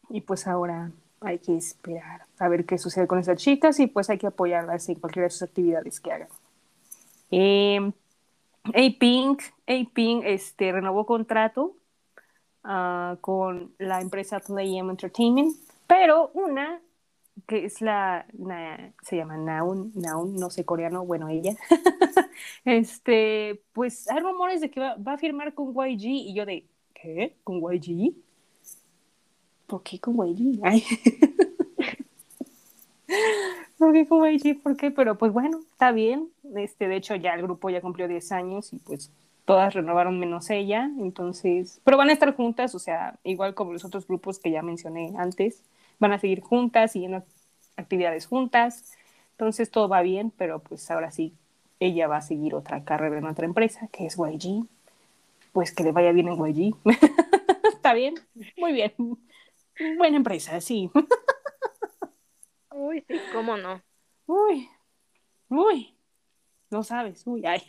[0.08, 0.90] y pues ahora
[1.20, 4.88] hay que esperar a ver qué sucede con esas chicas y pues hay que apoyarlas
[4.88, 6.28] en cualquiera de sus actividades que hagan.
[7.30, 7.92] Eh,
[8.64, 11.76] A-Pink, A-Pink este, renovó contrato
[12.62, 15.54] ah, con la empresa Play M Entertainment,
[15.86, 16.80] pero una
[17.46, 21.54] que es la, na- se llama Naun, Naun, no sé coreano, bueno, ella,
[22.64, 27.36] este, pues hay rumores de que va, a firmar con YG y yo de, ¿qué?
[27.44, 28.14] ¿Con YG?
[29.66, 30.60] ¿Por qué con YG?
[30.62, 30.82] Ay.
[33.78, 34.62] ¿Por qué con YG?
[34.62, 34.90] ¿Por qué?
[34.90, 36.30] Pero pues bueno, está bien.
[36.56, 39.12] Este, de hecho, ya el grupo ya cumplió 10 años y pues
[39.44, 40.90] todas renovaron menos ella.
[40.98, 44.62] Entonces, pero van a estar juntas, o sea, igual como los otros grupos que ya
[44.62, 45.62] mencioné antes,
[45.98, 47.22] van a seguir juntas y en
[47.76, 48.92] actividades juntas.
[49.32, 51.34] Entonces todo va bien, pero pues ahora sí,
[51.80, 54.66] ella va a seguir otra carrera en otra empresa, que es YG.
[55.52, 56.74] Pues que le vaya bien en YG.
[57.64, 58.14] Está bien,
[58.56, 58.92] muy bien.
[59.98, 60.90] Buena empresa, sí.
[62.72, 63.82] Uy, sí, cómo no.
[64.26, 64.68] Uy,
[65.48, 65.94] uy,
[66.70, 67.62] no sabes, uy, ay.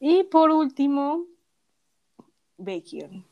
[0.00, 1.26] Y por último,
[2.56, 3.24] Baekhyun.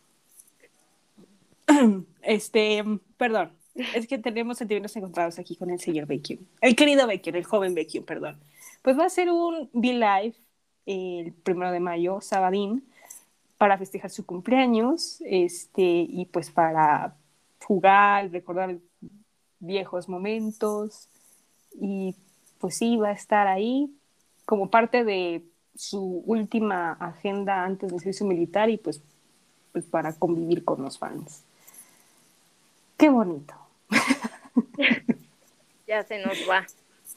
[2.23, 2.83] Este,
[3.17, 3.53] perdón,
[3.95, 6.47] es que tenemos sentimientos encontrados aquí con el señor Baekhyun.
[6.61, 8.39] El querido Baekhyun, el joven Baekhyun, perdón.
[8.83, 10.35] Pues va a ser un V-Live
[10.87, 12.85] el primero de mayo, sabadín,
[13.59, 17.17] para festejar su cumpleaños, este, y pues para
[17.65, 18.77] jugar, recordar
[19.59, 21.09] viejos momentos,
[21.81, 22.15] y
[22.59, 23.93] pues sí, va a estar ahí
[24.45, 25.45] como parte de
[25.75, 29.03] su última agenda antes del servicio militar y pues,
[29.73, 31.43] pues para convivir con los fans.
[32.97, 33.55] Qué bonito.
[35.87, 36.67] Ya se nos va.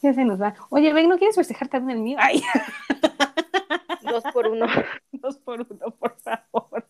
[0.04, 0.54] Ya se nos va.
[0.70, 2.18] Oye, Ven, ¿no quieres festejar también el mío?
[2.22, 2.44] Ay,
[4.04, 4.66] Dos por uno.
[5.12, 6.86] dos por uno, por favor.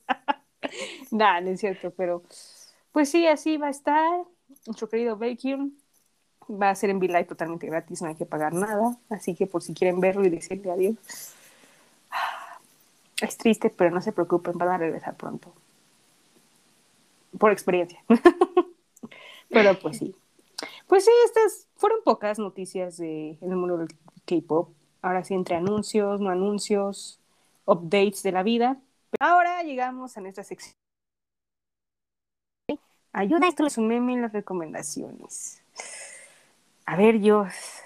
[1.11, 2.23] Nah, no es cierto, pero
[2.91, 4.23] pues sí, así va a estar.
[4.65, 5.77] Nuestro querido Baekhyun
[6.49, 8.97] va a ser en V-Live totalmente gratis, no hay que pagar nada.
[9.09, 10.95] Así que por si quieren verlo y decirle adiós.
[13.21, 15.53] Es triste, pero no se preocupen, van a regresar pronto.
[17.37, 18.01] Por experiencia.
[19.49, 20.15] pero pues sí.
[20.89, 23.89] Pues sí, estas fueron pocas noticias de, en el mundo del
[24.25, 24.73] K-pop.
[25.03, 27.19] Ahora sí, entre anuncios, no anuncios,
[27.65, 28.81] updates de la vida.
[29.19, 30.73] Ahora llegamos a nuestra sección.
[33.13, 35.61] Ayuda esto es un meme en las recomendaciones.
[36.87, 37.45] A ver, yo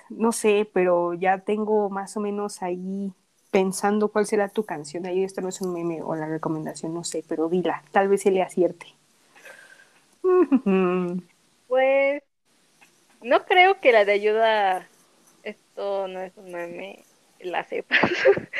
[0.09, 3.11] no sé, pero ya tengo más o menos ahí
[3.51, 5.05] pensando cuál será tu canción.
[5.05, 8.21] Ahí esto no es un meme o la recomendación, no sé, pero dila, tal vez
[8.21, 8.87] se le acierte.
[11.67, 12.21] Pues
[13.23, 14.91] no creo que la de ayuda,
[15.43, 17.05] esto no es un meme.
[17.39, 17.99] la sepas.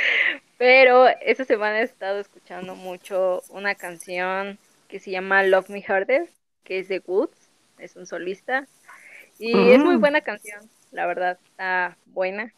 [0.57, 6.34] Pero esta semana he estado escuchando mucho una canción que se llama Love Me Harder,
[6.64, 8.69] que es de Woods, es un solista.
[9.40, 9.99] Y es muy Mm.
[9.99, 12.56] buena canción, la verdad, está buena.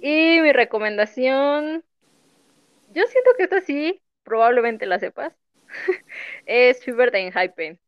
[0.00, 1.84] Y mi recomendación,
[2.88, 5.34] yo siento que esta sí, probablemente la sepas,
[6.46, 7.80] es Fever de Enhypen.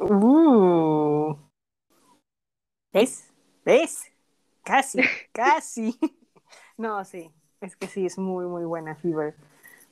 [0.00, 1.34] Uh.
[2.92, 3.32] ¿Ves?
[3.64, 4.10] ¿Ves?
[4.64, 5.00] Casi,
[5.32, 5.98] casi.
[6.76, 7.30] No, sí.
[7.60, 9.34] Es que sí, es muy, muy buena Fever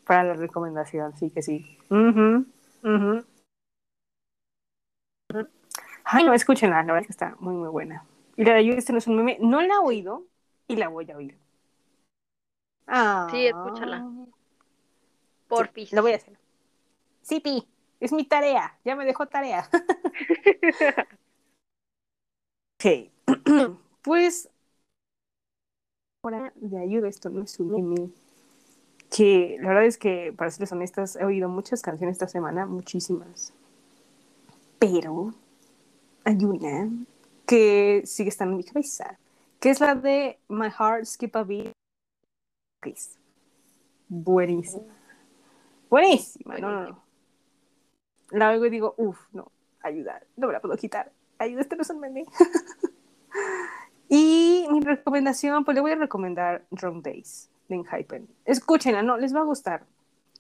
[0.05, 1.17] para la recomendación.
[1.17, 1.79] Sí que sí.
[6.05, 6.83] Ay, no, escúchenla.
[6.83, 8.05] La verdad es que está muy, muy buena.
[8.37, 9.39] Y la de You, este no es un meme.
[9.41, 10.25] No la he oído
[10.67, 11.39] y la voy a oír.
[12.87, 13.29] Ah.
[13.31, 14.09] Sí, escúchala.
[15.47, 15.91] Porfis.
[15.91, 16.37] Sí, lo voy a hacer.
[17.23, 17.69] Sí, Pi.
[18.01, 18.79] Es mi tarea.
[18.85, 19.69] Ya me dejó tarea.
[22.79, 23.11] Ok.
[24.03, 24.49] pues,
[26.23, 28.11] ahora de ayuda, esto no es un meme.
[29.11, 33.53] Que la verdad es que, para serles honestas, he oído muchas canciones esta semana, muchísimas.
[34.79, 35.35] Pero
[36.25, 36.89] hay una
[37.47, 39.19] que sigue estando en mi cabeza,
[39.59, 41.73] que es la de My Heart Skip a Beat.
[44.09, 44.95] Buenísima.
[45.91, 47.03] Buenísima, no, no, no.
[48.31, 49.51] La oigo y digo, uff, no,
[49.81, 51.11] ayuda, no me la puedo quitar.
[51.39, 52.27] Ayuda, este no es un meme.
[54.09, 58.29] y mi recomendación, pues le voy a recomendar Wrong Days de Enhypen.
[58.45, 59.87] Escúchenla, no, les va a gustar.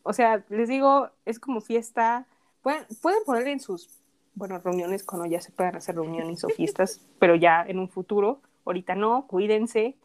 [0.02, 2.26] O sea, les digo, es como fiesta.
[2.62, 3.88] Pueden, pueden ponerle en sus,
[4.34, 8.40] bueno, reuniones cuando ya se puedan hacer reuniones o fiestas, pero ya en un futuro.
[8.64, 9.96] Ahorita no, cuídense,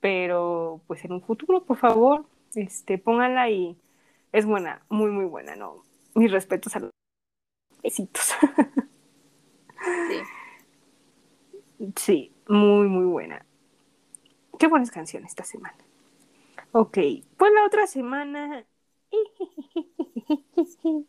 [0.00, 3.76] pero pues en un futuro, por favor, este, pónganla y
[4.32, 5.82] es buena, muy, muy buena, ¿no?
[6.14, 6.90] Mis respetos a los
[7.82, 8.34] besitos.
[11.96, 12.32] Sí.
[12.48, 13.44] Muy, muy buena.
[14.58, 15.76] Qué buenas canciones esta semana.
[16.72, 16.98] Ok,
[17.36, 18.64] pues la otra semana.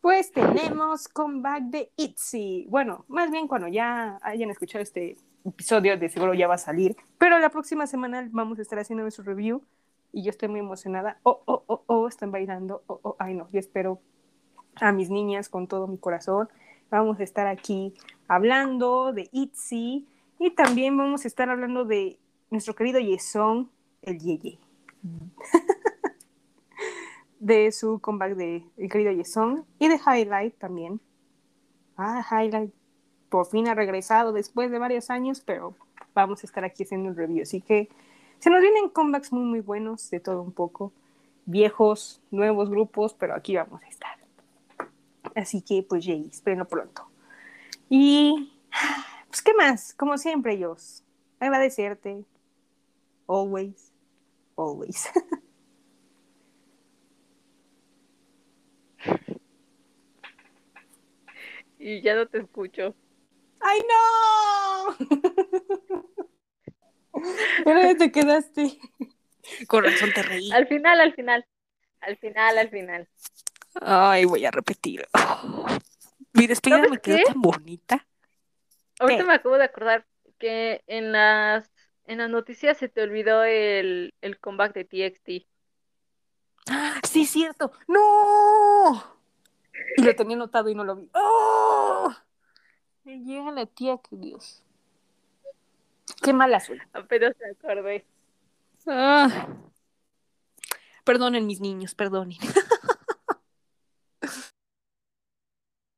[0.00, 2.66] Pues tenemos comeback de ITZY.
[2.70, 6.96] Bueno, más bien cuando ya hayan escuchado este episodio, de seguro ya va a salir.
[7.18, 9.60] Pero la próxima semana vamos a estar haciendo nuestro review
[10.12, 11.18] y yo estoy muy emocionada.
[11.24, 12.84] Oh, oh, oh, oh, están bailando.
[12.86, 14.00] Oh, oh, ay no, yo espero
[14.76, 16.48] a mis niñas con todo mi corazón.
[16.90, 17.94] Vamos a estar aquí
[18.28, 20.06] hablando de ITZY
[20.38, 22.18] y también vamos a estar hablando de
[22.50, 23.68] nuestro querido Yesong,
[24.02, 24.58] el Yeye.
[27.40, 31.00] de su comeback de el querido Yesong y de Highlight también.
[31.96, 32.72] Ah, Highlight
[33.28, 35.74] por fin ha regresado después de varios años, pero
[36.14, 37.42] vamos a estar aquí haciendo un review.
[37.42, 37.88] Así que
[38.38, 40.92] se nos vienen comebacks muy, muy buenos, de todo un poco.
[41.44, 44.07] Viejos, nuevos grupos, pero aquí vamos a estar.
[45.38, 47.08] Así que, pues, Jay, espérenlo pronto.
[47.88, 48.52] Y,
[49.28, 49.94] pues, ¿qué más?
[49.94, 51.04] Como siempre, ellos.
[51.38, 52.24] Agradecerte.
[53.28, 53.92] Always.
[54.56, 55.08] Always.
[61.80, 62.92] Y ya no te escucho.
[63.60, 64.96] ¡Ay, no!
[67.64, 68.80] ¿Dónde te quedaste?
[69.68, 70.50] Con razón te reí.
[70.50, 71.46] Al final, al final.
[72.00, 73.08] Al final, al final.
[73.80, 75.06] Ay, voy a repetir.
[76.32, 78.06] Mi despedida ¿Sabes me quedó tan bonita.
[79.00, 79.26] Ahorita ¿Qué?
[79.26, 80.06] me acabo de acordar
[80.38, 81.70] que en las
[82.06, 85.46] en las noticias se te olvidó el, el comeback de TXT.
[86.70, 87.72] ¡Ah, Sí, cierto.
[87.86, 89.18] ¡No!
[89.96, 91.10] Y lo tenía notado y no lo vi.
[91.14, 92.12] ¡Oh!
[93.04, 94.62] Me llega la tía, que Dios.
[96.22, 96.86] Qué mala suerte.
[96.92, 98.06] Apenas me acordé.
[98.86, 99.48] Ah.
[101.04, 102.38] Perdonen, mis niños, perdonen.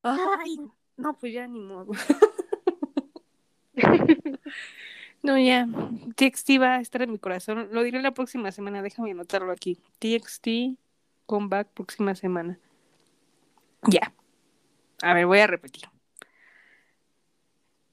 [0.02, 0.58] Ay,
[0.96, 1.92] no, pues ya ni modo.
[5.22, 5.66] No, ya.
[6.16, 7.68] TXT va a estar en mi corazón.
[7.72, 8.82] Lo diré la próxima semana.
[8.82, 9.78] Déjame anotarlo aquí.
[9.98, 10.78] TXT
[11.26, 12.58] comeback próxima semana.
[13.86, 14.14] Ya.
[15.02, 15.84] A ver, voy a repetir.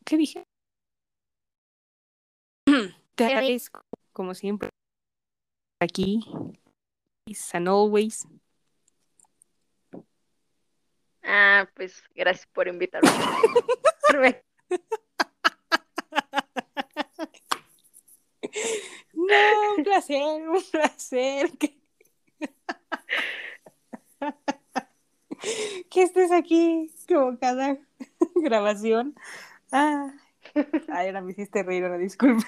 [0.06, 0.44] ¿Qué dije?
[3.16, 3.82] Te agradezco,
[4.14, 4.70] como siempre,
[5.82, 6.24] aquí.
[7.54, 8.26] And always.
[11.30, 13.10] Ah, pues gracias por invitarme.
[19.14, 21.52] No, un placer, un placer.
[21.58, 21.78] Que,
[25.90, 27.78] que estés aquí como cada
[28.36, 29.16] grabación.
[29.72, 30.14] Ah,
[30.88, 32.48] ay, ahora me hiciste reír, una disculpa.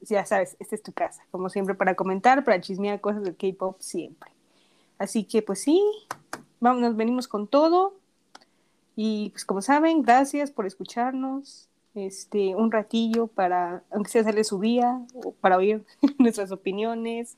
[0.00, 3.80] Ya sabes, esta es tu casa, como siempre, para comentar, para chismear cosas del K-pop,
[3.80, 4.32] siempre.
[4.98, 5.80] Así que, pues sí,
[6.60, 7.94] vamos, nos venimos con todo.
[8.96, 11.68] Y pues, como saben, gracias por escucharnos.
[11.94, 15.00] este, un ratillo para, aunque sea hacerle su día,
[15.40, 15.84] para oír
[16.18, 17.36] nuestras opiniones,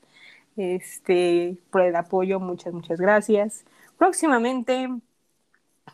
[0.57, 3.65] este, por el apoyo, muchas, muchas gracias.
[3.97, 4.89] Próximamente,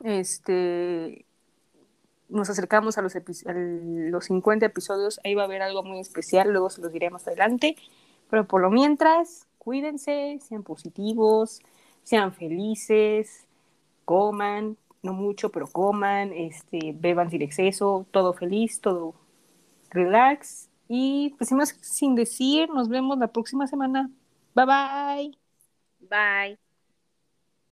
[0.04, 1.26] este,
[2.30, 3.22] nos acercamos a los, a
[3.54, 7.28] los 50 episodios, ahí va a haber algo muy especial, luego se los diré más
[7.28, 7.76] adelante,
[8.30, 11.62] pero por lo mientras, cuídense, sean positivos,
[12.10, 13.46] sean felices,
[14.04, 19.14] coman, no mucho, pero coman, este, beban sin exceso, todo feliz, todo
[19.92, 20.70] relax.
[20.88, 24.10] Y pues sin más sin decir, nos vemos la próxima semana.
[24.56, 26.58] Bye bye.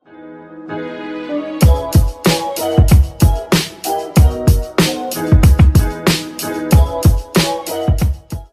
[0.04, 1.03] Bye.